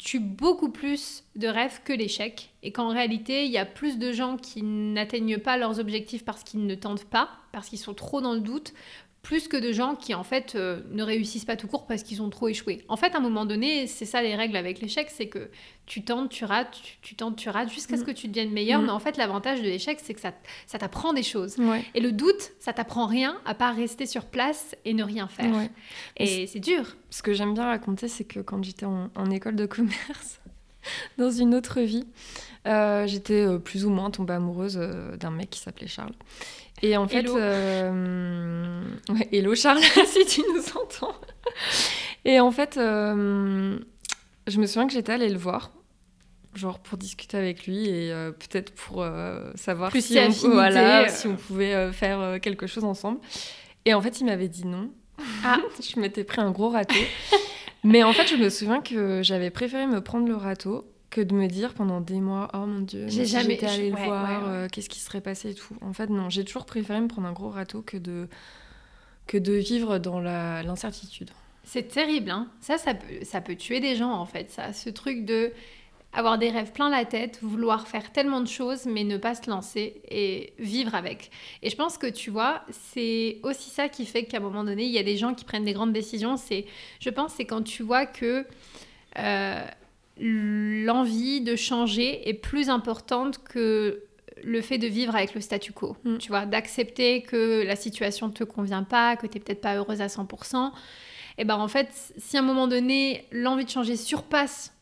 tue 0.00 0.18
beaucoup 0.18 0.70
plus 0.70 1.24
de 1.36 1.46
rêves 1.46 1.80
que 1.84 1.92
l'échec. 1.92 2.50
Et 2.62 2.72
qu'en 2.72 2.88
réalité, 2.88 3.44
il 3.44 3.50
y 3.50 3.58
a 3.58 3.66
plus 3.66 3.98
de 3.98 4.12
gens 4.12 4.36
qui 4.36 4.62
n'atteignent 4.62 5.38
pas 5.38 5.58
leurs 5.58 5.78
objectifs 5.78 6.24
parce 6.24 6.42
qu'ils 6.42 6.66
ne 6.66 6.74
tentent 6.74 7.04
pas, 7.04 7.28
parce 7.52 7.68
qu'ils 7.68 7.78
sont 7.78 7.94
trop 7.94 8.20
dans 8.20 8.32
le 8.32 8.40
doute, 8.40 8.72
plus 9.22 9.48
que 9.48 9.56
de 9.56 9.70
gens 9.70 9.96
qui 9.96 10.14
en 10.14 10.24
fait 10.24 10.54
euh, 10.54 10.80
ne 10.90 11.02
réussissent 11.02 11.44
pas 11.44 11.56
tout 11.56 11.66
court 11.66 11.86
parce 11.86 12.02
qu'ils 12.02 12.22
ont 12.22 12.30
trop 12.30 12.48
échoué. 12.48 12.82
En 12.88 12.96
fait, 12.96 13.14
à 13.14 13.18
un 13.18 13.20
moment 13.20 13.44
donné, 13.44 13.86
c'est 13.86 14.06
ça 14.06 14.22
les 14.22 14.34
règles 14.34 14.56
avec 14.56 14.80
l'échec, 14.80 15.08
c'est 15.10 15.28
que 15.28 15.50
tu 15.84 16.02
tentes, 16.02 16.30
tu 16.30 16.44
rates, 16.44 16.80
tu, 17.02 17.14
tentes, 17.16 17.36
tu 17.36 17.50
rates 17.50 17.70
jusqu'à 17.70 17.96
ce 17.96 18.02
mm. 18.02 18.06
que 18.06 18.10
tu 18.12 18.28
deviennes 18.28 18.50
meilleur. 18.50 18.80
Mm. 18.80 18.86
Mais 18.86 18.90
en 18.90 18.98
fait, 18.98 19.18
l'avantage 19.18 19.60
de 19.60 19.66
l'échec, 19.66 19.98
c'est 20.02 20.14
que 20.14 20.20
ça, 20.20 20.32
ça 20.66 20.78
t'apprend 20.78 21.12
des 21.12 21.22
choses. 21.22 21.56
Et 21.94 22.00
le 22.00 22.12
doute, 22.12 22.52
ça 22.58 22.72
t'apprend 22.72 23.06
rien 23.06 23.36
à 23.44 23.54
part 23.54 23.76
rester 23.76 24.06
sur 24.06 24.24
place 24.24 24.74
et 24.84 24.94
ne 24.94 25.04
rien 25.04 25.28
faire. 25.28 25.68
Et 26.16 26.46
c'est 26.46 26.60
dur. 26.60 26.96
Ce 27.10 27.22
que 27.22 27.34
j'aime 27.34 27.54
bien 27.54 27.66
raconter, 27.66 28.08
c'est 28.08 28.24
que 28.24 28.40
quand 28.40 28.62
j'étais 28.64 28.86
en, 28.86 29.30
école 29.30 29.56
de 29.56 29.66
commerce, 29.66 30.40
dans 31.18 31.30
une 31.30 31.54
autre 31.54 31.80
vie, 31.80 32.06
euh, 32.66 33.06
j'étais 33.06 33.46
euh, 33.46 33.58
plus 33.58 33.84
ou 33.84 33.90
moins 33.90 34.10
tombée 34.10 34.34
amoureuse 34.34 34.76
d'un 34.76 35.30
mec 35.30 35.50
qui 35.50 35.60
s'appelait 35.60 35.88
Charles. 35.88 36.14
Et 36.82 36.96
en 36.96 37.06
fait, 37.06 37.18
hello, 37.18 37.36
euh... 37.36 38.82
hello 39.32 39.54
Charles, 39.54 39.82
si 40.06 40.24
tu 40.26 40.42
nous 40.52 40.62
entends. 40.80 41.14
Et 42.24 42.40
en 42.40 42.50
fait, 42.50 42.76
euh, 42.76 43.78
je 44.46 44.60
me 44.60 44.66
souviens 44.66 44.86
que 44.86 44.92
j'étais 44.92 45.12
allée 45.12 45.28
le 45.28 45.38
voir, 45.38 45.72
genre 46.54 46.78
pour 46.78 46.98
discuter 46.98 47.36
avec 47.36 47.66
lui 47.66 47.88
et 47.88 48.12
euh, 48.12 48.32
peut-être 48.32 48.72
pour 48.74 49.06
savoir 49.54 49.92
si, 49.92 50.18
on, 50.18 50.48
voilà, 50.50 51.08
si 51.08 51.26
on 51.26 51.36
pouvait 51.36 51.92
faire 51.92 52.38
quelque 52.40 52.66
chose 52.66 52.84
ensemble. 52.84 53.20
Et 53.84 53.94
en 53.94 54.00
fait, 54.00 54.20
il 54.20 54.26
m'avait 54.26 54.48
dit 54.48 54.66
non. 54.66 54.90
Ah. 55.44 55.58
je 55.82 56.00
m'étais 56.00 56.24
pris 56.24 56.40
un 56.40 56.50
gros 56.50 56.70
râteau. 56.70 56.94
Mais 57.84 58.02
en 58.02 58.12
fait, 58.12 58.26
je 58.26 58.36
me 58.36 58.48
souviens 58.50 58.80
que 58.80 59.22
j'avais 59.22 59.50
préféré 59.50 59.86
me 59.86 60.00
prendre 60.00 60.28
le 60.28 60.36
râteau 60.36 60.84
que 61.10 61.20
de 61.20 61.34
me 61.34 61.48
dire 61.48 61.74
pendant 61.74 62.00
des 62.00 62.20
mois 62.20 62.48
oh 62.54 62.66
mon 62.66 62.80
dieu 62.80 63.06
j'ai 63.08 63.26
jamais 63.26 63.54
été 63.54 63.66
allée 63.66 63.90
le 63.90 63.96
voir 63.96 64.48
euh, 64.48 64.68
qu'est-ce 64.70 64.88
qui 64.88 65.00
serait 65.00 65.20
passé 65.20 65.50
et 65.50 65.54
tout. 65.54 65.76
En 65.80 65.92
fait 65.92 66.08
non 66.08 66.30
j'ai 66.30 66.44
toujours 66.44 66.66
préféré 66.66 67.00
me 67.00 67.08
prendre 67.08 67.28
un 67.28 67.32
gros 67.32 67.50
râteau 67.50 67.82
que 67.82 67.96
de 67.96 68.28
que 69.26 69.38
de 69.38 69.52
vivre 69.52 69.98
dans 69.98 70.20
l'incertitude. 70.20 71.30
C'est 71.64 71.88
terrible 71.88 72.30
hein. 72.30 72.48
Ça 72.60 72.78
ça 72.78 72.94
peut 72.94 73.24
ça 73.24 73.40
peut 73.40 73.56
tuer 73.56 73.80
des 73.80 73.96
gens 73.96 74.12
en 74.12 74.26
fait 74.26 74.50
ça. 74.50 74.72
Ce 74.72 74.88
truc 74.88 75.24
de 75.24 75.52
avoir 76.12 76.38
des 76.38 76.50
rêves 76.50 76.72
plein 76.72 76.90
la 76.90 77.04
tête, 77.04 77.38
vouloir 77.40 77.86
faire 77.86 78.12
tellement 78.12 78.40
de 78.40 78.48
choses, 78.48 78.86
mais 78.86 79.04
ne 79.04 79.16
pas 79.16 79.34
se 79.34 79.48
lancer 79.48 80.00
et 80.10 80.52
vivre 80.58 80.94
avec. 80.94 81.30
Et 81.62 81.70
je 81.70 81.76
pense 81.76 81.98
que 81.98 82.08
tu 82.08 82.30
vois, 82.30 82.62
c'est 82.70 83.38
aussi 83.42 83.70
ça 83.70 83.88
qui 83.88 84.06
fait 84.06 84.24
qu'à 84.24 84.38
un 84.38 84.40
moment 84.40 84.64
donné, 84.64 84.84
il 84.84 84.90
y 84.90 84.98
a 84.98 85.04
des 85.04 85.16
gens 85.16 85.34
qui 85.34 85.44
prennent 85.44 85.64
des 85.64 85.72
grandes 85.72 85.92
décisions. 85.92 86.36
C'est, 86.36 86.66
je 86.98 87.10
pense, 87.10 87.34
c'est 87.34 87.44
quand 87.44 87.62
tu 87.62 87.82
vois 87.84 88.06
que 88.06 88.44
euh, 89.18 89.64
l'envie 90.20 91.40
de 91.40 91.56
changer 91.56 92.28
est 92.28 92.34
plus 92.34 92.68
importante 92.68 93.42
que 93.42 94.04
le 94.42 94.60
fait 94.60 94.78
de 94.78 94.86
vivre 94.86 95.14
avec 95.14 95.34
le 95.34 95.40
statu 95.40 95.72
quo, 95.72 95.96
mm. 96.04 96.18
tu 96.18 96.28
vois, 96.28 96.46
d'accepter 96.46 97.22
que 97.22 97.64
la 97.66 97.76
situation 97.76 98.28
ne 98.28 98.32
te 98.32 98.44
convient 98.44 98.82
pas, 98.82 99.16
que 99.16 99.26
tu 99.26 99.38
n'es 99.38 99.44
peut-être 99.44 99.60
pas 99.60 99.76
heureuse 99.76 100.00
à 100.00 100.06
100%. 100.06 100.72
Et 101.38 101.44
ben 101.44 101.56
en 101.56 101.68
fait, 101.68 101.88
si 102.18 102.36
à 102.36 102.40
un 102.40 102.42
moment 102.42 102.68
donné, 102.68 103.26
l'envie 103.32 103.64
de 103.64 103.70
changer 103.70 103.96
surpasse 103.96 104.74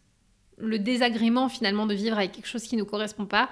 le 0.56 0.78
désagrément 0.78 1.48
finalement 1.48 1.86
de 1.86 1.94
vivre 1.94 2.18
avec 2.18 2.32
quelque 2.32 2.48
chose 2.48 2.64
qui 2.64 2.76
ne 2.76 2.82
correspond 2.82 3.26
pas, 3.26 3.48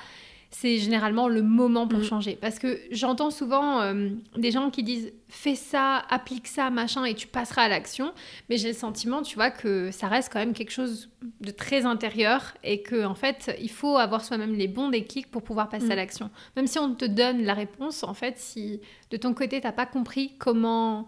c'est 0.58 0.78
généralement 0.78 1.28
le 1.28 1.42
moment 1.42 1.86
pour 1.86 1.98
mm. 1.98 2.04
changer. 2.04 2.38
Parce 2.40 2.58
que 2.58 2.80
j'entends 2.90 3.30
souvent 3.30 3.82
euh, 3.82 4.08
des 4.38 4.50
gens 4.50 4.70
qui 4.70 4.82
disent 4.82 5.12
fais 5.28 5.54
ça, 5.54 6.02
applique 6.08 6.46
ça, 6.46 6.70
machin, 6.70 7.04
et 7.04 7.14
tu 7.14 7.26
passeras 7.26 7.64
à 7.64 7.68
l'action. 7.68 8.14
Mais 8.48 8.56
j'ai 8.56 8.68
le 8.68 8.74
sentiment, 8.74 9.20
tu 9.20 9.34
vois, 9.34 9.50
que 9.50 9.90
ça 9.90 10.08
reste 10.08 10.32
quand 10.32 10.38
même 10.38 10.54
quelque 10.54 10.70
chose 10.70 11.10
de 11.42 11.50
très 11.50 11.84
intérieur 11.84 12.54
et 12.64 12.80
que 12.80 13.04
en 13.04 13.14
fait, 13.14 13.54
il 13.60 13.68
faut 13.68 13.98
avoir 13.98 14.24
soi-même 14.24 14.54
les 14.54 14.66
bons 14.66 14.88
déclics 14.88 15.30
pour 15.30 15.42
pouvoir 15.42 15.68
passer 15.68 15.90
à 15.90 15.94
mm. 15.94 15.98
l'action. 15.98 16.30
Même 16.56 16.66
si 16.66 16.78
on 16.78 16.94
te 16.94 17.04
donne 17.04 17.42
la 17.42 17.52
réponse, 17.52 18.02
en 18.02 18.14
fait, 18.14 18.38
si 18.38 18.80
de 19.10 19.18
ton 19.18 19.34
côté, 19.34 19.60
tu 19.60 19.66
n'as 19.66 19.72
pas 19.72 19.86
compris 19.86 20.36
comment 20.38 21.06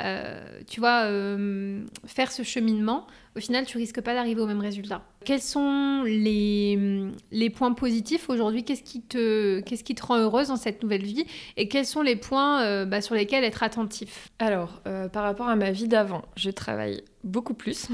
euh, 0.00 0.60
tu 0.66 0.80
vois, 0.80 1.04
euh, 1.04 1.84
faire 2.06 2.32
ce 2.32 2.42
cheminement, 2.42 3.06
au 3.36 3.40
final, 3.40 3.66
tu 3.66 3.76
risques 3.76 4.00
pas 4.00 4.14
d'arriver 4.14 4.40
au 4.40 4.46
même 4.46 4.60
résultat. 4.60 5.02
Quels 5.24 5.42
sont 5.42 6.02
les, 6.04 7.10
les 7.30 7.50
points 7.50 7.72
positifs 7.74 8.30
aujourd'hui? 8.30 8.64
Qu'est-ce 8.64 8.82
qui, 8.82 9.02
te, 9.02 9.60
qu'est-ce 9.60 9.84
qui 9.84 9.94
te 9.94 10.04
rend 10.04 10.16
heureuse 10.16 10.48
dans 10.48 10.56
cette 10.56 10.82
nouvelle 10.82 11.04
vie? 11.04 11.26
Et 11.56 11.68
quels 11.68 11.86
sont 11.86 12.02
les 12.02 12.16
points 12.16 12.62
euh, 12.62 12.84
bah, 12.86 13.02
sur 13.02 13.14
lesquels 13.14 13.44
être 13.44 13.62
attentif? 13.62 14.28
Alors, 14.38 14.82
par 15.12 15.22
rapport 15.22 15.48
à 15.48 15.56
ma 15.56 15.70
vie 15.70 15.88
d'avant, 15.88 16.22
je 16.36 16.50
travaille 16.50 17.02
beaucoup 17.22 17.54
plus, 17.54 17.88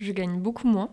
je 0.00 0.12
gagne 0.12 0.38
beaucoup 0.38 0.68
moins, 0.68 0.90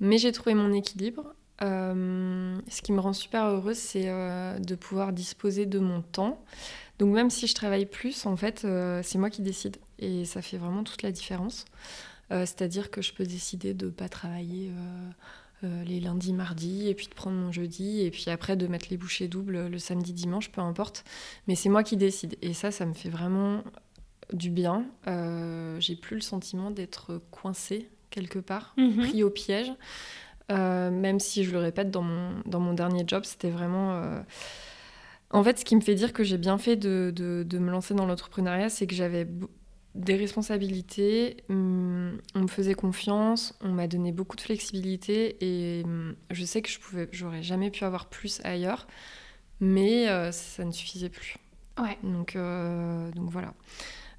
mais 0.00 0.18
j'ai 0.18 0.32
trouvé 0.32 0.54
mon 0.54 0.72
équilibre. 0.72 1.34
ce 1.60 2.82
qui 2.82 2.92
me 2.92 3.00
rend 3.00 3.14
super 3.14 3.46
heureuse, 3.46 3.78
c'est 3.78 4.06
de 4.06 4.74
pouvoir 4.74 5.12
disposer 5.12 5.66
de 5.66 5.78
mon 5.78 6.02
temps, 6.02 6.44
donc 7.00 7.14
même 7.14 7.30
si 7.30 7.46
je 7.46 7.54
travaille 7.54 7.86
plus, 7.86 8.26
en 8.26 8.36
fait, 8.36 8.66
euh, 8.66 9.00
c'est 9.02 9.16
moi 9.16 9.30
qui 9.30 9.40
décide. 9.40 9.78
Et 9.98 10.26
ça 10.26 10.42
fait 10.42 10.58
vraiment 10.58 10.84
toute 10.84 11.02
la 11.02 11.10
différence. 11.10 11.64
Euh, 12.30 12.40
c'est-à-dire 12.40 12.90
que 12.90 13.00
je 13.00 13.14
peux 13.14 13.24
décider 13.24 13.72
de 13.72 13.86
ne 13.86 13.90
pas 13.90 14.10
travailler 14.10 14.70
euh, 15.64 15.82
les 15.84 15.98
lundis, 15.98 16.34
mardis, 16.34 16.88
et 16.90 16.94
puis 16.94 17.06
de 17.08 17.14
prendre 17.14 17.38
mon 17.38 17.52
jeudi, 17.52 18.02
et 18.02 18.10
puis 18.10 18.26
après 18.28 18.54
de 18.54 18.66
mettre 18.66 18.88
les 18.90 18.98
bouchées 18.98 19.28
doubles 19.28 19.68
le 19.68 19.78
samedi, 19.78 20.12
dimanche, 20.12 20.52
peu 20.52 20.60
importe. 20.60 21.04
Mais 21.48 21.54
c'est 21.54 21.70
moi 21.70 21.82
qui 21.82 21.96
décide. 21.96 22.36
Et 22.42 22.52
ça, 22.52 22.70
ça 22.70 22.84
me 22.84 22.92
fait 22.92 23.08
vraiment 23.08 23.64
du 24.34 24.50
bien. 24.50 24.84
J'ai 25.80 25.96
plus 25.96 26.16
le 26.16 26.20
sentiment 26.22 26.70
d'être 26.70 27.20
coincée 27.30 27.88
quelque 28.10 28.38
part, 28.40 28.74
Mhm. 28.76 29.08
pris 29.08 29.22
au 29.24 29.30
piège. 29.30 29.72
Même 30.50 31.18
si 31.20 31.44
je 31.44 31.50
le 31.52 31.58
répète, 31.58 31.90
dans 31.90 32.02
mon, 32.02 32.42
dans 32.44 32.60
mon 32.60 32.74
dernier 32.74 33.04
job, 33.06 33.24
c'était 33.24 33.50
vraiment. 33.50 34.22
En 35.30 35.44
fait, 35.44 35.58
ce 35.60 35.64
qui 35.64 35.76
me 35.76 35.80
fait 35.80 35.94
dire 35.94 36.12
que 36.12 36.24
j'ai 36.24 36.38
bien 36.38 36.58
fait 36.58 36.76
de, 36.76 37.12
de- 37.14 37.44
de 37.46 37.58
me 37.58 37.70
lancer 37.70 37.94
dans 37.94 38.06
l'entrepreneuriat, 38.06 38.68
c'est 38.68 38.86
que 38.86 38.94
j'avais 38.94 39.28
des 39.94 40.16
responsabilités, 40.16 41.36
hum, 41.48 42.18
on 42.34 42.40
me 42.42 42.46
faisait 42.48 42.74
confiance, 42.74 43.54
on 43.60 43.70
m'a 43.70 43.86
donné 43.88 44.12
beaucoup 44.12 44.36
de 44.36 44.40
flexibilité 44.40 45.36
et 45.40 45.82
hum, 45.84 46.14
je 46.30 46.44
sais 46.44 46.62
que 46.62 46.68
je 46.70 46.78
pouvais, 46.80 47.08
j'aurais 47.12 47.42
jamais 47.42 47.70
pu 47.70 47.84
avoir 47.84 48.06
plus 48.08 48.40
ailleurs, 48.44 48.86
mais 49.60 50.08
euh, 50.08 50.32
ça 50.32 50.64
ne 50.64 50.72
suffisait 50.72 51.10
plus. 51.10 51.36
Ouais. 51.78 51.98
Donc, 52.04 52.36
euh, 52.36 53.10
donc 53.12 53.30
voilà. 53.30 53.54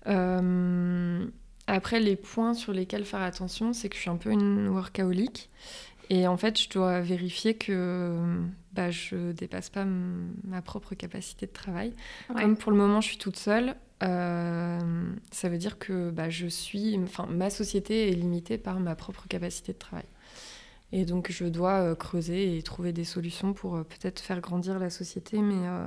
Euh, 0.07 1.27
après, 1.67 1.99
les 1.99 2.15
points 2.15 2.53
sur 2.53 2.73
lesquels 2.73 3.05
faire 3.05 3.21
attention, 3.21 3.73
c'est 3.73 3.89
que 3.89 3.95
je 3.95 4.01
suis 4.01 4.09
un 4.09 4.17
peu 4.17 4.31
une 4.31 4.67
workaholic. 4.69 5.49
Et 6.13 6.27
en 6.27 6.35
fait, 6.35 6.59
je 6.59 6.69
dois 6.69 6.99
vérifier 6.99 7.53
que 7.53 8.17
bah, 8.73 8.91
je 8.91 9.31
dépasse 9.31 9.69
pas 9.69 9.85
ma 9.85 10.61
propre 10.61 10.93
capacité 10.93 11.45
de 11.45 11.53
travail. 11.53 11.93
Ouais. 12.29 12.41
Comme 12.41 12.57
pour 12.57 12.69
le 12.69 12.77
moment, 12.77 12.99
je 12.99 13.07
suis 13.07 13.17
toute 13.17 13.37
seule, 13.37 13.75
euh, 14.03 14.77
ça 15.31 15.47
veut 15.47 15.57
dire 15.57 15.79
que 15.79 16.09
bah, 16.09 16.29
je 16.29 16.47
suis, 16.47 16.99
enfin, 17.01 17.27
ma 17.27 17.49
société 17.49 18.09
est 18.09 18.13
limitée 18.13 18.57
par 18.57 18.81
ma 18.81 18.93
propre 18.93 19.25
capacité 19.29 19.71
de 19.71 19.77
travail. 19.77 20.03
Et 20.91 21.05
donc, 21.05 21.31
je 21.31 21.45
dois 21.45 21.79
euh, 21.79 21.95
creuser 21.95 22.57
et 22.57 22.61
trouver 22.61 22.91
des 22.91 23.05
solutions 23.05 23.53
pour 23.53 23.77
euh, 23.77 23.83
peut-être 23.83 24.19
faire 24.19 24.41
grandir 24.41 24.79
la 24.79 24.89
société, 24.89 25.41
mais 25.41 25.65
euh, 25.65 25.85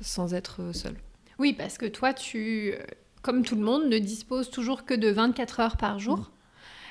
sans 0.00 0.32
être 0.32 0.62
euh, 0.62 0.72
seule. 0.72 0.96
Oui, 1.40 1.54
parce 1.54 1.76
que 1.76 1.86
toi, 1.86 2.14
tu, 2.14 2.72
euh, 2.72 2.84
comme 3.20 3.42
tout 3.42 3.56
le 3.56 3.62
monde, 3.62 3.88
ne 3.88 3.98
disposes 3.98 4.48
toujours 4.48 4.84
que 4.84 4.94
de 4.94 5.08
24 5.08 5.58
heures 5.58 5.76
par 5.76 5.98
jour. 5.98 6.30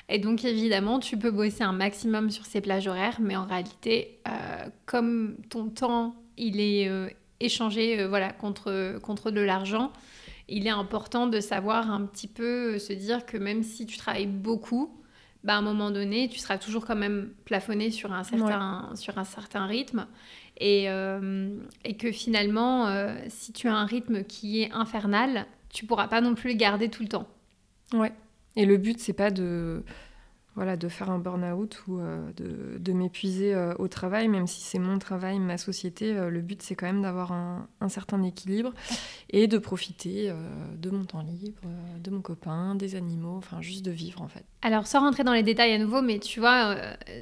Et 0.08 0.18
donc, 0.18 0.44
évidemment, 0.44 0.98
tu 0.98 1.16
peux 1.16 1.30
bosser 1.30 1.64
un 1.64 1.72
maximum 1.72 2.30
sur 2.30 2.46
ces 2.46 2.60
plages 2.60 2.86
horaires, 2.86 3.18
mais 3.20 3.36
en 3.36 3.46
réalité, 3.46 4.20
euh, 4.28 4.68
comme 4.86 5.36
ton 5.48 5.68
temps, 5.68 6.14
il 6.36 6.60
est 6.60 6.88
euh, 6.88 7.08
échangé 7.40 8.00
euh, 8.00 8.08
voilà, 8.08 8.32
contre, 8.32 8.98
contre 9.02 9.30
de 9.30 9.40
l'argent, 9.40 9.92
il 10.48 10.66
est 10.66 10.70
important 10.70 11.26
de 11.26 11.40
savoir 11.40 11.90
un 11.90 12.04
petit 12.04 12.28
peu 12.28 12.78
se 12.78 12.92
dire 12.92 13.24
que 13.24 13.38
même 13.38 13.62
si 13.62 13.86
tu 13.86 13.96
travailles 13.96 14.26
beaucoup, 14.26 14.94
bah, 15.44 15.54
à 15.54 15.58
un 15.58 15.62
moment 15.62 15.90
donné, 15.90 16.28
tu 16.28 16.38
seras 16.38 16.56
toujours 16.56 16.86
quand 16.86 16.96
même 16.96 17.30
plafonné 17.44 17.90
sur 17.90 18.12
un 18.12 18.24
certain, 18.24 18.90
sur 18.94 19.18
un 19.18 19.24
certain 19.24 19.66
rythme. 19.66 20.06
Et, 20.58 20.88
euh, 20.88 21.58
et 21.84 21.96
que 21.96 22.12
finalement, 22.12 22.86
euh, 22.86 23.14
si 23.28 23.52
tu 23.52 23.68
as 23.68 23.74
un 23.74 23.84
rythme 23.84 24.24
qui 24.24 24.62
est 24.62 24.72
infernal, 24.72 25.46
tu 25.68 25.84
pourras 25.84 26.08
pas 26.08 26.22
non 26.22 26.34
plus 26.34 26.50
le 26.50 26.56
garder 26.56 26.88
tout 26.88 27.02
le 27.02 27.08
temps. 27.08 27.28
Ouais. 27.92 28.12
Et 28.56 28.66
le 28.66 28.76
but, 28.76 29.00
c'est 29.00 29.12
pas 29.12 29.30
de, 29.30 29.82
voilà, 30.54 30.76
de 30.76 30.88
faire 30.88 31.10
un 31.10 31.18
burn-out 31.18 31.82
ou 31.88 31.98
euh, 31.98 32.30
de, 32.36 32.78
de 32.78 32.92
m'épuiser 32.92 33.54
euh, 33.54 33.74
au 33.78 33.88
travail, 33.88 34.28
même 34.28 34.46
si 34.46 34.60
c'est 34.60 34.78
mon 34.78 34.98
travail, 34.98 35.40
ma 35.40 35.58
société. 35.58 36.14
euh, 36.16 36.30
le 36.30 36.40
but, 36.40 36.62
c'est 36.62 36.76
quand 36.76 36.86
même 36.86 37.02
d'avoir 37.02 37.32
un, 37.32 37.66
un 37.80 37.88
certain 37.88 38.22
équilibre 38.22 38.72
et 39.30 39.48
de 39.48 39.58
profiter 39.58 40.32
de 40.78 40.90
mon 40.90 41.04
temps 41.04 41.22
libre, 41.22 41.62
de 42.02 42.10
mon 42.10 42.20
copain, 42.20 42.76
des 42.76 42.94
animaux, 42.94 43.36
enfin 43.36 43.60
juste 43.60 43.84
de 43.84 43.90
vivre 43.90 44.22
en 44.22 44.28
fait. 44.28 44.44
Alors, 44.62 44.86
sans 44.86 45.00
rentrer 45.00 45.24
dans 45.24 45.32
les 45.32 45.42
détails 45.42 45.72
à 45.72 45.78
nouveau, 45.78 46.02
mais 46.02 46.20
tu 46.20 46.38
vois, 46.38 46.76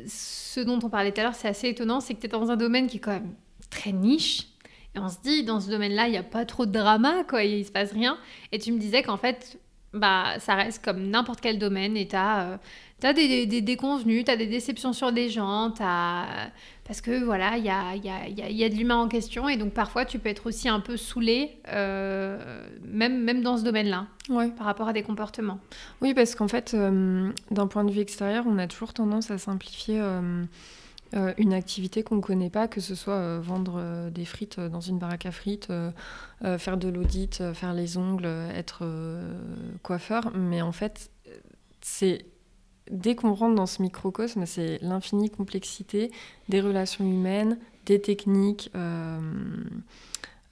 ce 0.07 0.61
dont 0.61 0.79
on 0.83 0.91
parlait 0.91 1.13
tout 1.13 1.21
à 1.21 1.25
l'heure, 1.25 1.35
c'est 1.35 1.49
assez 1.49 1.69
étonnant, 1.69 2.01
c'est 2.01 2.13
que 2.15 2.21
tu 2.21 2.27
es 2.27 2.29
dans 2.29 2.51
un 2.51 2.57
domaine 2.57 2.87
qui 2.87 2.99
est 2.99 3.01
quand 3.01 3.13
même 3.13 3.35
très 3.71 3.93
niche. 3.93 4.49
Et 4.95 4.99
on 4.99 5.09
se 5.09 5.21
dit, 5.23 5.43
dans 5.43 5.59
ce 5.59 5.71
domaine-là, 5.71 6.07
il 6.09 6.11
n'y 6.11 6.19
a 6.19 6.23
pas 6.23 6.45
trop 6.45 6.67
de 6.67 6.73
drama, 6.73 7.25
quoi, 7.25 7.45
il 7.45 7.65
se 7.65 7.73
passe 7.73 7.93
rien. 7.93 8.19
Et 8.53 8.59
tu 8.59 8.73
me 8.73 8.79
disais 8.79 9.03
qu'en 9.03 9.17
fait, 9.17 9.59
bah, 9.95 10.35
ça 10.39 10.55
reste 10.55 10.85
comme 10.85 11.09
n'importe 11.11 11.41
quel 11.41 11.59
domaine 11.59 11.97
et 11.97 12.09
tu 12.09 12.17
as, 12.17 12.59
des, 13.03 13.13
des, 13.13 13.47
des 13.47 13.61
déconvenus, 13.61 14.25
tu 14.25 14.31
as 14.31 14.37
des 14.37 14.47
déceptions 14.47 14.93
sur 14.93 15.13
des 15.13 15.29
gens, 15.29 15.71
t'as- 15.71 16.51
parce 16.85 17.01
que 17.01 17.23
voilà, 17.25 17.57
il 17.59 17.65
y 17.65 17.71
a, 17.71 17.95
y, 17.97 18.09
a, 18.09 18.29
y 18.29 18.43
a- 18.43 18.51
y 18.51 18.65
a 18.65 18.69
de 18.69 18.75
l'humain 18.75 18.97
en 18.97 19.09
question 19.09 19.49
et 19.49 19.57
donc 19.57 19.73
parfois 19.73 20.05
tu 20.05 20.19
peux 20.19 20.29
être 20.29 20.47
aussi 20.47 20.69
un 20.69 20.81
peu 20.81 20.97
saoulé, 20.97 21.59
euh, 21.69 22.65
même, 22.85 23.23
même 23.23 23.43
dans 23.43 23.57
ce 23.57 23.65
domaine-là, 23.65 24.07
Ouais. 24.29 24.49
par 24.51 24.67
rapport 24.67 24.89
à 24.89 24.93
des 24.93 25.03
comportements. 25.03 25.59
Oui, 26.01 26.15
parce 26.15 26.35
qu'en 26.35 26.49
fait, 26.49 26.75
euh, 26.75 27.31
d'un 27.51 27.67
point 27.67 27.85
de 27.85 27.91
vue 27.93 28.01
extérieur, 28.01 28.45
on 28.49 28.59
a 28.59 28.67
toujours 28.67 28.93
tendance 28.93 29.31
à 29.31 29.39
simplifier 29.39 30.01
euh, 31.15 31.35
une 31.37 31.53
activité 31.53 32.03
qu'on 32.03 32.17
ne 32.17 32.21
connaît 32.23 32.49
pas, 32.49 32.69
que 32.69 32.81
ce 32.81 32.95
soit 32.95 33.15
euh, 33.15 33.41
vendre 33.43 33.75
euh, 33.77 34.11
des 34.11 34.25
frites 34.25 34.59
dans 34.59 34.81
une 34.81 34.99
baraque 34.99 35.27
à 35.27 35.33
frites, 35.33 35.71
faire 36.59 36.77
de 36.77 36.89
l'audit, 36.89 37.43
faire 37.55 37.75
les 37.75 37.97
ongles, 37.97 38.27
être 38.27 38.85
coiffeur. 39.83 40.33
Mais 40.35 40.63
en 40.63 40.73
fait, 40.73 41.11
c'est 41.81 42.27
dès 42.91 43.15
qu'on 43.15 43.33
rentre 43.33 43.55
dans 43.55 43.67
ce 43.67 43.81
microcosme, 43.81 44.45
c'est 44.47 44.79
l'infinie 44.83 45.31
complexité 45.31 46.11
des 46.49 46.61
relations 46.61 47.05
humaines, 47.05 47.59
des 47.87 48.01
techniques. 48.01 48.71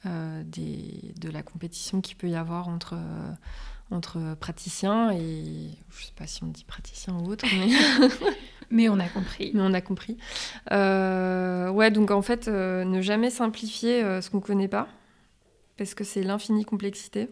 de 0.04 1.30
la 1.30 1.42
compétition 1.42 2.00
qu'il 2.00 2.16
peut 2.16 2.28
y 2.28 2.36
avoir 2.36 2.68
entre, 2.68 2.96
entre 3.90 4.36
praticiens 4.38 5.12
et 5.12 5.70
je 5.90 6.04
sais 6.04 6.12
pas 6.16 6.26
si 6.26 6.44
on 6.44 6.48
dit 6.48 6.64
praticien 6.64 7.14
ou 7.14 7.30
autre, 7.30 7.46
mais, 7.52 8.08
Mais 8.70 8.88
on 8.88 9.00
a 9.00 9.08
compris. 9.08 9.50
mais 9.54 9.62
on 9.62 9.74
a 9.74 9.80
compris. 9.80 10.16
Euh, 10.70 11.68
ouais, 11.70 11.90
donc 11.90 12.10
en 12.10 12.22
fait, 12.22 12.48
euh, 12.48 12.84
ne 12.84 13.00
jamais 13.00 13.30
simplifier 13.30 14.02
euh, 14.02 14.20
ce 14.20 14.30
qu'on 14.30 14.40
connaît 14.40 14.68
pas, 14.68 14.88
parce 15.76 15.94
que 15.94 16.04
c'est 16.04 16.22
l'infinie 16.22 16.64
complexité. 16.64 17.28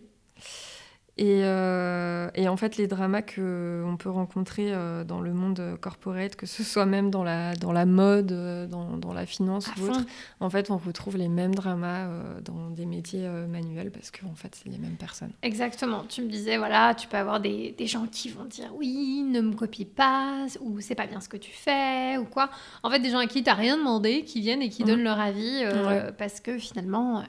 Et, 1.20 1.40
euh, 1.42 2.30
et 2.36 2.48
en 2.48 2.56
fait, 2.56 2.76
les 2.76 2.86
dramas 2.86 3.22
qu'on 3.22 3.96
peut 3.98 4.08
rencontrer 4.08 4.72
euh, 4.72 5.02
dans 5.02 5.20
le 5.20 5.32
monde 5.32 5.76
corporate, 5.80 6.36
que 6.36 6.46
ce 6.46 6.62
soit 6.62 6.86
même 6.86 7.10
dans 7.10 7.24
la, 7.24 7.56
dans 7.56 7.72
la 7.72 7.86
mode, 7.86 8.30
euh, 8.30 8.68
dans, 8.68 8.96
dans 8.96 9.12
la 9.12 9.26
finance 9.26 9.66
À 9.68 9.80
ou 9.80 9.86
autre, 9.86 10.00
en 10.38 10.48
fait, 10.48 10.70
on 10.70 10.76
retrouve 10.76 11.16
les 11.16 11.28
mêmes 11.28 11.56
dramas 11.56 12.06
dans 12.44 12.70
des 12.70 12.86
métiers 12.86 13.28
manuels 13.48 13.90
parce 13.90 14.12
qu'en 14.12 14.34
fait, 14.36 14.54
c'est 14.54 14.68
les 14.70 14.78
mêmes 14.78 14.96
personnes. 14.96 15.32
Exactement. 15.42 16.04
Tu 16.08 16.22
me 16.22 16.28
disais, 16.28 16.56
voilà, 16.56 16.94
tu 16.94 17.08
peux 17.08 17.16
avoir 17.16 17.40
des, 17.40 17.74
des 17.76 17.86
gens 17.88 18.06
qui 18.06 18.28
vont 18.28 18.44
dire 18.44 18.70
oui, 18.76 19.24
ne 19.24 19.40
me 19.40 19.54
copie 19.54 19.84
pas, 19.86 20.46
ou 20.60 20.80
c'est 20.80 20.94
pas 20.94 21.06
bien 21.08 21.20
ce 21.20 21.28
que 21.28 21.36
tu 21.36 21.50
fais, 21.50 22.16
ou 22.18 22.26
quoi. 22.26 22.48
En 22.84 22.90
fait, 22.90 23.00
des 23.00 23.10
gens 23.10 23.18
à 23.18 23.26
qui 23.26 23.42
tu 23.42 23.50
rien 23.50 23.76
demandé, 23.76 24.22
qui 24.22 24.40
viennent 24.40 24.62
et 24.62 24.68
qui 24.68 24.82
Mhm. 24.82 24.88
donnent 24.88 25.02
leur 25.02 25.18
avis 25.18 25.62
euh, 25.64 25.86
Ouais. 26.06 26.12
parce 26.16 26.38
que 26.38 26.58
finalement, 26.58 27.24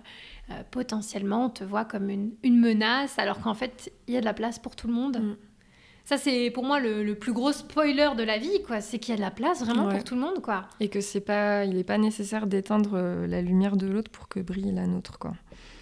euh, 0.52 0.64
potentiellement, 0.72 1.46
on 1.46 1.50
te 1.50 1.64
voit 1.64 1.86
comme 1.86 2.10
une, 2.10 2.32
une 2.44 2.60
menace, 2.60 3.18
alors 3.20 3.40
qu'en 3.42 3.54
fait, 3.54 3.92
il 4.08 4.14
y 4.14 4.18
a 4.18 4.20
de 4.22 4.26
la 4.26 4.34
place 4.34 4.60
pour 4.60 4.76
tout 4.76 4.88
le 4.88 4.94
monde. 4.94 5.18
Mhm. 5.18 5.36
Ça, 6.06 6.18
c'est 6.18 6.50
pour 6.50 6.64
moi 6.64 6.80
le, 6.80 7.04
le 7.04 7.14
plus 7.14 7.34
gros 7.34 7.52
spoiler 7.52 8.10
de 8.18 8.24
la 8.24 8.40
vie, 8.40 8.64
quoi. 8.66 8.82
C'est 8.82 8.98
qu'il 8.98 9.12
y 9.12 9.14
a 9.14 9.18
de 9.18 9.22
la 9.22 9.30
place 9.30 9.64
vraiment 9.64 9.86
Ouais. 9.86 9.94
pour 9.96 10.04
tout 10.04 10.16
le 10.16 10.22
monde, 10.22 10.42
quoi. 10.42 10.66
Et 10.80 10.90
que 10.90 11.02
c'est 11.02 11.22
pas, 11.22 11.66
il 11.66 11.76
n'est 11.76 11.84
pas 11.84 12.00
nécessaire 12.00 12.48
d'éteindre 12.48 12.92
euh, 12.96 13.28
la 13.28 13.42
lumière 13.44 13.78
de 13.78 13.86
l'autre 13.86 14.10
pour 14.10 14.28
que 14.28 14.40
brille 14.40 14.72
la 14.74 14.88
nôtre, 14.88 15.20
quoi. 15.20 15.34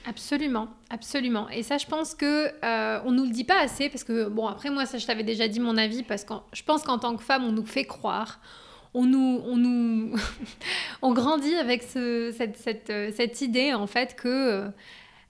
Absolument, 0.06 0.68
absolument. 0.90 1.50
Et 1.50 1.64
ça, 1.64 1.78
je 1.78 1.86
pense 1.86 2.14
que 2.16 2.48
euh, 2.64 3.00
on 3.06 3.12
nous 3.12 3.24
le 3.26 3.32
dit 3.32 3.44
pas 3.44 3.60
assez 3.62 3.90
parce 3.90 4.04
que 4.04 4.28
bon, 4.30 4.48
après 4.48 4.70
moi, 4.70 4.86
ça, 4.86 4.98
je 4.98 5.06
t'avais 5.06 5.24
déjà 5.24 5.48
dit 5.48 5.60
mon 5.60 5.76
avis 5.78 6.04
parce 6.04 6.24
que 6.24 6.34
je 6.54 6.64
pense 6.64 6.84
qu'en 6.84 6.98
tant 6.98 7.16
que 7.18 7.24
femme, 7.24 7.44
on 7.44 7.52
nous 7.52 7.66
fait 7.66 7.84
croire, 7.86 8.40
on 8.94 9.06
nous, 9.06 9.42
on 9.46 9.58
nous, 9.58 10.16
on 11.02 11.14
grandit 11.14 11.56
avec 11.56 11.84
ce, 11.84 12.34
cette, 12.38 12.58
cette, 12.58 12.90
euh, 12.90 13.12
cette 13.16 13.42
idée 13.42 13.74
en 13.74 13.88
fait 13.88 14.16
que 14.16 14.70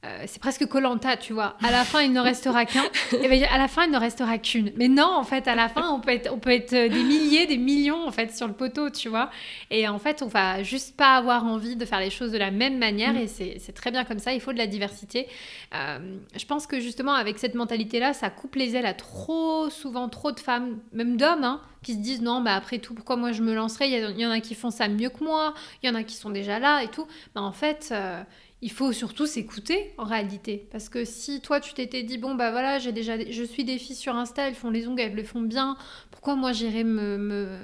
euh, 0.06 0.24
c'est 0.28 0.40
presque 0.40 0.66
Colanta, 0.68 1.18
tu 1.18 1.34
vois. 1.34 1.58
À 1.64 1.72
la 1.72 1.84
fin, 1.84 2.02
il 2.02 2.14
ne 2.14 2.20
restera 2.20 2.66
qu'un. 2.66 2.84
Et 3.24 3.28
ben, 3.28 3.44
à 3.52 3.58
la 3.58 3.68
fin, 3.68 3.86
il 3.86 3.92
ne 3.92 3.98
restera 3.98 4.38
qu'une. 4.38 4.72
Mais 4.76 4.88
non, 4.88 5.10
en 5.12 5.24
fait, 5.24 5.48
à 5.48 5.56
la 5.56 5.70
fin, 5.70 5.90
on 5.92 6.00
peut 6.00 6.12
être, 6.12 6.32
on 6.32 6.38
peut 6.38 6.52
être 6.52 6.74
euh, 6.74 6.88
des 6.88 7.04
milliers, 7.04 7.48
des 7.48 7.58
millions 7.58 8.08
en 8.08 8.12
fait 8.12 8.32
sur 8.36 8.48
le 8.48 8.54
poteau, 8.54 8.92
tu 8.92 9.10
vois. 9.10 9.32
Et 9.72 9.88
en 9.88 9.98
fait, 9.98 10.22
on 10.22 10.28
va 10.28 10.62
juste 10.62 10.96
pas 10.96 11.16
avoir 11.16 11.46
envie 11.46 11.76
de 11.76 11.84
faire 11.84 12.00
les 12.00 12.12
choses 12.12 12.32
de 12.32 12.38
la 12.38 12.52
même 12.52 12.78
manière. 12.78 13.14
Mm. 13.14 13.18
Et 13.18 13.28
c'est 13.28 13.74
très 13.74 13.90
bien 13.90 14.04
comme 14.06 14.20
ça. 14.20 14.34
Il 14.34 14.40
faut 14.40 14.54
de 14.54 14.60
la 14.60 14.68
diversité. 14.68 15.28
Euh, 15.74 16.18
je 16.36 16.46
pense 16.46 16.68
que 16.68 16.80
justement, 16.80 17.14
avec 17.14 17.40
cette 17.40 17.56
mentalité-là, 17.56 18.14
ça 18.14 18.30
coupe 18.30 18.56
les 18.56 18.76
ailes 18.76 18.86
à 18.86 18.94
trop 18.94 19.70
souvent, 19.72 20.10
trop 20.10 20.32
de 20.32 20.40
femmes, 20.40 20.78
même 20.94 21.18
d'hommes, 21.18 21.44
hein, 21.44 21.60
qui 21.82 21.94
se 21.94 22.00
disent 22.00 22.22
non, 22.22 22.42
bah 22.42 22.54
après 22.54 22.78
tout, 22.78 22.94
pourquoi 22.94 23.16
moi 23.16 23.32
je 23.32 23.42
me 23.42 23.54
lancerai 23.56 23.88
Il 23.88 23.92
y, 23.94 23.96
a- 23.96 24.10
il 24.12 24.20
y 24.20 24.26
en 24.26 24.32
a 24.32 24.40
qui 24.42 24.54
font 24.56 24.70
ça 24.72 24.88
mieux 24.88 25.10
que 25.10 25.24
moi. 25.24 25.54
Il 25.82 25.88
y 25.88 25.92
en 25.92 25.96
a 25.96 26.04
qui 26.04 26.16
sont 26.16 26.30
déjà 26.30 26.60
là 26.60 26.84
et 26.84 26.88
tout. 26.88 27.08
Bah, 27.34 27.42
en 27.42 27.52
fait. 27.52 27.90
euh, 27.92 28.22
il 28.62 28.72
faut 28.72 28.92
surtout 28.92 29.28
s'écouter 29.28 29.94
en 29.98 30.04
réalité. 30.06 30.68
Parce 30.72 30.90
que 30.90 31.06
si 31.06 31.42
toi 31.42 31.60
tu 31.60 31.74
t'étais 31.74 32.04
dit 32.04 32.18
bon 32.18 32.36
bah 32.36 32.52
voilà 32.52 32.80
j'ai 32.80 32.92
déjà 32.92 33.14
je 33.30 33.44
suis 33.44 33.64
des 33.64 33.78
filles 33.78 33.96
sur 33.96 34.16
Insta 34.16 34.48
elles 34.48 34.56
font 34.56 34.70
les 34.72 34.88
ongles 34.88 35.02
elles 35.02 35.16
le 35.16 35.24
font 35.24 35.42
bien 35.42 35.78
pourquoi 36.12 36.36
moi 36.36 36.52
j'irais 36.54 36.84
me 36.84 37.18
me, 37.18 37.58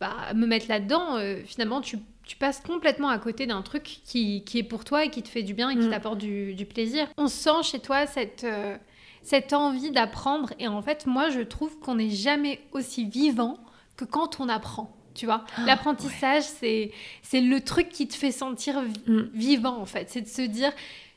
bah, 0.00 0.34
me 0.34 0.46
mettre 0.46 0.66
là 0.68 0.80
dedans 0.80 1.18
finalement 1.46 1.80
tu, 1.80 1.98
tu 2.24 2.36
passes 2.36 2.60
complètement 2.60 3.08
à 3.08 3.18
côté 3.18 3.46
d'un 3.46 3.62
truc 3.62 4.00
qui, 4.04 4.44
qui 4.44 4.58
est 4.58 4.62
pour 4.62 4.84
toi 4.84 5.04
et 5.04 5.10
qui 5.10 5.22
te 5.22 5.28
fait 5.28 5.42
du 5.42 5.54
bien 5.54 5.70
et 5.70 5.76
qui 5.76 5.86
Mm. 5.86 5.90
t'apporte 5.90 6.18
du, 6.18 6.54
du 6.54 6.66
plaisir. 6.66 7.06
On 7.16 7.26
sent 7.28 7.62
chez 7.62 7.78
toi 7.80 8.06
cette 8.06 8.44
euh, 8.44 8.76
cette 9.22 9.54
envie 9.54 9.90
d'apprendre. 9.90 10.52
Et 10.58 10.68
en 10.68 10.82
fait 10.82 11.06
moi 11.06 11.30
je 11.30 11.40
trouve 11.40 11.78
qu'on 11.78 11.94
n'est 11.94 12.10
jamais 12.10 12.60
aussi 12.72 13.06
vivant 13.06 13.56
que 13.96 14.04
quand 14.04 14.40
on 14.40 14.48
apprend 14.50 14.94
tu 15.14 15.26
vois. 15.26 15.44
L'apprentissage 15.66 16.42
c'est 16.42 16.90
c'est 17.22 17.40
le 17.40 17.60
truc 17.60 17.88
qui 17.88 18.06
te 18.08 18.14
fait 18.14 18.32
sentir 18.32 18.82
Mm. 19.06 19.22
vivant 19.32 19.78
en 19.78 19.86
fait. 19.86 20.08
C'est 20.10 20.22
de 20.22 20.28
se 20.28 20.42
dire 20.42 20.72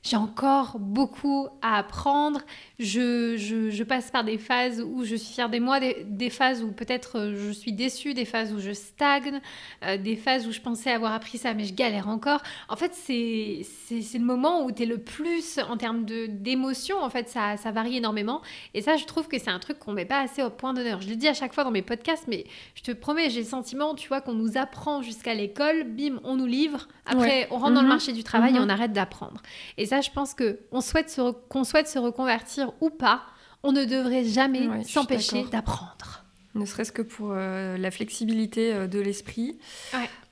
j'ai 0.07 0.17
encore 0.17 0.79
beaucoup 0.79 1.47
à 1.61 1.77
apprendre. 1.77 2.41
Je, 2.79 3.35
je, 3.37 3.83
passe 3.83 4.11
par 4.11 4.23
des 4.23 4.37
phases 4.37 4.81
où 4.81 5.03
je 5.03 5.15
suis 5.15 5.33
fière 5.33 5.49
de 5.49 5.59
moi, 5.59 5.79
des, 5.79 6.29
phases 6.29 6.63
où 6.63 6.71
peut-être 6.71 7.17
euh, 7.17 7.35
je 7.35 7.51
suis 7.51 7.73
déçue, 7.73 8.13
des 8.13 8.25
phases 8.25 8.53
où 8.53 8.59
je 8.59 8.71
stagne, 8.71 9.39
euh, 9.83 9.97
des 9.97 10.15
phases 10.15 10.45
où 10.47 10.51
je 10.51 10.59
pensais 10.59 10.91
avoir 10.91 11.13
appris 11.13 11.37
ça 11.37 11.53
mais 11.53 11.63
je 11.63 11.73
galère 11.73 12.07
encore. 12.07 12.41
En 12.69 12.75
fait, 12.75 12.93
c'est 12.93 13.65
le 13.89 14.23
moment 14.23 14.65
où 14.65 14.71
tu 14.71 14.83
es 14.83 14.85
le 14.85 14.99
plus 14.99 15.59
en 15.59 15.77
termes 15.77 16.05
d'émotion. 16.05 17.01
En 17.01 17.09
fait, 17.09 17.29
ça, 17.29 17.57
ça 17.57 17.71
varie 17.71 17.97
énormément. 17.97 18.41
Et 18.73 18.81
ça, 18.81 18.97
je 18.97 19.05
trouve 19.05 19.27
que 19.27 19.39
c'est 19.39 19.49
un 19.49 19.59
truc 19.59 19.79
qu'on 19.79 19.93
met 19.93 20.05
pas 20.05 20.19
assez 20.19 20.43
au 20.43 20.49
point 20.49 20.73
d'honneur. 20.73 21.01
Je 21.01 21.09
le 21.09 21.15
dis 21.15 21.27
à 21.27 21.33
chaque 21.33 21.53
fois 21.53 21.63
dans 21.63 21.71
mes 21.71 21.81
podcasts, 21.81 22.27
mais 22.27 22.45
je 22.75 22.83
te 22.83 22.91
promets, 22.91 23.29
j'ai 23.29 23.41
le 23.41 23.47
sentiment, 23.47 23.95
tu 23.95 24.07
vois, 24.07 24.21
qu'on 24.21 24.33
nous 24.33 24.57
apprend 24.57 25.01
jusqu'à 25.01 25.33
l'école, 25.33 25.83
bim, 25.83 26.19
on 26.23 26.35
nous 26.35 26.45
livre. 26.45 26.87
Après, 27.05 27.47
on 27.51 27.57
rentre 27.57 27.73
dans 27.73 27.81
le 27.81 27.87
mhm. 27.87 27.93
marché 27.93 28.13
du 28.13 28.23
travail 28.23 28.51
et 28.55 28.59
mhm. 28.59 28.65
on 28.65 28.69
arrête 28.69 28.93
d'apprendre. 28.93 29.41
Et 29.77 29.85
ça, 29.85 29.96
je 30.01 30.11
pense 30.11 30.33
que 30.33 30.59
on 30.71 30.81
souhaite 30.81 31.19
qu'on 31.49 31.63
souhaite 31.63 31.87
se 31.87 31.99
reconvertir 31.99 32.71
ou 32.81 32.89
pas, 32.89 33.23
on 33.63 33.71
ne 33.71 33.85
devrait 33.85 34.23
jamais 34.23 34.83
s'empêcher 34.83 35.43
d'apprendre. 35.45 36.23
Ne 36.55 36.65
serait-ce 36.65 36.91
que 36.91 37.01
pour 37.01 37.31
euh, 37.31 37.77
la 37.77 37.91
flexibilité 37.91 38.73
euh, 38.73 38.87
de 38.87 38.99
l'esprit. 38.99 39.59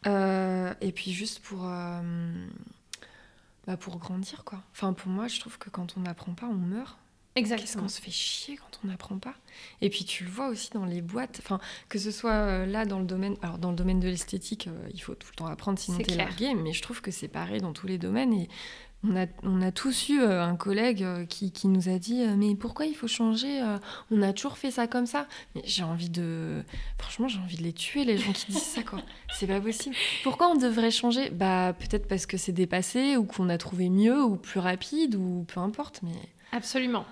Euh, 0.07 0.73
et 0.81 0.91
puis 0.91 1.11
juste 1.11 1.39
pour, 1.39 1.67
bah 3.67 3.77
pour 3.77 3.97
grandir, 3.97 4.43
quoi. 4.43 4.61
Enfin, 4.71 4.93
pour 4.93 5.09
moi, 5.09 5.27
je 5.27 5.39
trouve 5.39 5.57
que 5.57 5.69
quand 5.69 5.95
on 5.97 6.01
n'apprend 6.01 6.33
pas, 6.33 6.47
on 6.47 6.53
meurt. 6.53 6.97
Exactement. 7.37 7.65
Qu'est-ce 7.65 7.77
qu'on 7.77 7.89
se 7.89 8.01
fait 8.01 8.11
chier 8.11 8.55
quand 8.55 8.79
on 8.83 8.87
n'apprend 8.87 9.17
pas? 9.17 9.33
Et 9.81 9.89
puis 9.89 10.05
tu 10.05 10.23
le 10.23 10.29
vois 10.29 10.47
aussi 10.47 10.69
dans 10.71 10.85
les 10.85 11.01
boîtes, 11.01 11.41
enfin 11.43 11.59
que 11.89 11.99
ce 11.99 12.09
soit 12.09 12.65
là 12.65 12.85
dans 12.85 12.99
le 12.99 13.05
domaine, 13.05 13.35
alors 13.41 13.57
dans 13.57 13.71
le 13.71 13.75
domaine 13.75 13.99
de 13.99 14.07
l'esthétique, 14.07 14.69
il 14.93 15.01
faut 15.01 15.15
tout 15.15 15.27
le 15.31 15.35
temps 15.35 15.47
apprendre 15.47 15.77
sinon 15.77 15.97
t'es 15.97 16.15
largué, 16.15 16.53
mais 16.53 16.71
je 16.71 16.81
trouve 16.81 17.01
que 17.01 17.11
c'est 17.11 17.27
pareil 17.27 17.59
dans 17.59 17.73
tous 17.73 17.87
les 17.87 17.97
domaines 17.97 18.31
et 18.31 18.47
on 19.43 19.61
a, 19.61 19.71
tous 19.71 20.09
eu 20.09 20.21
euh, 20.21 20.43
un 20.43 20.55
collègue 20.55 21.03
euh, 21.03 21.25
qui, 21.25 21.67
nous 21.67 21.89
a 21.89 21.97
dit 21.97 22.23
euh, 22.23 22.35
Mais 22.37 22.55
pourquoi 22.55 22.85
il 22.85 22.95
faut 22.95 23.07
changer 23.07 23.61
On 24.11 24.21
a 24.21 24.33
toujours 24.33 24.57
fait 24.57 24.71
ça 24.71 24.87
comme 24.87 25.05
ça. 25.05 25.27
Mais 25.55 25.61
j'ai 25.65 25.83
envie 25.83 26.09
de. 26.09 26.63
Franchement, 26.97 27.27
j'ai 27.27 27.39
envie 27.39 27.57
de 27.57 27.63
les 27.63 27.73
tuer, 27.73 28.05
les 28.05 28.17
gens 28.17 28.31
qui 28.31 28.51
disent 28.51 28.61
ça, 28.61 28.83
quoi. 28.83 28.99
C'est 29.33 29.47
pas 29.47 29.59
possible. 29.59 29.95
Pourquoi 30.23 30.47
on 30.49 30.55
devrait 30.55 30.91
changer? 30.91 31.29
Bah, 31.29 31.73
peut-être 31.77 32.07
parce 32.07 32.25
que 32.25 32.37
c'est 32.37 32.51
dépassé, 32.51 33.17
ou 33.17 33.25
qu'on 33.25 33.49
a 33.49 33.57
trouvé 33.57 33.89
mieux, 33.89 34.23
ou 34.23 34.35
plus 34.37 34.59
rapide, 34.59 35.15
ou 35.15 35.45
peu 35.47 35.59
importe, 35.59 36.01
mais. 36.03 36.15
Absolument. 36.51 37.05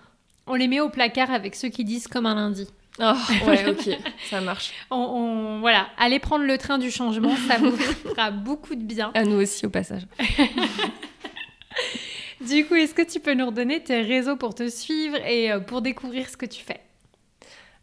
On 0.47 0.55
les 0.55 0.67
met 0.67 0.79
au 0.79 0.89
placard 0.89 1.31
avec 1.31 1.55
ceux 1.55 1.69
qui 1.69 1.83
disent 1.83 2.07
comme 2.07 2.25
un 2.25 2.35
lundi. 2.35 2.67
Oh, 2.99 3.13
ouais, 3.47 3.69
ok, 3.69 3.89
ça 4.29 4.39
marche. 4.41 4.71
On, 4.91 5.59
voilà, 5.61 5.87
allez 5.97 6.19
prendre 6.19 6.45
le 6.45 6.57
train 6.57 6.77
du 6.77 6.91
changement, 6.91 7.35
ça 7.47 7.57
vous 7.57 7.71
fera 7.77 8.29
beaucoup 8.29 8.75
de 8.75 8.83
bien. 8.83 9.11
À 9.15 9.23
nous 9.23 9.41
aussi, 9.41 9.65
au 9.65 9.69
passage. 9.69 10.03
Du 12.47 12.65
coup, 12.65 12.75
est-ce 12.75 12.93
que 12.93 13.01
tu 13.01 13.19
peux 13.19 13.33
nous 13.33 13.47
redonner 13.47 13.81
tes 13.81 14.01
réseaux 14.01 14.35
pour 14.35 14.55
te 14.55 14.69
suivre 14.69 15.17
et 15.25 15.51
euh, 15.51 15.59
pour 15.59 15.81
découvrir 15.81 16.29
ce 16.29 16.37
que 16.37 16.45
tu 16.45 16.63
fais? 16.63 16.81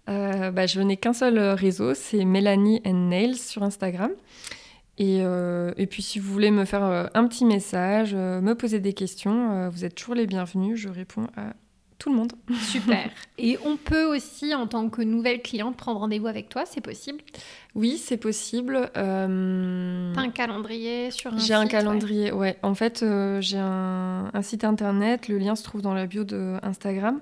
Euh, 0.09 0.51
bah, 0.51 0.67
Je 0.67 0.81
n'ai 0.81 0.97
qu'un 0.97 1.13
seul 1.13 1.39
euh, 1.39 1.55
réseau, 1.55 1.95
c'est 1.95 2.25
Mélanie 2.25 2.81
and 2.85 3.09
Nails 3.09 3.37
sur 3.37 3.63
Instagram. 3.63 4.11
Et, 4.99 5.21
et, 5.21 5.87
puis 5.87 6.03
si 6.03 6.19
vous 6.19 6.31
voulez 6.31 6.51
me 6.51 6.67
faire 6.67 6.83
un 7.15 7.27
petit 7.27 7.47
message, 7.47 8.15
me 8.15 8.53
poser 8.53 8.81
des 8.81 8.93
questions, 8.93 9.67
vous 9.71 9.87
êtes 9.87 9.95
toujours 9.95 10.15
les 10.15 10.27
bienvenus. 10.27 10.79
Je 10.79 10.91
réponds 10.91 11.27
à 11.39 11.55
tout 12.01 12.11
le 12.11 12.17
monde. 12.17 12.33
Super. 12.63 13.11
Et 13.39 13.57
on 13.65 13.77
peut 13.77 14.05
aussi, 14.05 14.53
en 14.55 14.67
tant 14.67 14.89
que 14.89 15.03
nouvelle 15.03 15.43
cliente, 15.43 15.77
prendre 15.77 16.01
rendez-vous 16.01 16.27
avec 16.27 16.49
toi, 16.49 16.65
c'est 16.67 16.81
possible? 16.81 17.21
Oui, 17.77 17.99
c'est 17.99 18.17
possible. 18.17 18.91
Euh... 18.97 20.13
T'as 20.15 20.23
un 20.23 20.31
calendrier 20.31 21.13
sur 21.13 21.33
un 21.33 21.39
J'ai 21.39 21.55
un 21.55 21.67
calendrier, 21.67 22.33
ouais. 22.33 22.59
En 22.63 22.75
fait, 22.75 23.03
euh, 23.03 23.41
j'ai 23.41 23.59
un, 23.59 24.31
site 24.43 24.65
internet, 24.65 25.29
le 25.29 25.39
lien 25.39 25.55
se 25.55 25.63
trouve 25.63 25.83
dans 25.83 25.95
la 25.95 26.07
bio 26.07 26.25
de 26.25 26.57
Instagram. 26.63 27.21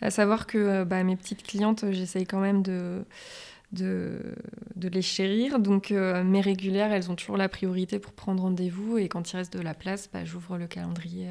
À 0.00 0.10
savoir 0.10 0.46
que 0.46 0.58
euh, 0.58 0.84
bah, 0.84 1.02
mes 1.02 1.16
petites 1.16 1.42
clientes, 1.42 1.84
j'essaye 1.90 2.24
quand 2.24 2.40
même 2.40 2.62
de... 2.62 3.04
De, 3.72 4.34
de, 4.74 4.88
les 4.88 5.00
chérir. 5.00 5.60
Donc 5.60 5.92
euh, 5.92 6.24
mes 6.24 6.40
régulières, 6.40 6.90
elles 6.90 7.08
ont 7.08 7.14
toujours 7.14 7.36
la 7.36 7.48
priorité 7.48 8.00
pour 8.00 8.12
prendre 8.14 8.42
rendez-vous 8.42 8.98
et 8.98 9.06
quand 9.06 9.32
il 9.32 9.36
reste 9.36 9.56
de 9.56 9.62
la 9.62 9.74
place, 9.74 10.10
bah, 10.12 10.24
j'ouvre 10.24 10.58
le 10.58 10.66
calendrier 10.66 11.28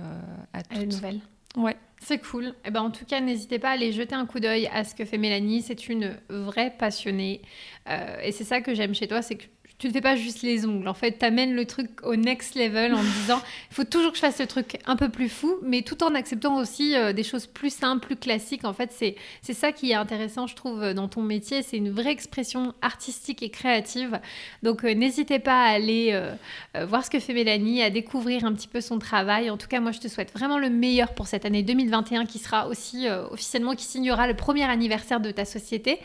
à 0.54 0.64
toutes. 0.64 0.78
À 0.78 0.86
nouvelles. 0.86 1.20
Ouais. 1.58 1.76
C'est 2.02 2.20
cool. 2.20 2.54
Eh 2.66 2.72
ben, 2.72 2.82
en 2.82 2.92
tout 2.92 3.06
cas, 3.06 3.20
n'hésitez 3.20 3.60
pas 3.60 3.70
à 3.70 3.72
aller 3.74 3.92
jeter 3.92 4.16
un 4.16 4.26
coup 4.26 4.40
d'œil 4.40 4.68
à 4.68 4.84
ce 4.84 4.96
que 4.96 5.04
fait 5.04 5.18
Mélanie. 5.18 5.62
C'est 5.62 5.90
une 5.90 6.18
vraie 6.30 6.72
passionnée. 6.78 7.42
Euh, 7.90 8.20
et 8.24 8.32
c'est 8.32 8.46
ça 8.46 8.62
que 8.62 8.74
j'aime 8.74 8.96
chez 8.96 9.08
toi, 9.08 9.22
c'est 9.22 9.38
tu 9.80 9.88
ne 9.88 9.94
fais 9.94 10.02
pas 10.02 10.18
juste 10.18 10.42
les 10.42 10.66
ongles. 10.66 10.90
En 10.90 10.94
fait, 10.94 11.20
tu 11.20 11.26
amènes 11.26 11.56
le 11.56 11.66
truc 11.66 11.90
au 12.04 12.18
next 12.18 12.56
level 12.56 12.94
en 12.94 13.02
disant 13.02 13.42
il 13.72 13.76
faut 13.76 13.86
toujours 13.86 14.12
que 14.12 14.18
je 14.18 14.22
fasse 14.22 14.40
le 14.40 14.46
truc 14.46 14.78
un 14.86 14.98
peu 14.98 15.08
plus 15.08 15.30
fou, 15.30 15.56
mais 15.64 15.84
tout 15.84 16.04
en 16.04 16.14
acceptant 16.16 16.58
aussi 16.58 16.98
euh, 16.98 17.14
des 17.14 17.24
choses 17.24 17.48
plus 17.48 17.74
simples, 17.74 18.06
plus 18.06 18.18
classiques. 18.18 18.66
En 18.66 18.74
fait, 18.74 18.92
c'est, 18.92 19.16
ça 19.54 19.72
qui 19.72 19.92
est 19.92 19.96
intéressant, 19.96 20.48
je 20.48 20.56
trouve, 20.56 20.94
dans 20.94 21.08
ton 21.08 21.22
métier. 21.22 21.64
C'est 21.64 21.78
une 21.78 21.92
vraie 21.92 22.12
expression 22.12 22.74
artistique 22.82 23.42
et 23.42 23.50
créative. 23.50 24.20
Donc, 24.64 24.84
euh, 24.84 24.94
n'hésitez 24.94 25.40
pas 25.40 25.64
à 25.64 25.70
aller 25.70 26.10
euh, 26.12 26.86
voir 26.86 27.06
ce 27.06 27.10
que 27.10 27.20
fait 27.20 27.34
Mélanie, 27.34 27.82
à 27.82 27.90
découvrir 27.90 28.44
un 28.44 28.54
petit 28.54 28.68
peu 28.68 28.82
son 28.82 29.00
travail. 29.00 29.50
En 29.50 29.56
tout 29.56 29.70
cas, 29.70 29.80
moi, 29.80 29.94
je 29.94 30.00
te 30.00 30.10
souhaite 30.10 30.34
vraiment 30.34 30.60
le 30.60 30.70
meilleur 30.70 31.14
pour 31.14 31.28
cette 31.28 31.46
année 31.46 31.64
2021 31.64 32.26
qui 32.26 32.40
sera 32.40 32.68
aussi 32.68 33.08
officiellement, 33.32 33.76
qui 33.76 33.86
signera 33.86 34.28
le 34.28 34.36
premier 34.36 34.64
anniversaire 34.64 35.22
de 35.22 35.32
ta 35.32 35.46
société. 35.46 36.00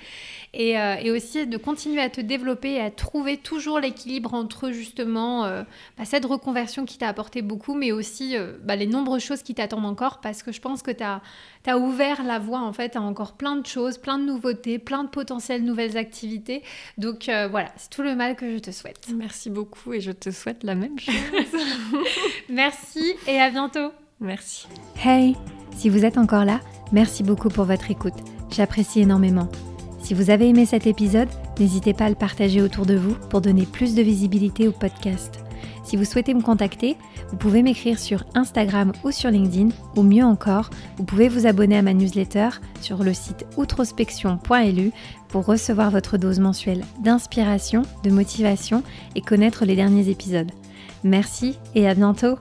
Et, 0.57 0.75
et 1.03 1.11
aussi 1.11 1.47
de 1.47 1.57
continuer 1.57 2.01
à 2.01 2.09
te 2.09 2.21
développer 2.21 2.75
et 2.75 2.81
à 2.81 2.91
trouver 2.91 3.37
toujours 3.37 3.81
l'équilibre 3.81 4.35
entre 4.35 4.71
justement 4.71 5.45
euh, 5.45 5.63
bah, 5.99 6.05
cette 6.05 6.25
reconversion 6.25 6.85
qui 6.85 6.99
t'a 6.99 7.09
apporté 7.09 7.43
beaucoup, 7.43 7.75
mais 7.75 7.93
aussi 7.93 8.37
euh, 8.37 8.53
bah, 8.63 8.77
les 8.77 8.87
nombreuses 8.87 9.23
choses 9.23 9.43
qui 9.43 9.55
t'attendent 9.55 9.87
encore, 9.87 10.21
parce 10.21 10.43
que 10.43 10.53
je 10.53 10.61
pense 10.61 10.83
que 10.83 10.91
tu 10.91 11.03
as, 11.03 11.21
as, 11.67 11.79
ouvert 11.79 12.25
la 12.25 12.39
voie 12.39 12.61
en 12.61 12.73
fait 12.73 12.97
à 12.97 13.01
encore 13.01 13.33
plein 13.33 13.57
de 13.57 13.67
choses, 13.67 13.99
plein 13.99 14.19
de 14.19 14.25
nouveautés, 14.25 14.79
plein 14.79 15.05
de 15.05 15.09
potentielles 15.09 15.65
nouvelles 15.65 15.97
activités. 15.97 16.63
Donc 16.99 17.29
euh, 17.29 17.49
voilà, 17.49 17.71
c'est 17.77 17.91
tout 17.91 18.03
le 18.03 18.15
mal 18.15 18.37
que 18.37 18.53
je 18.53 18.59
te 18.59 18.71
souhaite. 18.71 19.09
Merci 19.15 19.51
beaucoup 19.51 19.93
et 19.93 20.01
je 20.01 20.13
te 20.13 20.31
souhaite 20.31 20.63
la 20.63 20.75
même 20.75 20.99
chose. 20.99 21.15
merci 22.49 23.15
et 23.27 23.41
à 23.41 23.51
bientôt. 23.51 23.91
Merci. 24.21 24.67
Hey, 25.05 25.35
si 25.77 25.89
vous 25.89 26.05
êtes 26.05 26.19
encore 26.19 26.45
là, 26.45 26.61
merci 26.93 27.23
beaucoup 27.23 27.49
pour 27.49 27.65
votre 27.65 27.91
écoute. 27.91 28.15
J'apprécie 28.51 29.01
énormément. 29.01 29.49
Si 30.05 30.13
vous 30.13 30.29
avez 30.29 30.51
aimé 30.51 30.67
cet 30.67 30.87
épisode, 30.87 31.31
n'hésitez 31.59 31.95
pas 31.95 32.05
à 32.05 32.09
le 32.11 32.15
partager 32.15 32.61
autour 32.61 32.85
de 32.85 32.95
vous 32.95 33.15
pour 33.31 33.41
donner 33.41 33.65
plus 33.65 33.95
de 33.95 34.03
visibilité 34.03 34.69
au 34.69 34.71
podcast. 34.71 35.43
Si 35.83 35.97
vous 35.97 36.05
souhaitez 36.05 36.35
me 36.35 36.43
contacter, 36.43 36.99
vous 37.31 37.39
pouvez 37.39 37.63
m'écrire 37.63 37.99
sur 37.99 38.23
Instagram 38.35 38.93
ou 39.03 39.11
sur 39.11 39.31
LinkedIn, 39.31 39.71
ou 39.97 40.03
mieux 40.03 40.23
encore, 40.23 40.69
vous 40.99 41.05
pouvez 41.05 41.31
vous 41.31 41.47
abonner 41.47 41.79
à 41.79 41.83
ma 41.83 41.95
newsletter 41.95 42.51
sur 42.83 43.03
le 43.03 43.15
site 43.15 43.47
outrospection.lu 43.57 44.93
pour 45.29 45.47
recevoir 45.47 45.91
votre 45.91 46.19
dose 46.19 46.39
mensuelle 46.39 46.85
d'inspiration, 47.03 47.81
de 48.03 48.11
motivation 48.11 48.83
et 49.15 49.23
connaître 49.23 49.65
les 49.65 49.75
derniers 49.75 50.11
épisodes. 50.11 50.53
Merci 51.03 51.59
et 51.75 51.89
à 51.89 51.95
bientôt 51.95 52.37